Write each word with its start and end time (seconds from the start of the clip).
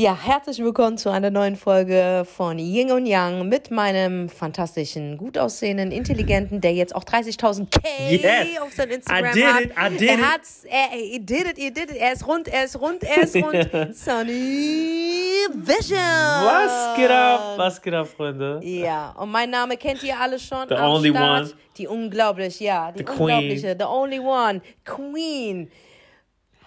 Ja, 0.00 0.16
herzlich 0.18 0.60
willkommen 0.60 0.96
zu 0.96 1.10
einer 1.10 1.28
neuen 1.28 1.56
Folge 1.56 2.24
von 2.24 2.58
Ying 2.58 2.90
und 2.90 3.04
Yang 3.04 3.46
mit 3.50 3.70
meinem 3.70 4.30
fantastischen, 4.30 5.18
gut 5.18 5.36
aussehenden, 5.36 5.92
intelligenten, 5.92 6.62
der 6.62 6.72
jetzt 6.72 6.94
auch 6.94 7.04
30.000 7.04 7.66
K 7.70 7.82
Yes. 8.08 8.62
auf 8.62 8.72
sein 8.72 8.88
Instagram 8.88 9.26
I 9.26 9.34
did 9.34 9.44
hat. 9.44 9.60
it, 9.60 9.70
I 9.76 9.98
did 9.98 10.08
er 10.08 10.14
it. 10.14 10.24
hat's, 10.24 10.64
er, 10.64 10.88
er 10.98 11.18
did 11.18 11.46
it, 11.48 11.58
er 11.58 11.70
did 11.70 11.90
it. 11.90 11.96
Er 11.98 12.12
ist 12.14 12.26
rund, 12.26 12.48
er 12.48 12.64
ist 12.64 12.80
rund, 12.80 13.02
er 13.04 13.22
ist 13.24 13.36
rund. 13.36 13.94
Sunny 13.94 15.34
Vision. 15.52 15.98
Was 15.98 16.96
geht 16.96 17.10
ab? 17.10 17.54
Was 17.58 17.82
geht 17.82 17.92
ab, 17.92 18.06
Freunde? 18.08 18.60
Ja, 18.62 19.10
und 19.18 19.30
mein 19.30 19.50
Name 19.50 19.76
kennt 19.76 20.02
ihr 20.02 20.18
alle 20.18 20.38
schon. 20.38 20.66
The 20.70 20.76
only 20.76 21.10
Start. 21.10 21.42
one. 21.42 21.52
Die 21.76 21.86
unglaublich, 21.86 22.58
ja, 22.58 22.90
die 22.90 23.00
The 23.00 23.04
Queen. 23.04 23.20
unglaubliche, 23.20 23.76
the 23.78 23.84
only 23.84 24.18
one, 24.18 24.62
Queen. 24.82 25.70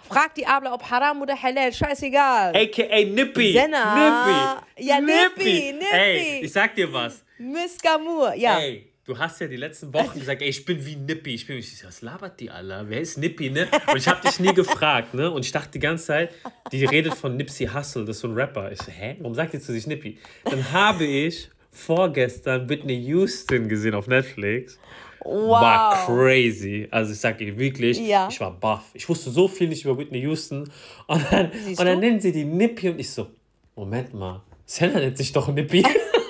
Fragt 0.07 0.37
die 0.37 0.45
Abla, 0.45 0.73
ob 0.73 0.83
Haram 0.89 1.21
oder 1.21 1.41
Halal, 1.41 1.71
scheißegal. 1.73 2.55
AKA 2.55 3.05
Nippy. 3.05 3.53
Senna. 3.53 3.95
Nippy. 3.95 4.87
Ja, 4.87 4.99
Nippy, 4.99 5.73
Nippy. 5.73 5.85
Ey, 5.91 6.41
ich 6.43 6.51
sag 6.51 6.75
dir 6.75 6.91
was. 6.91 7.23
Miss 7.37 7.77
Gamour, 7.81 8.33
ja. 8.35 8.59
Ey, 8.59 8.91
du 9.05 9.17
hast 9.17 9.39
ja 9.41 9.47
die 9.47 9.55
letzten 9.55 9.93
Wochen 9.93 10.19
gesagt, 10.19 10.41
ey, 10.41 10.49
ich 10.49 10.63
bin 10.65 10.85
wie 10.85 10.95
Nippy. 10.95 11.35
Ich 11.35 11.47
bin, 11.47 11.57
ich 11.57 11.77
so, 11.77 11.87
was 11.87 12.01
labert 12.01 12.39
die 12.39 12.49
alle? 12.49 12.85
Wer 12.87 13.01
ist 13.01 13.17
Nippy, 13.17 13.49
ne? 13.49 13.67
Und 13.87 13.97
ich 13.97 14.07
hab 14.07 14.21
dich 14.21 14.39
nie 14.39 14.53
gefragt, 14.53 15.13
ne? 15.13 15.31
Und 15.31 15.45
ich 15.45 15.51
dachte 15.51 15.71
die 15.71 15.79
ganze 15.79 16.05
Zeit, 16.05 16.33
die 16.71 16.85
redet 16.85 17.15
von 17.15 17.35
Nipsey 17.37 17.67
Hussle, 17.67 18.05
das 18.05 18.17
ist 18.17 18.21
so 18.21 18.27
ein 18.27 18.33
Rapper. 18.33 18.71
Ich 18.71 18.81
so, 18.81 18.91
hä? 18.91 19.15
Warum 19.19 19.35
sagt 19.35 19.53
die 19.53 19.59
zu 19.59 19.71
sich 19.71 19.87
Nippy? 19.87 20.17
Dann 20.43 20.71
habe 20.71 21.05
ich 21.05 21.49
vorgestern 21.71 22.69
Whitney 22.69 22.95
Houston 23.05 23.67
gesehen 23.67 23.95
auf 23.95 24.07
Netflix. 24.07 24.77
Wow. 25.25 25.49
War 25.61 26.05
crazy. 26.05 26.87
Also 26.91 27.13
ich 27.13 27.19
sag 27.19 27.37
dir 27.37 27.57
wirklich, 27.57 27.97
Ja. 27.99 28.27
ich 28.29 28.39
war 28.39 28.51
baff. 28.51 28.83
Ich 28.93 29.07
wusste 29.07 29.29
so 29.29 29.47
viel 29.47 29.67
nicht 29.69 29.85
über 29.85 29.97
Whitney 29.97 30.19
Houston. 30.21 30.69
Und 31.07 31.25
dann, 31.31 31.51
Siehst 31.53 31.79
und 31.79 31.85
dann 31.85 31.99
du? 32.01 32.05
nennen 32.07 32.19
sie 32.19 32.31
die 32.31 32.43
Nippy 32.45 32.89
und 32.89 32.99
ich 32.99 33.09
so, 33.09 33.27
Moment 33.75 34.13
mal, 34.13 34.41
Senna 34.65 34.99
nennt 34.99 35.17
sich 35.17 35.31
doch 35.31 35.47
Nippy. 35.47 35.83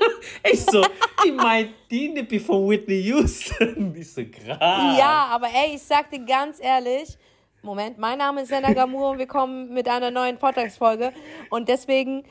ich 0.51 0.61
so, 0.61 0.83
die 1.25 1.31
meint 1.31 1.71
die 1.89 2.09
Nippy 2.09 2.39
von 2.39 2.69
Whitney 2.69 3.01
Houston. 3.01 3.93
Ich 3.99 4.11
so, 4.13 4.23
krass. 4.25 4.97
Ja, 4.97 5.27
aber 5.31 5.47
ey, 5.47 5.75
ich 5.75 5.81
sag 5.81 6.09
dir 6.11 6.19
ganz 6.25 6.59
ehrlich, 6.61 7.17
Moment, 7.61 7.97
mein 7.97 8.17
Name 8.17 8.41
ist 8.41 8.49
Senna 8.49 8.73
Gamour 8.73 9.11
und 9.11 9.19
wir 9.19 9.27
kommen 9.27 9.73
mit 9.73 9.87
einer 9.87 10.11
neuen 10.11 10.37
Vortragsfolge 10.37 11.13
und 11.49 11.69
deswegen 11.69 12.23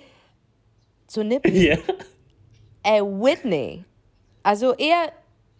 zu 1.07 1.25
Nippy. 1.25 1.51
Ja. 1.69 1.77
Ey, 2.85 3.01
Whitney. 3.01 3.85
Also 4.43 4.75
eher 4.75 5.13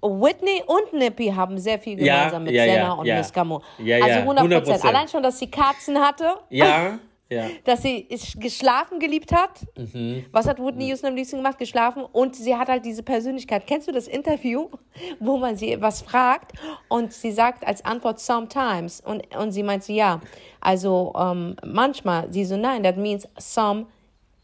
Whitney 0.03 0.63
und 0.67 0.93
Nippy 0.93 1.29
haben 1.29 1.59
sehr 1.59 1.79
viel 1.79 2.03
Ja, 2.03 2.17
gemeinsam 2.17 2.45
mit 2.45 2.55
ja, 2.55 2.65
Senna 2.65 2.77
ja, 2.77 2.93
und 2.93 3.07
ja. 3.07 3.19
Miss 3.19 3.33
Gamour. 3.33 3.63
Ja, 3.79 3.99
ja, 3.99 4.05
also 4.05 4.19
100 4.31 4.67
100%. 4.67 4.87
Allein 4.87 5.09
schon, 5.09 5.23
dass 5.23 5.39
sie 5.39 5.51
Katzen 5.51 5.99
hatte, 5.99 6.35
Ja, 6.51 6.99
ja. 7.31 7.45
dass 7.65 7.83
sie 7.83 8.09
geschlafen 8.37 8.99
geliebt 8.99 9.33
hat. 9.33 9.61
Mhm. 9.77 10.25
Was 10.33 10.49
hat 10.49 10.59
Whitney 10.59 10.89
Houston 10.89 11.07
am 11.11 11.15
liebsten 11.15 11.37
gemacht? 11.37 11.59
Geschlafen. 11.59 12.05
Und 12.05 12.35
sie 12.35 12.57
hat 12.57 12.69
halt 12.69 12.85
diese 12.85 13.03
Persönlichkeit. 13.05 13.67
Kennst 13.67 13.87
du 13.87 13.93
das 13.93 14.09
Interview, 14.09 14.69
wo 15.21 15.37
man 15.37 15.57
sie 15.57 15.81
was 15.81 16.03
fragt 16.03 16.53
und 16.89 17.13
sie 17.13 17.31
sagt 17.31 17.65
als 17.67 17.85
Antwort 17.85 18.19
sometimes 18.19 19.01
und, 19.01 19.35
und 19.37 19.53
sie 19.53 19.63
meint 19.63 19.85
so, 19.85 19.93
ja, 19.93 20.21
also 20.61 21.13
ähm, 21.17 21.57
manchmal. 21.65 22.33
Sie 22.33 22.45
so, 22.45 22.57
nein, 22.57 22.83
that 22.83 22.97
means 22.97 23.29
sometimes. 23.39 23.87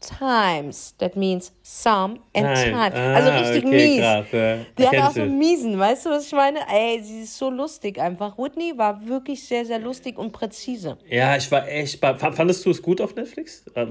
That 0.01 1.15
means 1.15 1.51
some 1.61 2.19
and 2.33 2.45
Nein. 2.45 2.71
time. 2.71 2.93
Ah, 2.93 3.15
also 3.15 3.31
richtig 3.31 3.65
okay, 3.65 3.87
mies. 3.87 3.99
krass, 3.99 4.25
ja. 4.31 4.57
Die 4.77 4.87
hat 4.87 5.09
auch 5.09 5.13
so 5.13 5.21
einen 5.21 5.37
miesen, 5.37 5.77
weißt 5.77 6.05
du, 6.05 6.09
was 6.11 6.25
ich 6.27 6.31
meine? 6.31 6.59
Ey, 6.71 7.01
sie 7.03 7.23
ist 7.23 7.37
so 7.37 7.49
lustig 7.49 7.99
einfach. 7.99 8.37
Whitney 8.37 8.77
war 8.77 9.05
wirklich 9.05 9.45
sehr, 9.45 9.65
sehr 9.65 9.79
lustig 9.79 10.17
und 10.17 10.31
präzise. 10.31 10.97
Ja, 11.09 11.35
ich 11.35 11.51
war 11.51 11.67
echt. 11.67 11.99
Fandest 11.99 12.65
du 12.65 12.71
es 12.71 12.81
gut 12.81 13.01
auf 13.01 13.13
Netflix? 13.13 13.65
Äh, 13.75 13.87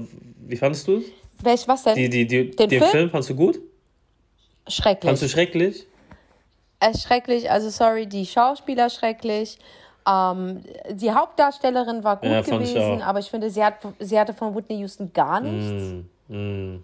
Wie 0.47 0.57
fandest 0.57 0.87
du 0.87 0.97
es? 0.97 1.03
Welch, 1.43 1.67
was 1.67 1.83
denn? 1.83 1.95
Die, 1.95 2.09
die, 2.09 2.25
die, 2.25 2.51
Den 2.51 2.69
den 2.69 2.79
Film? 2.79 2.91
Film? 2.91 3.09
fandest 3.11 3.29
du 3.29 3.35
gut? 3.35 3.59
Schrecklich. 4.67 5.03
Fandest 5.03 5.23
du 5.23 5.29
schrecklich? 5.29 5.85
Ist 6.89 7.03
schrecklich, 7.03 7.51
also 7.51 7.69
sorry, 7.69 8.07
die 8.07 8.25
Schauspieler 8.25 8.89
schrecklich. 8.89 9.57
Ähm, 10.07 10.63
die 10.91 11.11
Hauptdarstellerin 11.11 12.03
war 12.03 12.17
gut 12.17 12.29
Ja, 12.29 12.39
ich 12.39 12.45
gewesen, 12.45 13.01
auch. 13.01 13.05
aber 13.05 13.19
ich 13.19 13.29
finde, 13.29 13.49
sie, 13.49 13.63
hat, 13.63 13.75
sie 13.99 14.19
hatte 14.19 14.33
von 14.33 14.55
Whitney 14.55 14.77
Houston 14.79 15.11
gar 15.13 15.39
nichts. 15.39 16.05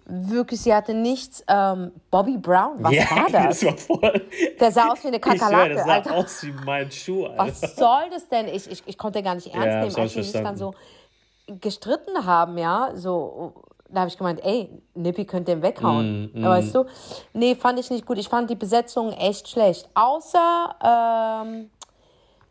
Wirklich, 0.08 0.62
sie 0.62 0.74
hatte 0.74 0.94
nichts. 0.94 1.44
Ähm, 1.48 1.92
Bobby 2.10 2.38
Brown, 2.38 2.78
was 2.80 2.94
ja, 2.94 3.04
war 3.12 3.30
das? 3.32 3.64
war 3.64 3.78
voll. 3.78 4.28
Der 4.60 4.72
sah 4.72 4.90
aus 4.92 5.04
wie 5.04 5.08
eine 5.10 5.18
Ich 5.18 5.22
Kakerlake, 5.22 5.76
das 5.76 5.86
sah 5.86 5.94
Alter. 5.94 6.16
aus 6.16 6.44
wie 6.44 6.52
mein 6.66 6.92
Schuh, 6.92 7.26
Alter. 7.26 7.46
Was 7.46 7.76
soll 7.76 8.10
das 8.12 8.28
denn? 8.28 8.48
Ich, 8.48 8.70
ich, 8.72 8.84
ich 8.88 8.98
konnte 8.98 9.22
gar 9.22 9.36
nicht 9.36 9.54
ernst 9.54 9.68
Ja, 9.68 9.82
nehmen, 9.82 9.96
als 9.96 10.14
sie 10.14 10.24
sich 10.24 10.34
dann 10.42 10.58
so 10.58 10.74
gestritten 11.62 12.26
haben, 12.26 12.58
ja, 12.58 12.92
so. 12.96 13.54
Da 13.88 14.00
habe 14.02 14.10
ich 14.10 14.18
gemeint, 14.18 14.44
ey, 14.44 14.68
Nippy 14.96 15.26
könnt 15.26 15.48
den 15.48 15.60
Mm, 15.60 15.64
weghauen. 15.64 16.32
Weißt 16.34 16.74
du? 16.74 16.86
Nee, 17.34 17.54
fand 17.56 17.80
ich 17.80 17.92
nicht 17.92 18.04
gut. 18.06 18.18
Ich 18.18 18.28
fand 18.28 18.50
die 18.50 18.56
Besetzung 18.56 19.12
echt 19.14 19.48
schlecht. 19.48 19.88
Außer 19.94 21.44
ähm, 21.46 21.70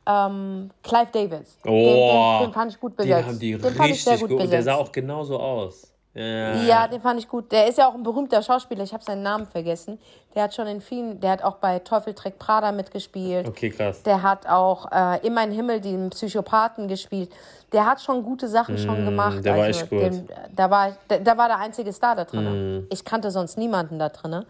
ähm, 0.06 0.70
Clive 0.82 1.08
Davis. 1.12 1.58
Den, 1.64 1.72
Oh, 1.72 2.38
den, 2.40 2.48
den 2.48 2.52
fand 2.54 2.72
ich 2.72 2.80
gut 2.80 2.92
Den 2.92 2.96
besetzt. 3.08 3.26
haben 3.28 3.38
die 3.38 3.52
den 3.58 3.74
fand 3.74 3.90
ich 3.90 4.04
sehr 4.04 4.12
richtig 4.14 4.28
gut 4.28 4.30
gut. 4.30 4.40
Und 4.44 4.50
der 4.52 4.58
besetzt. 4.58 4.76
sah 4.76 4.82
auch 4.82 4.92
genauso 4.92 5.38
aus. 5.38 5.90
Ja, 6.16 6.54
Ja, 6.62 6.86
den 6.88 7.00
fand 7.00 7.18
ich 7.18 7.28
gut. 7.28 7.50
Der 7.50 7.66
ist 7.66 7.76
ja 7.78 7.88
auch 7.88 7.94
ein 7.94 8.02
berühmter 8.04 8.40
Schauspieler. 8.40 8.84
Ich 8.84 8.92
habe 8.92 9.02
seinen 9.02 9.22
Namen 9.22 9.46
vergessen. 9.46 9.98
Der 10.36 10.44
hat 10.44 10.54
schon 10.54 10.68
in 10.68 10.80
vielen, 10.80 11.18
der 11.20 11.32
hat 11.32 11.42
auch 11.42 11.56
bei 11.56 11.80
Teufel 11.80 12.14
trägt 12.14 12.38
Prada 12.38 12.70
mitgespielt. 12.70 13.48
Okay, 13.48 13.70
krass. 13.70 14.02
Der 14.04 14.22
hat 14.22 14.46
auch 14.46 14.92
äh, 14.92 15.26
in 15.26 15.34
mein 15.34 15.50
Himmel 15.50 15.80
den 15.80 16.10
Psychopathen 16.10 16.86
gespielt. 16.86 17.32
Der 17.72 17.86
hat 17.86 18.00
schon 18.00 18.22
gute 18.22 18.46
Sachen 18.46 18.78
schon 18.78 19.04
gemacht. 19.04 19.30
Also 19.32 19.42
der 19.42 19.56
war 19.56 19.66
echt 19.66 19.90
gut. 19.90 20.00
Den, 20.02 20.28
da, 20.54 20.70
war, 20.70 20.92
da, 21.08 21.18
da 21.18 21.36
war 21.36 21.48
der 21.48 21.58
einzige 21.58 21.92
Star 21.92 22.14
da 22.14 22.24
drin. 22.24 22.78
Mm. 22.82 22.86
Ich 22.90 23.04
kannte 23.04 23.32
sonst 23.32 23.58
niemanden 23.58 23.98
da 23.98 24.08
drin. 24.10 24.44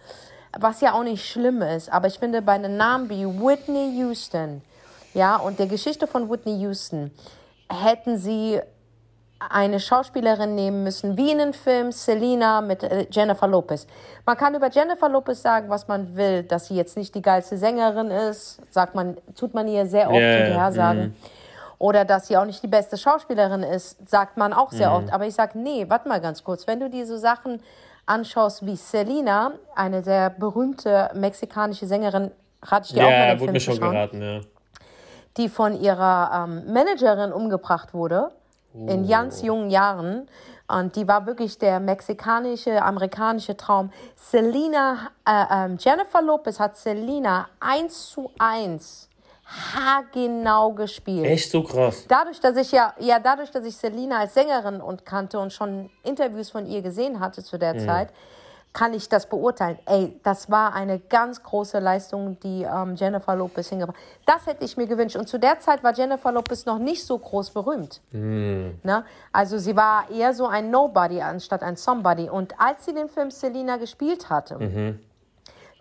Was 0.59 0.83
ja 0.83 0.93
auch 0.93 1.03
nicht 1.03 1.25
schlimm 1.27 1.63
ist. 1.63 1.91
Aber 1.91 2.09
ich 2.09 2.19
finde, 2.19 2.43
bei 2.43 2.53
einem 2.53 2.77
Namen 2.77 3.09
wie 3.09 3.25
Whitney 3.25 3.97
Houston, 4.01 4.61
ja, 5.15 5.37
und 5.37 5.59
der 5.59 5.67
Geschichte 5.67 6.07
von 6.07 6.31
Whitney 6.31 6.59
Houston, 6.61 7.11
hätten 7.71 8.19
sie 8.19 8.61
eine 9.39 9.81
Schauspielerin 9.81 10.55
nehmen 10.55 10.85
müssen, 10.85 11.17
wie 11.17 11.31
in 11.31 11.39
dem 11.39 11.53
Film 11.53 11.93
Selena 11.93 12.61
mit 12.61 12.83
äh, 12.83 13.07
Jennifer 13.11 13.47
Lopez. 13.47 13.87
Man 14.25 14.37
kann 14.37 14.55
über 14.55 14.71
Jennifer 14.71 15.09
Lopez 15.09 15.43
sagen, 15.43 15.69
was 15.69 15.87
man 15.89 16.17
will, 16.17 16.43
dass 16.45 16.69
sie 16.69 16.77
jetzt 16.77 16.97
nicht 16.97 17.15
die 17.15 17.23
geilste 17.23 17.57
Sängerin 17.57 18.11
ist, 18.11 18.61
sagt 18.73 18.95
man, 18.95 19.17
tut 19.37 19.55
man 19.55 19.69
ihr 19.69 19.87
sehr 19.87 20.09
oft 20.09 20.19
ja, 20.19 20.37
hinterher 20.37 20.73
sagen. 20.73 21.17
Oder 21.79 22.05
dass 22.05 22.29
sie 22.29 22.37
auch 22.37 22.45
nicht 22.45 22.63
die 22.63 22.69
beste 22.69 22.97
Schauspielerin 22.97 23.63
ist, 23.63 24.09
sagt 24.09 24.37
man 24.37 24.53
auch 24.53 24.71
sehr 24.71 24.93
oft. 24.93 25.13
Aber 25.13 25.27
ich 25.27 25.35
sage, 25.35 25.59
nee, 25.59 25.85
warte 25.89 26.09
mal 26.09 26.21
ganz 26.21 26.43
kurz. 26.43 26.67
Wenn 26.67 26.81
du 26.81 26.89
dir 26.89 27.05
so 27.07 27.17
Sachen 27.17 27.61
anschaust 28.07 28.65
wie 28.65 28.77
Selena, 28.77 29.53
eine 29.75 30.03
sehr 30.03 30.31
berühmte 30.31 31.11
mexikanische 31.15 31.87
Sängerin, 31.87 32.31
hatte 32.65 32.87
ich 32.87 32.95
dir 32.95 33.05
auch 33.05 33.11
mal 33.11 33.11
Ja, 33.11 33.35
den 33.35 33.41
wurde 33.41 33.45
Film 33.45 33.53
mir 33.53 33.61
schon 33.61 33.81
geraten, 33.81 34.23
ja. 34.23 34.41
Die 35.37 35.49
von 35.49 35.81
ihrer 35.81 36.47
ähm, 36.47 36.73
Managerin 36.73 37.33
umgebracht 37.33 37.95
wurde, 37.95 38.31
in 38.75 39.07
ganz 39.07 39.43
jungen 39.43 39.71
Jahren. 39.71 40.29
Und 40.67 40.97
die 40.97 41.07
war 41.07 41.27
wirklich 41.27 41.59
der 41.59 41.79
mexikanische, 41.79 42.83
amerikanische 42.83 43.57
Traum. 43.57 43.93
Selena, 44.17 45.11
äh, 45.27 45.45
ähm, 45.51 45.77
Jennifer 45.79 46.23
Lopez 46.23 46.59
hat 46.59 46.77
Selena 46.77 47.49
eins 47.61 48.11
zu 48.11 48.31
eins 48.39 49.09
haargenau 49.45 50.73
gespielt. 50.73 51.27
Echt 51.27 51.51
so 51.51 51.63
krass. 51.63 52.07
Dadurch, 52.09 52.41
dass 52.41 52.57
ich 52.57 52.73
ja, 52.73 52.95
ja, 52.99 53.19
dadurch, 53.19 53.51
dass 53.51 53.65
ich 53.65 53.77
Selina 53.77 54.21
als 54.21 54.35
Sängerin 54.35 54.81
und 54.81 55.05
kannte 55.05 55.39
und 55.39 55.53
schon 55.53 55.91
Interviews 56.03 56.51
von 56.51 56.67
ihr 56.67 56.81
gesehen 56.83 57.21
hatte 57.21 57.45
zu 57.45 57.59
der 57.59 57.79
Zeit, 57.79 58.09
kann 58.75 58.93
ich 58.93 59.09
das 59.09 59.27
beurteilen. 59.29 59.79
Ey, 59.87 60.21
das 60.25 60.51
war 60.51 60.75
eine 60.75 60.99
ganz 60.99 61.43
große 61.43 61.79
Leistung, 61.79 62.39
die 62.41 62.65
ähm, 62.65 62.97
Jennifer 62.97 63.37
Lopez 63.37 63.69
hingebracht 63.69 63.97
hat. 63.97 64.05
Das 64.27 64.47
hätte 64.47 64.65
ich 64.65 64.77
mir 64.77 64.89
gewünscht. 64.89 65.15
Und 65.15 65.29
zu 65.29 65.39
der 65.39 65.61
Zeit 65.61 65.85
war 65.85 65.95
Jennifer 65.95 66.33
Lopez 66.33 66.67
noch 66.67 66.79
nicht 66.81 67.07
so 67.07 67.17
groß 67.17 67.51
berühmt. 67.51 68.01
Ne? 68.83 69.05
Also 69.33 69.59
sie 69.59 69.77
war 69.77 70.11
eher 70.11 70.35
so 70.35 70.49
ein 70.49 70.71
Nobody 70.71 71.23
anstatt 71.23 71.63
ein 71.63 71.77
Somebody. 71.77 72.29
Und 72.29 72.61
als 72.61 72.85
sie 72.85 72.93
den 72.93 73.09
Film 73.09 73.31
Selina 73.31 73.77
gespielt 73.77 74.29
hatte, 74.29 74.59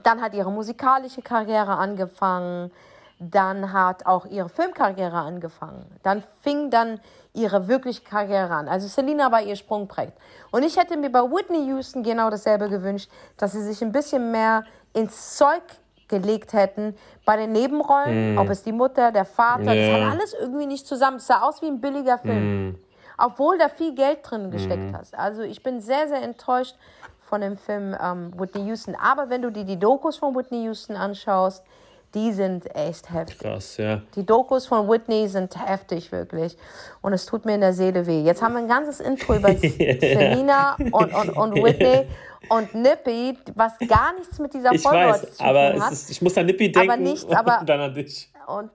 dann 0.03 0.21
hat 0.21 0.35
ihre 0.35 0.51
musikalische 0.51 1.23
Karriere 1.23 1.75
angefangen. 1.75 2.71
Dann 3.17 3.73
hat 3.73 4.05
auch 4.05 4.25
ihre 4.27 4.49
Filmkarriere 4.49 5.17
angefangen. 5.17 5.85
Dann 6.03 6.23
fing 6.41 6.69
dann 6.69 6.99
ihre 7.33 7.67
wirkliche 7.67 8.03
Karriere 8.03 8.53
an. 8.53 8.67
Also 8.67 8.87
Selena 8.87 9.31
war 9.31 9.41
ihr 9.41 9.55
Sprungbrett. 9.55 10.13
Und 10.51 10.63
ich 10.63 10.77
hätte 10.77 10.97
mir 10.97 11.11
bei 11.11 11.21
Whitney 11.21 11.65
Houston 11.67 12.03
genau 12.03 12.29
dasselbe 12.29 12.69
gewünscht, 12.69 13.09
dass 13.37 13.53
sie 13.53 13.61
sich 13.63 13.81
ein 13.81 13.91
bisschen 13.91 14.31
mehr 14.31 14.63
ins 14.93 15.35
Zeug 15.37 15.63
gelegt 16.07 16.53
hätten 16.53 16.95
bei 17.25 17.37
den 17.37 17.51
Nebenrollen, 17.53 18.37
ob 18.37 18.49
es 18.49 18.61
die 18.61 18.71
Mutter, 18.71 19.11
der 19.11 19.25
Vater, 19.25 19.63
das 19.63 19.75
Ja. 19.87 19.93
hat 19.93 20.11
alles 20.11 20.35
irgendwie 20.39 20.67
nicht 20.67 20.85
zusammen. 20.85 21.17
Es 21.17 21.25
sah 21.27 21.41
aus 21.41 21.61
wie 21.63 21.67
ein 21.67 21.81
billiger 21.81 22.19
Film. 22.19 22.77
Obwohl 23.17 23.57
da 23.57 23.69
viel 23.69 23.95
Geld 23.95 24.19
drin 24.23 24.51
gesteckt 24.51 24.93
hast. 24.93 25.17
Also 25.17 25.41
ich 25.41 25.63
bin 25.63 25.81
sehr, 25.81 26.07
sehr 26.07 26.21
enttäuscht 26.21 26.75
von 27.21 27.41
dem 27.41 27.57
Film 27.57 27.95
ähm, 27.99 28.31
Whitney 28.39 28.65
Houston. 28.67 28.95
Aber 28.95 29.29
wenn 29.29 29.41
du 29.41 29.49
dir 29.51 29.63
die 29.63 29.79
Dokus 29.79 30.17
von 30.17 30.35
Whitney 30.35 30.63
Houston 30.65 30.95
anschaust, 30.95 31.63
die 32.13 32.31
sind 32.31 32.73
echt 32.75 33.11
heftig. 33.11 33.39
Krass, 33.39 33.77
ja. 33.77 34.01
Die 34.15 34.25
Dokus 34.25 34.67
von 34.67 34.87
Whitney 34.89 35.27
sind 35.27 35.55
heftig, 35.67 36.11
wirklich. 36.11 36.57
Und 37.01 37.13
es 37.13 37.25
tut 37.25 37.45
mir 37.45 37.55
in 37.55 37.61
der 37.61 37.73
Seele 37.73 38.05
weh. 38.05 38.21
Jetzt 38.21 38.41
haben 38.41 38.53
wir 38.53 38.59
ein 38.59 38.67
ganzes 38.67 38.99
Intro 38.99 39.35
über 39.35 39.49
Selina 39.55 40.75
und, 40.91 41.13
und, 41.13 41.29
und 41.29 41.53
Whitney 41.63 42.07
und 42.49 42.75
Nippy, 42.75 43.37
was 43.55 43.77
gar 43.87 44.13
nichts 44.13 44.37
mit 44.39 44.53
dieser 44.53 44.73
Ich 44.73 44.81
Folge 44.83 44.97
weiß, 44.97 45.21
heute 45.21 45.31
zu 45.31 45.43
aber 45.43 45.69
tun 45.71 45.77
es 45.79 45.83
hat. 45.85 45.91
ist, 45.93 46.09
ich 46.09 46.21
muss 46.21 46.37
an 46.37 46.45
Nippi 46.45 46.71
denken 46.71 46.91
Aber 46.91 46.99
nicht, 47.01 47.33
aber- 47.35 47.59
und 47.61 47.69
dann 47.69 47.79
an 47.81 47.93
dich. 47.93 48.29
Und, 48.45 48.69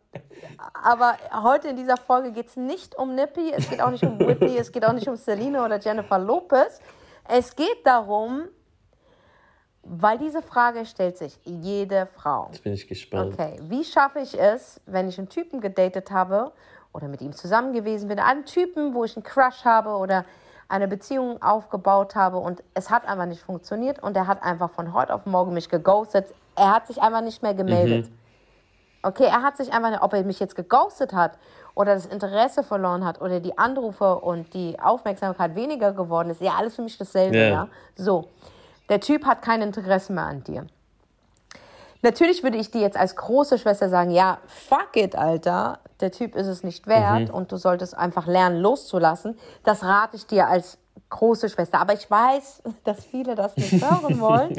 aber 0.83 1.17
heute 1.45 1.69
in 1.69 1.77
dieser 1.77 1.99
Folge 1.99 2.33
geht 2.33 2.49
es 2.49 2.57
nicht 2.57 2.97
um 2.97 3.15
Nippy, 3.15 3.53
es 3.55 3.69
geht 3.69 3.83
auch 3.83 3.91
nicht 3.91 4.03
um 4.03 4.19
Whitney, 4.19 4.57
es 4.57 4.73
geht 4.73 4.83
auch 4.85 4.95
nicht 4.95 5.07
um 5.07 5.17
Selena 5.17 5.65
oder 5.65 5.79
Jennifer 5.79 6.19
Lopez. 6.19 6.81
Es 7.29 7.55
geht 7.55 7.85
darum, 7.85 8.45
weil 9.91 10.19
diese 10.19 10.43
Frage 10.43 10.85
stellt 10.87 11.17
sich 11.17 11.39
jede 11.45 12.07
Frau. 12.07 12.49
Jetzt 12.53 12.63
bin 12.63 12.75
ich 12.75 12.87
gespannt. 12.87 13.35
Okay, 13.35 13.59
wie 13.63 13.85
schaffe 13.85 14.21
ich 14.21 14.39
es, 14.39 14.81
wenn 14.87 15.09
ich 15.09 15.19
einen 15.19 15.29
Typen 15.29 15.61
gedatet 15.61 16.11
habe 16.11 16.53
oder 16.93 17.09
mit 17.09 17.21
ihm 17.23 17.33
zusammen 17.33 17.73
gewesen 17.73 18.09
bin, 18.09 18.19
einen 18.19 18.45
Typen, 18.45 18.95
wo 18.95 19.05
ich 19.05 19.17
einen 19.17 19.25
Crush 19.25 19.65
habe 19.65 19.91
oder 19.91 20.25
eine 20.69 20.87
Beziehung 20.87 21.41
aufgebaut 21.41 22.15
habe 22.15 22.37
und 22.37 22.63
es 22.75 22.91
hat 22.91 23.09
einfach 23.09 23.25
nicht 23.25 23.43
funktioniert 23.43 24.03
und 24.03 24.17
er 24.17 24.27
hat 24.27 24.43
einfach 24.43 24.71
von 24.71 24.93
heute 24.93 25.15
auf 25.15 25.25
morgen 25.25 25.55
mich 25.55 25.71
geghostet. 25.71 26.27
Er 26.57 26.75
hat 26.75 26.87
sich 26.87 27.01
einfach 27.01 27.23
nicht 27.23 27.43
mehr 27.43 27.55
gemeldet. 27.55 28.11
Okay, 29.03 29.25
er 29.25 29.43
hat 29.43 29.57
sich 29.57 29.73
einfach, 29.73 30.03
ob 30.03 30.13
er 30.13 30.25
mich 30.25 30.41
jetzt 30.41 30.57
geghostet 30.57 31.15
hat 31.15 31.39
oder 31.75 31.95
das 31.95 32.05
Interesse 32.05 32.63
verloren 32.63 33.05
hat 33.05 33.21
oder 33.23 33.41
die 33.41 33.57
Anrufe 33.57 34.17
und 34.17 34.53
die 34.53 34.79
Aufmerksamkeit 34.79 35.55
weniger 35.55 35.93
geworden 35.93 36.31
ist, 36.31 36.41
ja, 36.41 36.55
alles 36.59 36.75
für 36.75 36.83
mich 36.83 36.99
dasselbe, 36.99 37.37
Ja. 37.39 37.49
ja. 37.49 37.69
So, 37.95 38.29
der 38.89 39.01
Typ 39.01 39.25
hat 39.27 39.43
kein 39.43 39.63
Interesse 39.63 40.13
mehr 40.13 40.25
an 40.25 40.45
dir. 40.45 40.67
Natürlich 42.03 42.45
würde 42.45 42.59
ich 42.59 42.71
dir 42.71 42.81
jetzt 42.81 42.97
als 42.97 43.17
große 43.17 43.59
Schwester 43.59 43.89
sagen, 43.89 44.11
ja, 44.13 44.39
fuck 44.47 44.91
it, 44.97 45.17
Alter, 45.17 45.81
der 46.01 46.13
Typ 46.13 46.37
ist 46.37 46.47
es 46.47 46.63
nicht 46.63 46.87
wert 46.87 47.31
und 47.31 47.51
du 47.51 47.57
solltest 47.57 47.97
einfach 47.97 48.27
lernen 48.29 48.61
loszulassen. 48.61 49.37
Das 49.65 49.83
rate 49.83 50.15
ich 50.15 50.27
dir 50.27 50.47
als 50.47 50.79
große 51.11 51.49
Schwester. 51.49 51.81
Aber 51.81 51.95
ich 51.95 52.09
weiß, 52.09 52.63
dass 52.85 53.05
viele 53.05 53.35
das 53.35 53.57
nicht 53.57 53.73
hören 53.83 54.21
wollen, 54.21 54.55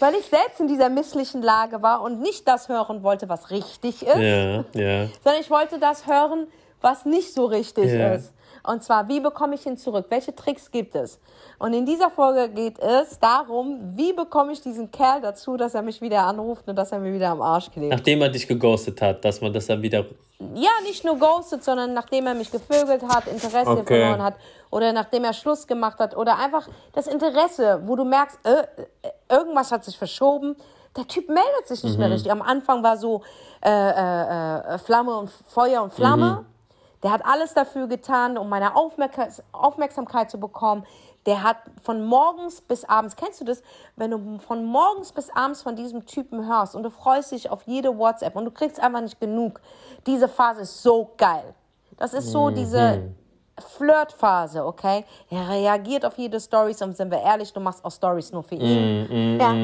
weil 0.00 0.14
ich 0.16 0.26
selbst 0.26 0.58
in 0.58 0.66
dieser 0.66 0.88
misslichen 0.88 1.42
Lage 1.42 1.80
war 1.80 2.02
und 2.02 2.20
nicht 2.20 2.48
das 2.48 2.68
hören 2.68 3.04
wollte, 3.04 3.28
was 3.28 3.50
richtig 3.50 4.04
ist, 4.04 4.16
Ja, 4.16 4.64
ja. 4.74 5.06
sondern 5.22 5.40
ich 5.40 5.50
wollte 5.50 5.78
das 5.78 6.08
hören, 6.08 6.48
was 6.80 7.04
nicht 7.04 7.32
so 7.34 7.44
richtig 7.46 7.92
Ja. 7.92 8.14
ist. 8.14 8.32
Und 8.64 8.82
zwar, 8.82 9.08
wie 9.08 9.20
bekomme 9.20 9.54
ich 9.54 9.66
ihn 9.66 9.76
zurück? 9.76 10.06
Welche 10.08 10.34
Tricks 10.34 10.70
gibt 10.70 10.94
es? 10.94 11.18
Und 11.58 11.74
in 11.74 11.84
dieser 11.86 12.10
Folge 12.10 12.48
geht 12.48 12.78
es 12.78 13.18
darum, 13.18 13.92
wie 13.96 14.12
bekomme 14.12 14.52
ich 14.52 14.60
diesen 14.60 14.90
Kerl 14.90 15.20
dazu, 15.20 15.56
dass 15.56 15.74
er 15.74 15.82
mich 15.82 16.00
wieder 16.00 16.22
anruft 16.24 16.68
und 16.68 16.76
dass 16.76 16.92
er 16.92 16.98
mir 16.98 17.12
wieder 17.12 17.30
am 17.30 17.42
Arsch 17.42 17.70
klebt. 17.70 17.90
Nachdem 17.92 18.22
er 18.22 18.28
dich 18.28 18.46
geghostet 18.46 19.00
hat, 19.02 19.24
dass 19.24 19.40
man 19.40 19.52
das 19.52 19.66
dann 19.66 19.82
wieder. 19.82 20.04
Ja, 20.54 20.70
nicht 20.84 21.04
nur 21.04 21.18
ghostet, 21.18 21.62
sondern 21.62 21.92
nachdem 21.94 22.26
er 22.26 22.34
mich 22.34 22.50
gevögelt 22.50 23.02
hat, 23.02 23.26
Interesse 23.28 23.70
Okay. 23.70 23.84
verloren 24.00 24.22
hat 24.22 24.34
oder 24.70 24.92
nachdem 24.92 25.24
er 25.24 25.32
Schluss 25.32 25.66
gemacht 25.66 25.98
hat 26.00 26.16
oder 26.16 26.36
einfach 26.38 26.68
das 26.94 27.06
Interesse, 27.06 27.80
wo 27.84 27.94
du 27.96 28.04
merkst, 28.04 28.38
äh, 28.44 28.62
äh, 29.02 29.10
irgendwas 29.28 29.70
hat 29.70 29.84
sich 29.84 29.96
verschoben. 29.96 30.56
Der 30.96 31.06
Typ 31.06 31.28
meldet 31.28 31.66
sich 31.68 31.82
nicht 31.84 31.98
mehr 31.98 32.10
richtig. 32.10 32.30
Am 32.30 32.42
Anfang 32.42 32.82
war 32.82 32.96
so 32.96 33.22
äh, 33.64 33.70
äh, 33.70 34.74
äh, 34.74 34.78
Flamme 34.78 35.16
und 35.16 35.30
Feuer 35.46 35.82
und 35.82 35.92
Flamme. 35.94 36.44
Der 37.02 37.10
hat 37.10 37.24
alles 37.24 37.54
dafür 37.54 37.88
getan, 37.88 38.38
um 38.38 38.48
meine 38.48 38.74
Aufmerksamkeit 38.76 40.30
zu 40.30 40.38
bekommen. 40.38 40.84
Der 41.26 41.42
hat 41.42 41.56
von 41.82 42.04
morgens 42.04 42.60
bis 42.60 42.84
abends, 42.84 43.16
kennst 43.16 43.40
du 43.40 43.44
das, 43.44 43.62
wenn 43.96 44.10
du 44.10 44.38
von 44.40 44.64
morgens 44.64 45.12
bis 45.12 45.30
abends 45.30 45.62
von 45.62 45.76
diesem 45.76 46.04
Typen 46.06 46.46
hörst 46.46 46.74
und 46.74 46.82
du 46.82 46.90
freust 46.90 47.32
dich 47.32 47.50
auf 47.50 47.62
jede 47.66 47.96
WhatsApp 47.96 48.34
und 48.34 48.44
du 48.44 48.50
kriegst 48.50 48.80
einfach 48.80 49.00
nicht 49.00 49.20
genug. 49.20 49.60
Diese 50.06 50.28
Phase 50.28 50.62
ist 50.62 50.82
so 50.82 51.12
geil. 51.16 51.54
Das 51.96 52.14
ist 52.14 52.32
so 52.32 52.50
diese 52.50 53.14
Flirtphase, 53.58 54.64
okay? 54.64 55.04
Er 55.30 55.48
reagiert 55.48 56.04
auf 56.04 56.16
jede 56.16 56.40
Story 56.40 56.74
und 56.80 56.96
sind 56.96 57.10
wir 57.10 57.20
ehrlich, 57.20 57.52
du 57.52 57.60
machst 57.60 57.84
auch 57.84 57.92
Stories 57.92 58.32
nur 58.32 58.42
für 58.42 58.54
ihn. 58.56 59.38
ja, 59.38 59.54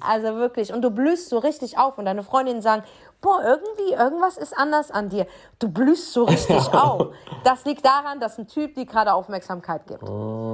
also 0.00 0.36
wirklich. 0.36 0.72
Und 0.72 0.82
du 0.82 0.90
blühst 0.90 1.30
so 1.30 1.38
richtig 1.38 1.78
auf 1.78 1.98
und 1.98 2.04
deine 2.04 2.22
Freundinnen 2.22 2.62
sagen, 2.62 2.82
boah, 3.20 3.40
irgendwie, 3.44 3.92
irgendwas 3.94 4.36
ist 4.36 4.56
anders 4.56 4.90
an 4.90 5.08
dir. 5.08 5.26
Du 5.58 5.68
blühst 5.68 6.12
so 6.12 6.24
richtig 6.24 6.56
auf. 6.74 7.08
Das 7.44 7.64
liegt 7.64 7.84
daran, 7.84 8.20
dass 8.20 8.38
ein 8.38 8.46
Typ 8.46 8.74
dir 8.74 8.86
gerade 8.86 9.12
Aufmerksamkeit 9.12 9.86
gibt. 9.86 10.02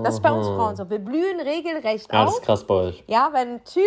Das 0.03 0.15
ist 0.15 0.23
bei 0.23 0.33
uns 0.33 0.47
Frauen 0.49 0.77
so. 0.77 0.89
Wir 0.89 0.99
blühen 0.99 1.41
regelrecht 1.41 2.13
Ja, 2.13 2.25
das 2.25 2.31
auf. 2.35 2.39
ist 2.41 2.45
krass 2.45 2.65
bei 2.65 2.75
euch. 2.75 3.05
Ja, 3.07 3.29
wenn 3.33 3.55
ein 3.55 3.65
Typ 3.65 3.83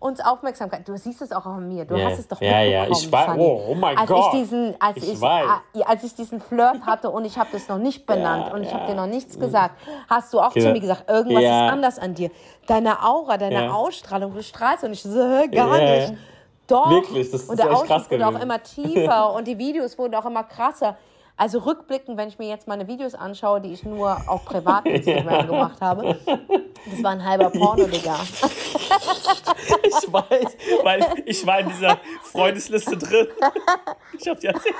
uns 0.00 0.20
Aufmerksamkeit, 0.20 0.86
du 0.86 0.96
siehst 0.96 1.22
es 1.22 1.32
auch 1.32 1.44
an 1.44 1.66
mir, 1.66 1.84
du 1.84 1.96
Ja. 1.96 2.06
hast 2.10 2.20
es 2.20 2.28
doch 2.28 2.40
Ja, 2.40 2.60
ja, 2.60 2.86
ich 2.86 3.10
weiß. 3.10 3.30
Oh, 3.36 3.62
oh 3.70 3.74
mein 3.74 3.98
als 3.98 4.08
Gott. 4.08 4.26
Ich 4.32 4.40
diesen, 4.40 4.76
als, 4.80 4.96
Ich 4.98 5.14
ich, 5.14 5.22
ah, 5.24 5.60
als 5.86 6.04
ich 6.04 6.14
diesen 6.14 6.40
Flirt 6.40 6.82
hatte 6.86 7.10
und 7.10 7.24
ich 7.24 7.36
habe 7.36 7.48
das 7.52 7.68
noch 7.68 7.78
nicht 7.78 8.06
benannt 8.06 8.46
Ja, 8.48 8.54
und 8.54 8.62
ich 8.62 8.70
ja. 8.70 8.76
habe 8.78 8.86
dir 8.86 8.94
noch 8.94 9.06
nichts 9.08 9.38
gesagt, 9.40 9.74
hast 10.08 10.32
du 10.32 10.38
auch 10.38 10.52
Genau. 10.52 10.66
zu 10.66 10.72
mir 10.72 10.80
gesagt, 10.80 11.10
irgendwas 11.10 11.42
Ja. 11.42 11.66
ist 11.66 11.72
anders 11.72 11.98
an 11.98 12.14
dir. 12.14 12.30
Deine 12.68 13.02
Aura, 13.04 13.38
deine 13.38 13.64
Ja. 13.64 13.72
Ausstrahlung, 13.72 14.34
du 14.34 14.42
strahlst 14.42 14.84
und 14.84 14.92
ich 14.92 15.02
so, 15.02 15.10
gar 15.50 15.80
Ja, 15.80 15.96
nicht. 16.08 16.14
Doch. 16.68 16.90
Wirklich, 16.90 17.30
das 17.30 17.42
ist 17.42 17.48
und 17.50 17.58
der 17.58 17.70
echt 17.70 17.84
krass 17.86 18.10
wurde 18.10 18.24
auch 18.24 18.30
gewesen. 18.30 18.42
immer 18.42 18.62
tiefer 18.62 19.32
und 19.32 19.48
die 19.48 19.58
Videos 19.58 19.98
wurden 19.98 20.14
auch 20.14 20.26
immer 20.26 20.44
krasser. 20.44 20.96
Also 21.36 21.60
rückblickend, 21.60 22.16
wenn 22.16 22.28
ich 22.28 22.38
mir 22.38 22.48
jetzt 22.48 22.66
meine 22.66 22.88
Videos 22.88 23.14
anschaue, 23.14 23.60
die 23.60 23.72
ich 23.72 23.84
nur 23.84 24.16
auf 24.26 24.44
privat 24.44 24.84
Instagram 24.86 25.46
gemacht 25.46 25.80
habe, 25.80 26.18
das 26.90 27.02
war 27.02 27.12
ein 27.12 27.24
halber 27.24 27.50
Porno, 27.50 27.86
Digga. 27.86 28.16
Ich 29.82 30.12
weiß, 30.12 30.56
weil 30.82 31.06
ich 31.26 31.46
war 31.46 31.60
in 31.60 31.68
dieser 31.68 31.98
Freundesliste 32.22 32.96
drin. 32.96 33.26
Ich 34.18 34.28
hab 34.28 34.38
die 34.40 34.46
erzählt. 34.46 34.74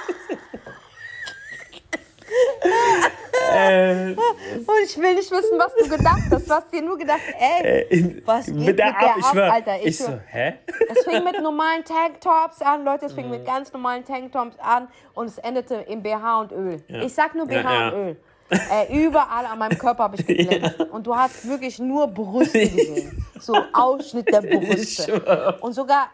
Äh, 3.55 4.11
Und 4.13 4.67
ich 4.85 4.97
will 4.99 5.15
nicht 5.15 5.31
wissen, 5.31 5.59
was 5.59 5.75
du 5.75 5.89
gedacht 5.89 6.23
hast. 6.31 6.49
Du 6.49 6.55
hast 6.55 6.73
dir 6.73 6.83
nur 6.83 6.99
gedacht, 6.99 7.21
ey, 7.39 7.87
in, 7.91 8.23
Was 8.25 8.47
geht 8.47 8.55
mit 8.57 8.79
der 8.79 8.87
mit 8.87 8.95
ab, 8.97 9.01
der 9.01 9.15
ich 9.19 9.25
ab, 9.25 9.33
schwör. 9.33 9.53
Alter? 9.53 9.77
Ich 9.81 9.87
Ich 9.87 9.99
so, 9.99 10.19
hä? 10.31 10.55
es 10.91 11.05
fing 11.05 11.25
mit 11.25 11.41
normalen 11.41 11.85
Tanktops 11.85 12.61
an, 12.63 12.85
Leute, 12.85 13.07
es 13.07 13.13
fing 13.13 13.27
Mhm. 13.27 13.31
mit 13.33 13.47
ganz 13.47 13.73
normalen 13.73 14.05
Tanktops 14.05 14.57
an 14.59 14.89
und 15.15 15.27
es 15.27 15.39
endete 15.39 15.77
in 15.77 16.03
BH 16.03 16.41
und 16.41 16.53
Öl. 16.53 16.83
Ich 16.89 17.15
sag 17.15 17.35
nur 17.35 17.47
BH 17.47 17.55
Ja, 17.63 17.73
ja. 17.73 17.89
und 17.89 17.95
Öl. 17.95 18.17
Äh, 18.51 19.05
überall 19.05 19.45
an 19.45 19.59
meinem 19.59 19.77
Körper 19.77 20.05
habe 20.05 20.17
ich 20.17 20.27
geblendet. 20.27 20.81
Und 20.91 21.07
du 21.07 21.15
hast 21.15 21.47
wirklich 21.47 21.79
nur 21.79 22.07
Brüste 22.09 22.59
gesehen. 22.69 23.25
So 23.39 23.55
Ausschnitt 23.73 24.33
der 24.33 24.41
Brüste. 24.41 25.59
Und 25.61 25.75
sogar, 25.75 26.09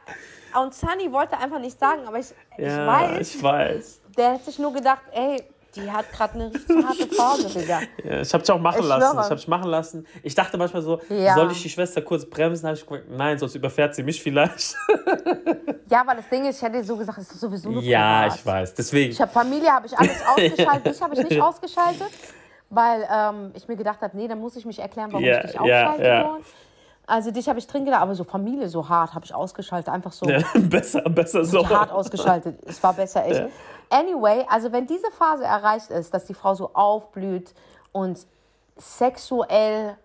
und 0.60 0.74
Sunny 0.74 1.10
wollte 1.12 1.38
einfach 1.38 1.60
nicht 1.60 1.78
sagen, 1.78 2.02
aber 2.06 2.18
ich, 2.18 2.26
ich 2.58 2.64
Ja, 2.66 2.86
weiß, 2.86 3.34
ich 3.36 3.42
weiß. 3.42 4.00
der 4.16 4.32
hat 4.32 4.44
sich 4.44 4.58
nur 4.58 4.72
gedacht, 4.72 5.02
ey, 5.12 5.42
die 5.76 5.90
hat 5.90 6.10
gerade 6.12 6.34
eine 6.34 6.54
richtig 6.54 6.84
harte 6.84 7.06
Phase, 7.08 7.58
Digga. 7.58 7.80
Ja, 8.04 8.20
ich 8.20 8.32
hab 8.34 8.42
dich 8.42 8.50
auch 8.50 8.58
machen 8.60 8.80
Ich 8.80 8.86
lassen. 8.86 9.00
schwöre. 9.12 9.24
Ich 9.24 9.30
hab 9.30 9.36
dich 9.38 9.48
machen 9.48 9.70
lassen. 9.70 10.06
Ich 10.22 10.34
dachte 10.34 10.56
manchmal 10.58 10.82
so, 10.82 11.00
Ja. 11.08 11.34
soll 11.34 11.50
ich 11.52 11.62
die 11.62 11.68
Schwester 11.70 12.00
kurz 12.02 12.24
bremsen? 12.24 12.66
Hab 12.68 12.74
ich 12.76 12.86
gesagt, 12.86 13.08
nein, 13.10 13.38
sonst 13.38 13.54
überfährt 13.54 13.94
sie 13.94 14.02
mich 14.02 14.22
vielleicht. 14.22 14.74
Ja, 15.90 16.02
weil 16.06 16.16
das 16.16 16.28
Ding 16.30 16.44
ist, 16.46 16.56
ich 16.56 16.62
hätte 16.62 16.82
so 16.82 16.96
gesagt, 16.96 17.18
es 17.18 17.30
ist 17.30 17.40
sowieso 17.40 17.68
nur 17.70 17.82
Ja, 17.82 18.22
privat. 18.22 18.38
ich 18.38 18.46
weiß. 18.46 18.74
Deswegen. 18.74 19.12
Ich 19.12 19.20
habe 19.20 19.30
Familie, 19.30 19.70
habe 19.70 19.86
ich 19.86 19.96
alles 19.96 20.16
ausgeschaltet. 20.26 20.94
Dich 20.94 21.02
habe 21.02 21.14
ich 21.14 21.22
nicht 21.28 21.40
ausgeschaltet, 21.40 22.08
weil 22.70 23.06
ähm, 23.12 23.52
ich 23.54 23.68
mir 23.68 23.76
gedacht 23.76 24.00
habe, 24.00 24.16
nee, 24.16 24.26
dann 24.26 24.40
muss 24.40 24.56
ich 24.56 24.64
mich 24.64 24.78
erklären, 24.78 25.12
warum 25.12 25.24
Ja, 25.24 25.36
ich 25.44 25.50
dich 25.52 25.54
ja, 25.54 25.60
ausschalte. 25.60 26.02
ja. 26.04 26.36
Also 27.06 27.30
dich 27.30 27.48
habe 27.48 27.58
ich 27.58 27.66
drin 27.66 27.84
gelassen, 27.84 28.02
aber 28.02 28.14
so 28.14 28.24
Familie, 28.24 28.68
so 28.68 28.88
hart 28.88 29.14
habe 29.14 29.24
ich 29.24 29.34
ausgeschaltet, 29.34 29.92
einfach 29.92 30.12
so 30.12 30.26
ja, 30.26 30.38
besser, 30.54 31.02
besser 31.02 31.44
so. 31.44 31.68
hart 31.68 31.90
ausgeschaltet. 31.90 32.58
Es 32.66 32.82
war 32.82 32.94
besser 32.94 33.26
echt. 33.26 33.42
Anyway, 33.90 34.44
also 34.48 34.72
wenn 34.72 34.86
diese 34.86 35.10
Phase 35.10 35.44
erreicht 35.44 35.90
ist, 35.90 36.14
dass 36.14 36.24
die 36.24 36.34
Frau 36.34 36.54
so 36.54 36.70
aufblüht 36.72 37.52
und 37.92 38.26
sexuell 38.76 39.96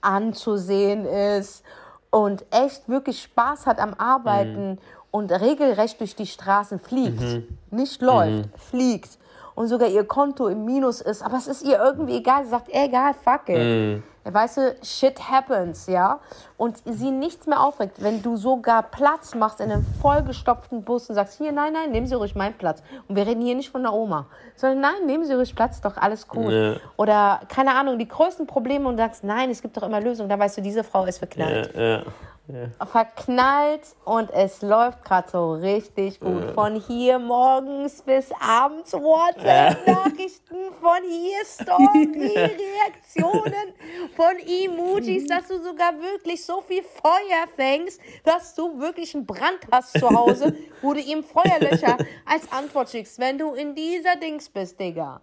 anzusehen 0.00 1.04
ist 1.04 1.62
und 2.10 2.44
echt 2.50 2.88
wirklich 2.88 3.22
Spaß 3.22 3.66
hat 3.66 3.78
am 3.78 3.94
Arbeiten 3.94 4.78
und 5.10 5.30
regelrecht 5.30 6.00
durch 6.00 6.16
die 6.16 6.26
Straßen 6.26 6.80
fliegt, 6.80 7.46
nicht 7.70 8.02
läuft, 8.02 8.48
fliegt 8.58 9.18
und 9.54 9.68
sogar 9.68 9.88
ihr 9.88 10.04
Konto 10.04 10.48
im 10.48 10.64
Minus 10.64 11.00
ist, 11.00 11.22
aber 11.22 11.36
es 11.36 11.46
ist 11.46 11.62
ihr 11.62 11.78
irgendwie 11.78 12.16
egal. 12.16 12.44
Sie 12.44 12.50
sagt, 12.50 12.68
egal, 12.70 13.14
fuck 13.14 13.48
it. 13.48 14.02
Weißt 14.24 14.56
du, 14.56 14.76
shit 14.82 15.20
happens, 15.30 15.86
ja. 15.86 16.18
Und 16.56 16.78
sie 16.86 17.10
nichts 17.10 17.46
mehr 17.46 17.60
aufregt. 17.60 18.02
Wenn 18.02 18.22
du 18.22 18.36
sogar 18.36 18.82
Platz 18.82 19.34
machst 19.34 19.60
in 19.60 19.70
einem 19.70 19.84
vollgestopften 20.00 20.82
Bus 20.82 21.10
und 21.10 21.14
sagst, 21.14 21.36
hier, 21.36 21.52
nein, 21.52 21.74
nein, 21.74 21.90
nehmen 21.90 22.06
Sie 22.06 22.14
ruhig 22.14 22.34
meinen 22.34 22.54
Platz. 22.54 22.82
Und 23.06 23.16
wir 23.16 23.26
reden 23.26 23.42
hier 23.42 23.54
nicht 23.54 23.70
von 23.70 23.82
der 23.82 23.92
Oma, 23.92 24.26
sondern 24.56 24.80
nein, 24.80 25.06
nehmen 25.06 25.24
Sie 25.26 25.34
ruhig 25.34 25.54
Platz, 25.54 25.82
doch 25.82 25.98
alles 25.98 26.26
cool. 26.34 26.80
Ja. 26.80 26.90
Oder, 26.96 27.40
keine 27.48 27.74
Ahnung, 27.74 27.98
die 27.98 28.08
größten 28.08 28.46
Probleme 28.46 28.88
und 28.88 28.96
sagst, 28.96 29.24
nein, 29.24 29.50
es 29.50 29.60
gibt 29.60 29.76
doch 29.76 29.82
immer 29.82 30.00
Lösungen. 30.00 30.30
Da 30.30 30.38
weißt 30.38 30.56
du, 30.56 30.62
diese 30.62 30.84
Frau 30.84 31.04
ist 31.04 31.18
verknallt 31.18 31.74
Ja, 31.74 32.02
ja. 32.48 32.68
verknallt 32.86 33.82
und 34.04 34.30
es 34.30 34.62
läuft 34.62 35.04
gerade 35.04 35.28
so 35.30 35.52
richtig 35.54 36.18
gut. 36.20 36.52
Von 36.54 36.80
hier 36.80 37.18
morgens 37.18 38.00
bis 38.02 38.30
abends 38.38 38.92
WhatsApp-Nachrichten, 38.92 40.56
von 40.80 41.02
hier 41.08 41.44
Story-Reaktionen, 41.44 43.72
von 44.16 44.38
Emojis, 44.46 45.26
dass 45.26 45.48
du 45.48 45.60
sogar 45.62 45.94
wirklich 46.00 46.44
so 46.44 46.60
viel 46.60 46.82
Feuer 46.82 47.46
fängst, 47.56 47.98
dass 48.24 48.54
du 48.54 48.78
wirklich 48.78 49.14
einen 49.14 49.24
Brand 49.24 49.60
hast 49.72 49.98
zu 49.98 50.10
Hause, 50.10 50.54
wo 50.82 50.92
du 50.92 51.00
ihm 51.00 51.24
Feuerlöcher 51.24 51.96
als 52.26 52.52
Antwort 52.52 52.90
schickst. 52.90 53.18
Wenn 53.18 53.38
du 53.38 53.54
in 53.54 53.74
dieser 53.74 54.16
Dings 54.16 54.50
bist, 54.50 54.78
Digga, 54.78 55.22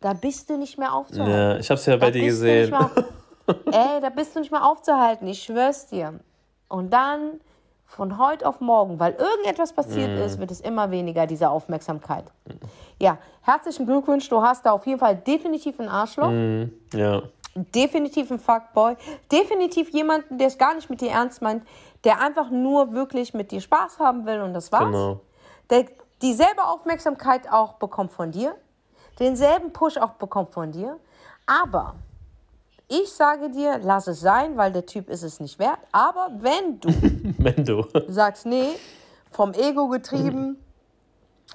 da 0.00 0.12
bist 0.12 0.48
du 0.48 0.56
nicht 0.56 0.78
mehr 0.78 0.92
aufzuhalten. 0.92 1.32
Ja, 1.32 1.58
ich 1.58 1.68
hab's 1.70 1.86
ja 1.86 1.96
bei 1.96 2.06
Da 2.06 2.12
dir 2.12 2.26
gesehen. 2.26 2.72
Ey, 3.66 4.00
da 4.00 4.10
bist 4.10 4.34
du 4.34 4.40
nicht 4.40 4.50
mehr 4.50 4.64
aufzuhalten, 4.64 5.28
ich 5.28 5.40
schwör's 5.42 5.86
dir. 5.86 6.18
Und 6.68 6.92
dann 6.92 7.40
von 7.86 8.18
heute 8.18 8.46
auf 8.48 8.60
morgen, 8.60 8.98
weil 8.98 9.14
irgendetwas 9.14 9.72
passiert 9.72 10.10
Mhm. 10.16 10.22
ist, 10.22 10.38
wird 10.38 10.50
es 10.50 10.60
immer 10.60 10.90
weniger, 10.90 11.26
diese 11.26 11.48
Aufmerksamkeit. 11.48 12.24
Ja, 12.98 13.18
herzlichen 13.42 13.86
Glückwunsch, 13.86 14.28
du 14.28 14.42
hast 14.42 14.66
da 14.66 14.72
auf 14.72 14.86
jeden 14.86 14.98
Fall 14.98 15.16
definitiv 15.16 15.78
einen 15.78 15.88
Arschloch, 15.88 16.30
Mhm. 16.30 16.72
Ja. 16.92 17.22
definitiv 17.54 18.30
einen 18.30 18.40
Fuckboy, 18.40 18.96
definitiv 19.30 19.90
jemanden, 19.90 20.36
der 20.38 20.48
es 20.48 20.58
gar 20.58 20.74
nicht 20.74 20.90
mit 20.90 21.00
dir 21.00 21.10
ernst 21.10 21.40
meint, 21.42 21.64
der 22.04 22.20
einfach 22.20 22.50
nur 22.50 22.92
wirklich 22.92 23.32
mit 23.34 23.50
dir 23.52 23.60
Spaß 23.60 23.98
haben 24.00 24.26
will 24.26 24.40
und 24.42 24.52
das 24.52 24.72
war's. 24.72 24.84
Genau. 24.86 25.20
Der 25.70 25.86
dieselbe 26.22 26.64
Aufmerksamkeit 26.64 27.50
auch 27.52 27.74
bekommt 27.74 28.12
von 28.12 28.30
dir, 28.32 28.54
denselben 29.20 29.72
Push 29.72 29.96
auch 29.98 30.12
bekommt 30.12 30.52
von 30.52 30.72
dir, 30.72 30.98
aber 31.46 31.94
ich 32.88 33.12
sage 33.12 33.50
dir, 33.50 33.78
lass 33.82 34.06
es 34.06 34.20
sein, 34.20 34.56
weil 34.56 34.72
der 34.72 34.86
Typ 34.86 35.08
ist 35.10 35.22
es 35.22 35.40
nicht 35.40 35.58
wert. 35.58 35.78
Aber 35.92 36.30
wenn 36.38 36.78
du 36.80 36.88
Mendo. 37.38 37.86
sagst, 38.08 38.46
nee, 38.46 38.70
vom 39.30 39.52
Ego 39.54 39.88
getrieben, 39.88 40.62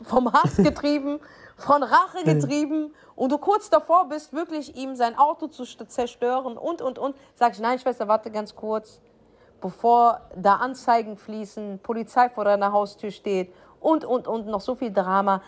vom 0.03 0.31
Hass 0.31 0.55
getrieben, 0.57 1.19
von 1.57 1.83
Rache 1.83 2.23
getrieben 2.23 2.93
und 3.15 3.31
du 3.31 3.37
kurz 3.37 3.69
davor 3.69 4.09
bist, 4.09 4.33
wirklich 4.33 4.75
ihm 4.75 4.95
sein 4.95 5.17
Auto 5.17 5.47
zu 5.47 5.63
st- 5.63 5.87
zerstören 5.87 6.57
und, 6.57 6.81
und, 6.81 6.97
und, 6.97 7.15
sag 7.35 7.53
ich, 7.53 7.59
nein, 7.59 7.77
Schwester, 7.79 8.07
warte 8.07 8.31
ganz 8.31 8.55
kurz, 8.55 8.99
bevor 9.61 10.21
da 10.35 10.55
Anzeigen 10.55 11.17
fließen, 11.17 11.79
Polizei 11.83 12.29
vor 12.29 12.45
deiner 12.45 12.71
Haustür 12.71 13.11
steht 13.11 13.53
und, 13.79 14.03
und, 14.05 14.27
und, 14.27 14.47
noch 14.47 14.61
so 14.61 14.73
viel 14.75 14.91
Drama. 14.91 15.41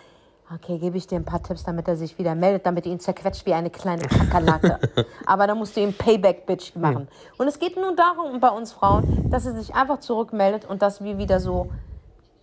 Okay, 0.56 0.78
gebe 0.78 0.98
ich 0.98 1.08
dir 1.08 1.16
ein 1.16 1.26
paar 1.26 1.42
Tipps, 1.42 1.64
damit 1.64 1.88
er 1.88 1.96
sich 1.96 2.20
wieder 2.20 2.36
meldet, 2.36 2.66
damit 2.66 2.86
du 2.86 2.90
ihn 2.90 3.00
zerquetscht 3.00 3.46
wie 3.46 3.54
eine 3.54 3.72
kleine 3.72 4.04
Kakerlake. 4.04 4.80
Aber 5.26 5.48
dann 5.48 5.58
musst 5.58 5.76
du 5.76 5.82
ihm 5.82 5.94
Payback-Bitch 5.94 6.76
machen. 6.76 7.08
Und 7.38 7.48
es 7.48 7.58
geht 7.58 7.76
nun 7.76 7.96
darum, 7.96 8.40
bei 8.40 8.50
uns 8.50 8.72
Frauen, 8.72 9.30
dass 9.32 9.46
er 9.48 9.54
sich 9.54 9.74
einfach 9.74 10.00
zurückmeldet 10.00 10.66
und 10.66 10.82
dass 10.82 11.04
wir 11.04 11.18
wieder 11.18 11.40
so 11.40 11.72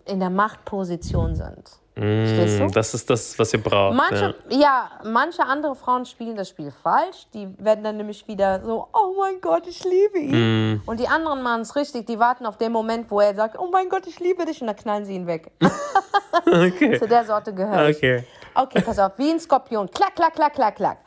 in 0.07 0.19
der 0.19 0.31
Machtposition 0.31 1.37
sind. 1.37 1.80
Du? 1.95 2.03
Mm, 2.03 2.73
Das 2.73 2.95
ist 2.95 3.11
das, 3.11 3.39
was 3.39 3.53
ihr 3.53 3.63
braucht. 3.63 3.97
Manche, 3.97 4.35
ja. 4.49 4.59
ja. 4.59 4.91
manche 5.05 5.45
andere 5.45 5.75
Frauen 5.75 6.05
spielen 6.07 6.37
das 6.37 6.49
Spiel 6.49 6.71
falsch. 6.71 7.27
Die 7.35 7.49
werden 7.59 7.85
dann 7.85 7.97
nämlich 7.97 8.27
wieder 8.29 8.61
so, 8.65 8.89
oh 8.93 9.15
mein 9.19 9.41
Gott, 9.41 9.67
ich 9.67 9.85
liebe 9.85 10.19
ihn. 10.19 10.75
Mm. 10.75 10.83
Und 10.87 11.01
die 11.01 11.09
anderen 11.09 11.43
machen 11.43 11.63
es 11.63 11.75
richtig. 11.77 12.07
Die 12.07 12.19
warten 12.19 12.47
auf 12.47 12.57
den 12.57 12.73
Moment, 12.73 13.11
wo 13.11 13.21
er 13.21 13.35
sagt, 13.35 13.59
oh 13.59 13.69
mein 13.71 13.89
Gott, 13.89 14.07
ich 14.07 14.21
liebe 14.21 14.45
dich. 14.45 14.61
Und 14.61 14.69
dann 14.69 14.77
knallen 14.77 15.05
sie 15.05 15.15
ihn 15.15 15.27
weg. 15.27 15.51
Okay. 16.47 16.99
Zu 16.99 17.07
der 17.07 17.25
Sorte 17.25 17.53
gehört. 17.53 17.97
Okay. 17.97 18.25
Okay, 18.55 18.81
pass 18.83 18.99
auf, 18.99 19.13
wie 19.17 19.31
ein 19.31 19.41
Skorpion. 19.41 19.91
Klack, 19.91 20.15
klack, 20.17 20.35
klack, 20.35 20.55
klack, 20.55 20.77
klack. 20.77 20.99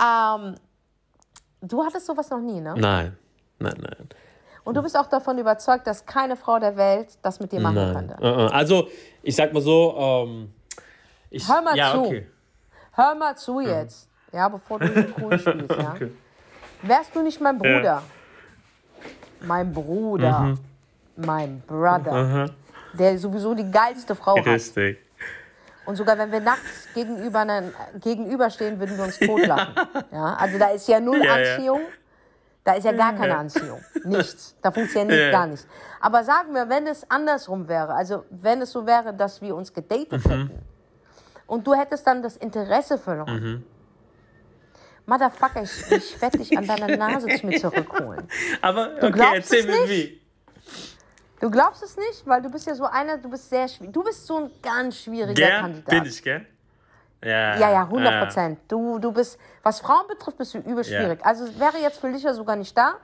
Ähm, 0.00 0.54
du 1.60 1.84
hattest 1.84 2.06
sowas 2.06 2.28
noch 2.30 2.40
nie, 2.40 2.60
ne? 2.60 2.74
Nein. 2.76 3.16
Nein, 3.58 3.76
nein. 3.78 4.08
Und 4.64 4.76
du 4.76 4.82
bist 4.82 4.96
auch 4.96 5.06
davon 5.06 5.38
überzeugt, 5.38 5.86
dass 5.86 6.04
keine 6.04 6.36
Frau 6.36 6.58
der 6.58 6.76
Welt 6.76 7.08
das 7.22 7.40
mit 7.40 7.52
dir 7.52 7.60
machen 7.60 7.76
Nein. 7.76 7.94
könnte. 7.94 8.16
Uh-uh. 8.20 8.48
Also, 8.48 8.88
ich 9.22 9.34
sag 9.34 9.52
mal 9.52 9.62
so, 9.62 9.96
ähm, 9.96 10.52
ich, 11.30 11.48
Hör 11.48 11.62
mal 11.62 11.76
ja, 11.76 11.92
zu. 11.92 12.00
Okay. 12.04 12.26
Hör 12.92 13.14
mal 13.14 13.36
zu 13.36 13.60
jetzt. 13.60 14.08
Ja, 14.32 14.48
bevor 14.48 14.78
du 14.78 14.88
den 14.88 15.14
cool 15.20 15.38
spielst, 15.38 15.70
ja. 15.70 15.92
Okay. 15.94 16.10
Wärst 16.82 17.14
du 17.14 17.22
nicht 17.22 17.40
mein 17.40 17.58
Bruder? 17.58 18.02
Mein 19.40 19.72
Bruder. 19.72 20.56
Mein 21.16 21.62
Brother. 21.66 22.50
Der 22.92 23.18
sowieso 23.18 23.54
die 23.54 23.70
geilste 23.70 24.14
Frau 24.14 24.36
hat. 24.36 24.46
Richtig. 24.46 24.98
Und 25.86 25.96
sogar 25.96 26.16
wenn 26.18 26.30
wir 26.30 26.40
nachts 26.40 26.88
gegenüber, 26.94 27.46
gegenüberstehen, 28.00 28.78
würden 28.78 28.96
wir 28.96 29.04
uns 29.04 29.18
totlachen. 29.18 29.74
Ja, 30.12 30.34
also 30.34 30.58
da 30.58 30.68
ist 30.70 30.88
ja 30.88 31.00
null 31.00 31.22
Ja, 31.24 31.38
ja. 31.38 31.54
Anziehung. 31.54 31.80
Da 32.64 32.74
ist 32.74 32.84
ja 32.84 32.92
gar 32.92 33.14
keine 33.14 33.36
Anziehung. 33.38 33.80
Nichts. 34.04 34.54
Da 34.62 34.70
funktioniert 34.70 35.18
Ja. 35.18 35.30
gar 35.30 35.46
nichts. 35.46 35.66
Aber 36.00 36.24
sagen 36.24 36.54
wir, 36.54 36.68
wenn 36.68 36.86
es 36.86 37.10
andersrum 37.10 37.68
wäre, 37.68 37.94
also 37.94 38.24
wenn 38.30 38.60
es 38.60 38.70
so 38.72 38.86
wäre, 38.86 39.14
dass 39.14 39.40
wir 39.40 39.54
uns 39.56 39.72
gedatet 39.72 40.12
Mhm. 40.26 40.30
hätten 40.30 40.50
und 41.46 41.66
du 41.66 41.74
hättest 41.74 42.06
dann 42.06 42.22
das 42.22 42.36
Interesse 42.36 42.98
verloren. 42.98 43.42
Mhm. 43.42 43.64
Motherfucker, 45.06 45.62
ich, 45.62 45.90
ich 45.90 46.20
werde 46.22 46.38
dich 46.38 46.56
an 46.56 46.66
deiner 46.66 46.96
Nase 46.96 47.26
zu 47.28 47.46
mir 47.46 47.58
zurückholen. 47.58 48.28
Aber, 48.60 48.90
okay, 48.98 49.10
glaubst 49.10 49.34
erzähl 49.34 49.58
es 49.60 49.66
mir 49.66 49.80
nicht? 49.86 49.90
wie. 49.90 50.20
Du 51.40 51.50
glaubst 51.50 51.82
es 51.82 51.96
nicht, 51.96 52.26
weil 52.26 52.42
du 52.42 52.50
bist 52.50 52.66
ja 52.66 52.74
so 52.74 52.84
einer, 52.84 53.16
du 53.16 53.30
bist 53.30 53.48
sehr 53.48 53.66
schwierig. 53.66 53.94
Du 53.94 54.04
bist 54.04 54.26
so 54.26 54.36
ein 54.36 54.50
ganz 54.62 54.98
schwieriger 54.98 55.32
Gell? 55.32 55.58
Kandidat. 55.60 55.86
Bin 55.90 56.04
ich, 56.04 56.22
gell? 56.22 56.46
Ja. 57.22 57.56
Ja, 57.58 57.70
ja, 57.70 57.82
100 57.82 58.22
Prozent. 58.24 58.58
Du, 58.68 58.98
du 58.98 59.12
bist, 59.12 59.38
was 59.62 59.80
Frauen 59.80 60.06
betrifft, 60.08 60.38
bist 60.38 60.54
du 60.54 60.58
übel 60.58 60.84
Ja. 60.84 61.00
schwierig. 61.00 61.20
Also 61.24 61.44
es 61.44 61.58
wäre 61.58 61.78
jetzt 61.78 62.00
für 62.00 62.10
dich 62.10 62.22
ja 62.22 62.32
sogar 62.32 62.56
nicht 62.56 62.76
da. 62.76 62.94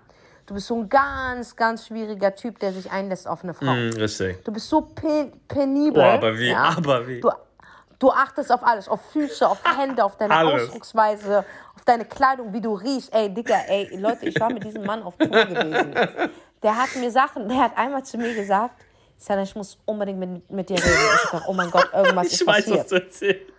Du 0.47 0.55
bist 0.55 0.69
so 0.69 0.77
ein 0.77 0.89
ganz, 0.89 1.57
ganz 1.57 1.87
schwieriger 1.87 2.35
Typ, 2.35 2.59
der 2.61 2.73
sich 2.73 2.91
einlässt 2.91 3.27
auf 3.27 3.43
eine 3.43 3.53
Frau. 3.53 3.73
Hm, 3.73 3.91
richtig. 3.95 4.43
Du 4.45 4.53
bist 4.53 4.69
so 4.69 4.81
pe 4.81 5.33
penibel. 5.49 6.03
Oh, 6.03 6.07
aber 6.07 6.39
wie, 6.39 6.51
ja. 6.51 6.75
aber 6.77 7.07
wie. 7.07 7.21
Du, 7.21 7.31
du 7.99 8.11
achtest 8.13 8.53
auf 8.53 8.65
alles, 8.65 8.89
auf 8.89 9.01
Füße, 9.13 9.47
auf 9.47 9.59
Hände, 9.79 10.05
auf 10.05 10.17
deine 10.17 10.35
Alles. 10.35 10.63
Ausdrucksweise, 10.65 11.45
auf 11.75 11.85
deine 11.85 12.05
Kleidung, 12.05 12.53
wie 12.53 12.61
du 12.61 12.75
riechst. 12.75 13.13
Ey, 13.13 13.29
Digga, 13.35 13.57
ey, 13.67 13.97
Leute, 13.99 14.27
ich 14.27 14.39
war 14.41 14.51
mit 14.53 14.63
diesem 14.65 14.85
Mann 14.85 15.03
auf 15.03 15.17
Tour 15.19 15.29
gewesen. 15.29 15.95
Der 16.63 16.77
hat 16.77 16.95
mir 16.97 17.11
Sachen, 17.11 17.49
der 17.49 17.59
hat 17.59 17.77
einmal 17.77 18.03
zu 18.05 18.17
mir 18.17 18.33
gesagt, 18.35 18.75
Sana, 19.19 19.43
ich 19.43 19.55
muss 19.57 19.79
unbedingt 19.85 20.19
mit, 20.19 20.51
mit 20.51 20.69
dir 20.69 20.77
reden. 20.77 20.87
Ich 21.25 21.31
dachte, 21.31 21.45
oh 21.49 21.53
mein 21.55 21.71
Gott, 21.71 21.89
irgendwas 21.93 22.27
Ich 22.33 22.41
ist 22.41 22.47
weiß, 22.47 22.57
passiert. 22.67 22.79
was 22.79 22.87
du 22.89 22.95
erzählst. 22.97 23.53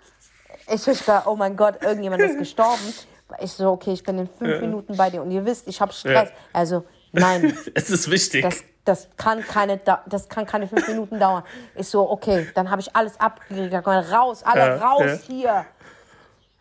Ich 0.69 0.83
dachte, 0.83 1.29
oh 1.29 1.35
mein 1.35 1.55
Gott, 1.55 1.81
irgendjemand 1.81 2.21
ist 2.21 2.37
gestorben. 2.39 2.93
Ich 3.39 3.51
so, 3.51 3.71
okay, 3.71 3.93
ich 3.93 4.03
bin 4.03 4.17
in 4.19 4.27
fünf 4.27 4.61
Minuten 4.61 4.95
bei 4.95 5.09
dir 5.09 5.21
und 5.21 5.31
ihr 5.31 5.45
wisst, 5.45 5.67
ich 5.67 5.79
habe 5.81 5.91
Stress. 5.93 6.29
Also, 6.53 6.85
nein, 7.11 7.57
Es 7.73 7.89
ist 7.89 8.09
wichtig. 8.09 8.41
das, 8.43 8.63
das, 8.85 9.07
kann 9.17 9.41
keine, 9.45 9.77
Da- 9.77 10.03
das 10.05 10.29
kann 10.29 10.45
keine 10.45 10.67
fünf 10.67 10.87
Minuten 10.87 11.19
dauern. 11.19 11.43
Ich 11.75 11.87
so, 11.89 12.09
okay, 12.09 12.47
dann 12.55 12.69
habe 12.71 12.81
ich 12.81 12.95
alles 12.95 13.13
gesagt, 13.49 13.87
Raus, 13.87 14.43
alle 14.43 14.79
raus 14.79 15.21
hier. 15.27 15.65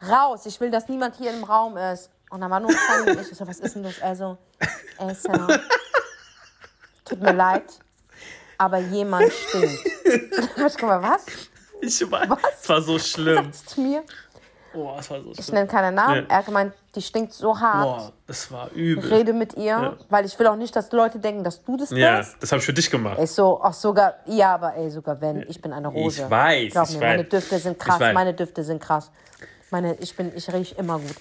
Raus, 0.08 0.44
ich 0.46 0.60
will, 0.60 0.70
dass 0.70 0.88
niemand 0.88 1.16
hier 1.16 1.32
im 1.32 1.44
Raum 1.44 1.76
ist. 1.76 2.10
Und 2.30 2.40
dann 2.40 2.50
war 2.50 2.58
nur 2.60 2.70
Fanny 2.72 3.10
und 3.12 3.20
ich. 3.20 3.30
Ich 3.30 3.38
so, 3.38 3.46
was 3.46 3.60
ist 3.60 3.76
denn 3.76 3.84
das? 3.84 4.02
Also, 4.02 4.36
ey, 4.98 5.14
Sam, 5.14 5.46
tut 7.04 7.20
mir 7.22 7.32
leid, 7.32 7.64
aber 8.58 8.78
jemand 8.78 9.32
stinkt. 9.32 9.78
Ich 10.66 10.76
guck 10.78 10.82
mal, 10.88 11.02
was? 11.02 11.24
Ich 11.80 12.10
weiß. 12.10 12.28
Es 12.62 12.68
war 12.68 12.82
so 12.82 12.98
schlimm. 12.98 13.52
Sagst 13.52 13.78
mir? 13.78 14.02
Oh, 14.74 14.94
es 14.98 15.10
war 15.10 15.20
so 15.22 15.30
Ich 15.32 15.44
schlimm. 15.44 15.54
nenne 15.54 15.66
keinen 15.68 15.94
Namen. 15.94 16.16
Ja. 16.16 16.24
Er 16.28 16.36
hat 16.38 16.46
gemeint, 16.46 16.74
die 16.94 17.00
stinkt 17.00 17.32
so 17.32 17.58
hart. 17.58 17.82
Boah, 17.84 18.12
das 18.26 18.50
war 18.52 18.70
übel. 18.72 19.10
Rede 19.12 19.32
mit 19.32 19.54
ihr, 19.54 19.64
Ja. 19.64 19.96
weil 20.10 20.26
ich 20.26 20.38
will 20.38 20.46
auch 20.48 20.56
nicht, 20.56 20.74
dass 20.76 20.88
die 20.90 20.96
Leute 20.96 21.18
denken, 21.18 21.42
dass 21.44 21.62
du 21.64 21.76
das 21.78 21.90
Ja, 21.90 22.18
bist. 22.18 22.36
das 22.40 22.52
habe 22.52 22.60
ich 22.60 22.66
für 22.66 22.72
dich 22.74 22.90
gemacht. 22.90 23.18
Ich 23.22 23.30
so, 23.30 23.58
ach 23.62 23.72
sogar, 23.72 24.14
ja, 24.26 24.54
aber 24.54 24.74
ey, 24.74 24.90
sogar 24.90 25.18
wenn, 25.20 25.46
ich 25.48 25.60
bin 25.62 25.72
eine 25.72 25.88
Rose. 25.88 26.22
Ich 26.24 26.30
weiß, 26.30 26.72
Glaub 26.72 26.88
ich 26.88 26.94
mir, 26.96 27.00
weiß. 27.00 27.08
meine 27.08 27.24
Düfte 27.24 27.58
sind 27.58 27.72
Ich 27.72 27.78
krass, 27.78 27.98
meine 28.12 28.34
Düfte 28.34 28.62
sind 28.64 28.82
krass. 28.82 29.10
Meine, 29.70 29.94
ich 29.94 30.14
bin, 30.14 30.30
ich 30.36 30.52
rieche 30.52 30.74
immer 30.76 30.98
gut. 30.98 31.16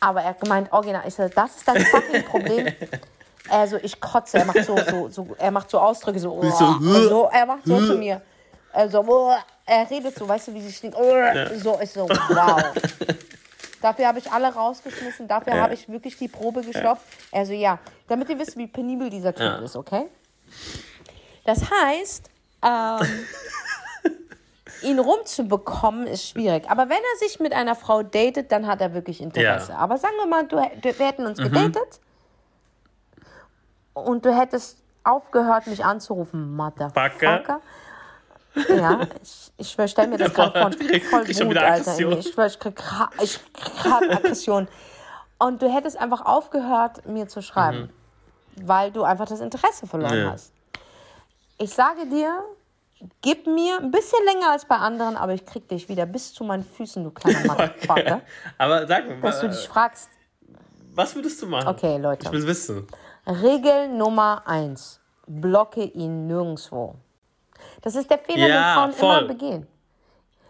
Aber 0.00 0.22
er 0.22 0.30
hat 0.30 0.40
gemeint, 0.40 0.72
original, 0.72 1.02
ich 1.06 1.14
so, 1.14 1.28
das 1.28 1.56
ist 1.56 1.66
dein 1.68 1.84
fucking 1.86 2.24
Problem. 2.24 2.66
Also 3.50 3.76
ich 3.82 4.00
kotze, 4.00 4.38
er 4.38 4.44
macht 4.44 4.64
so, 4.64 4.76
so, 4.88 5.08
so 5.08 5.26
er 5.36 5.50
macht 5.50 5.68
so 5.68 5.78
Ausdrücke, 5.80 6.20
so, 6.20 6.30
oh, 6.32 6.48
so, 6.48 6.78
so, 7.08 7.28
er 7.30 7.44
macht 7.44 7.66
so 7.66 7.76
zu 7.86 7.96
mir. 7.96 8.22
Also, 8.72 9.04
oh, 9.06 9.34
er 9.66 9.88
redet 9.90 10.16
so, 10.16 10.28
weißt 10.28 10.48
du, 10.48 10.54
wie 10.54 10.60
sie 10.60 10.72
stinkt. 10.72 10.96
Oh, 10.98 11.12
So, 11.56 11.78
ich 11.80 11.90
so, 11.90 12.08
wow. 12.08 12.62
Dafür 13.82 14.06
habe 14.06 14.20
ich 14.20 14.30
alle 14.30 14.54
rausgeschmissen, 14.54 15.26
dafür 15.26 15.54
habe 15.60 15.74
ich 15.74 15.88
wirklich 15.88 16.16
die 16.16 16.28
Probe 16.28 16.62
gestoppt. 16.62 17.02
Also 17.32 17.52
ja, 17.52 17.80
damit 18.06 18.28
ihr 18.28 18.38
wisst, 18.38 18.56
wie 18.56 18.68
penibel 18.68 19.10
dieser 19.10 19.34
Typ 19.34 19.44
Ja. 19.44 19.58
ist, 19.58 19.74
okay? 19.74 20.06
Das 21.44 21.62
heißt, 21.68 22.30
ähm, 22.64 23.26
ihn 24.82 25.00
rumzubekommen 25.00 26.06
ist 26.06 26.28
schwierig. 26.28 26.70
Aber 26.70 26.84
wenn 26.88 26.98
er 26.98 27.18
sich 27.28 27.40
mit 27.40 27.52
einer 27.52 27.74
Frau 27.74 28.04
datet, 28.04 28.52
dann 28.52 28.68
hat 28.68 28.80
er 28.80 28.94
wirklich 28.94 29.20
Interesse. 29.20 29.72
Ja. 29.72 29.78
Aber 29.78 29.98
sagen 29.98 30.14
wir 30.16 30.26
mal, 30.26 30.46
du, 30.46 30.56
wir 30.58 31.06
hätten 31.06 31.26
uns 31.26 31.38
gedatet 31.38 32.00
und 33.94 34.24
du 34.24 34.32
hättest 34.32 34.78
aufgehört, 35.02 35.66
mich 35.66 35.84
anzurufen, 35.84 36.54
Motherfucker. 36.54 37.60
Ja, 38.68 39.00
ich, 39.22 39.52
ich 39.56 39.70
schwör, 39.70 39.88
stell 39.88 40.08
mir 40.08 40.18
das 40.18 40.34
gerade 40.34 40.58
vor. 40.60 40.70
Ich 40.70 40.88
krieg 40.88 41.04
voll 41.06 41.24
Krieg 41.24 41.44
Wut, 41.46 41.56
Alter. 41.56 41.98
Ich 42.18 42.32
schwör, 42.32 42.46
ich 42.46 42.58
krieg, 42.58 42.80
ich 43.22 43.40
grad 43.54 44.02
Aggression. 44.10 44.68
Und 45.38 45.62
du 45.62 45.72
hättest 45.72 45.96
einfach 45.98 46.24
aufgehört, 46.24 47.06
mir 47.06 47.26
zu 47.28 47.42
schreiben, 47.42 47.90
weil 48.56 48.92
du 48.92 49.02
einfach 49.02 49.26
das 49.26 49.40
Interesse 49.40 49.86
verloren 49.86 50.18
Ja. 50.18 50.30
hast. 50.32 50.52
Ich 51.58 51.70
sage 51.70 52.06
dir, 52.06 52.42
gib 53.22 53.46
mir 53.46 53.78
ein 53.78 53.90
bisschen 53.90 54.24
länger 54.24 54.50
als 54.50 54.64
bei 54.66 54.76
anderen, 54.76 55.16
aber 55.16 55.32
ich 55.34 55.44
krieg 55.44 55.68
dich 55.68 55.88
wieder 55.88 56.06
bis 56.06 56.32
zu 56.32 56.44
meinen 56.44 56.64
Füßen, 56.64 57.02
du 57.02 57.10
kleiner 57.10 57.40
Motherfucker. 57.46 58.20
Aber 58.58 58.86
sag 58.86 59.08
mir, 59.08 59.20
Dass 59.20 59.40
du 59.40 59.48
dich 59.48 59.66
fragst, 59.68 60.10
Was 60.94 61.14
würdest 61.14 61.40
du 61.42 61.46
machen? 61.46 61.68
Okay, 61.68 61.96
Leute. 61.98 62.26
Ich 62.26 62.32
will 62.32 62.46
wissen. 62.46 62.86
Regel 63.26 63.88
Nummer 63.88 64.42
eins. 64.46 65.00
Blocke 65.26 65.84
ihn 65.84 66.26
nirgendwo. 66.26 66.96
Das 67.82 67.94
ist 67.94 68.10
der 68.10 68.18
Fehler, 68.18 68.48
Ja, 68.48 68.54
den 68.54 68.74
Frauen 68.74 68.92
voll. 68.92 69.18
immer 69.18 69.28
begehen. 69.28 69.66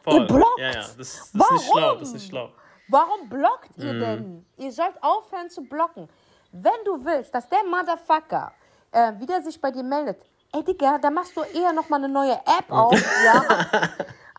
Voll. 0.03 0.15
Ihr 0.15 0.27
blockt. 0.27 0.59
Ja, 0.59 0.67
ja, 0.71 0.73
das, 0.75 0.97
das 0.97 1.09
ist 1.09 1.31
Warum? 1.33 1.55
nicht 1.57 1.71
schlau. 1.73 1.95
Das 1.95 2.09
ist 2.09 2.15
nicht 2.15 2.29
schlau. 2.29 2.51
Warum 2.89 3.29
blockt 3.29 3.79
Mhm. 3.79 3.85
ihr 3.87 3.93
denn? 4.01 4.47
Ihr 4.59 4.73
sollt 4.73 5.03
aufhören 5.03 5.49
zu 5.49 5.63
blocken. 5.63 6.09
Wenn 6.53 6.85
du 6.85 7.05
willst, 7.05 7.35
dass 7.35 7.49
der 7.49 7.65
Motherfucker 7.65 8.53
äh, 8.91 9.13
wieder 9.19 9.41
sich 9.41 9.59
bei 9.61 9.71
dir 9.71 9.83
meldet, 9.83 10.19
ey 10.53 10.63
Digga, 10.63 10.99
da 10.99 11.09
machst 11.11 11.35
du 11.37 11.41
eher 11.43 11.73
nochmal 11.73 12.01
eine 12.05 12.13
neue 12.13 12.35
App 12.35 12.71
auf, 12.71 12.93
ja? 13.25 13.43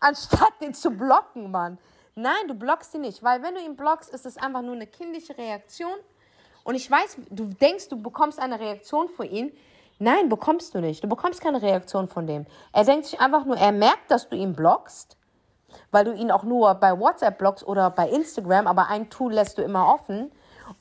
Anstatt 0.00 0.60
den 0.60 0.74
zu 0.74 0.90
blocken, 0.90 1.50
Mann. 1.50 1.78
Nein, 2.14 2.46
du 2.46 2.54
blockst 2.54 2.94
ihn 2.94 3.00
nicht, 3.00 3.22
weil 3.24 3.42
wenn 3.42 3.54
du 3.54 3.60
ihn 3.60 3.74
blockst, 3.74 4.10
ist 4.14 4.26
es 4.26 4.36
einfach 4.36 4.62
nur 4.62 4.74
eine 4.74 4.86
kindliche 4.86 5.36
Reaktion. 5.36 5.96
Und 6.62 6.76
ich 6.76 6.88
weiß, 6.88 7.16
du 7.30 7.46
denkst, 7.46 7.88
du 7.88 8.00
bekommst 8.00 8.38
eine 8.38 8.60
Reaktion 8.60 9.08
von 9.08 9.28
ihm. 9.28 9.50
Nein, 9.98 10.28
bekommst 10.28 10.74
du 10.74 10.80
nicht. 10.80 11.02
Du 11.02 11.08
bekommst 11.08 11.40
keine 11.40 11.62
Reaktion 11.62 12.08
von 12.08 12.26
dem. 12.26 12.46
Er 12.72 12.84
denkt 12.84 13.06
sich 13.06 13.20
einfach 13.20 13.44
nur, 13.44 13.56
er 13.56 13.72
merkt, 13.72 14.10
dass 14.10 14.28
du 14.28 14.36
ihn 14.36 14.54
blockst 14.54 15.16
weil 15.90 16.04
du 16.04 16.12
ihn 16.12 16.30
auch 16.30 16.44
nur 16.44 16.74
bei 16.74 16.98
WhatsApp 16.98 17.38
blockst 17.38 17.66
oder 17.66 17.90
bei 17.90 18.08
Instagram, 18.08 18.66
aber 18.66 18.88
ein 18.88 19.10
Tool 19.10 19.32
lässt 19.32 19.58
du 19.58 19.62
immer 19.62 19.92
offen, 19.92 20.30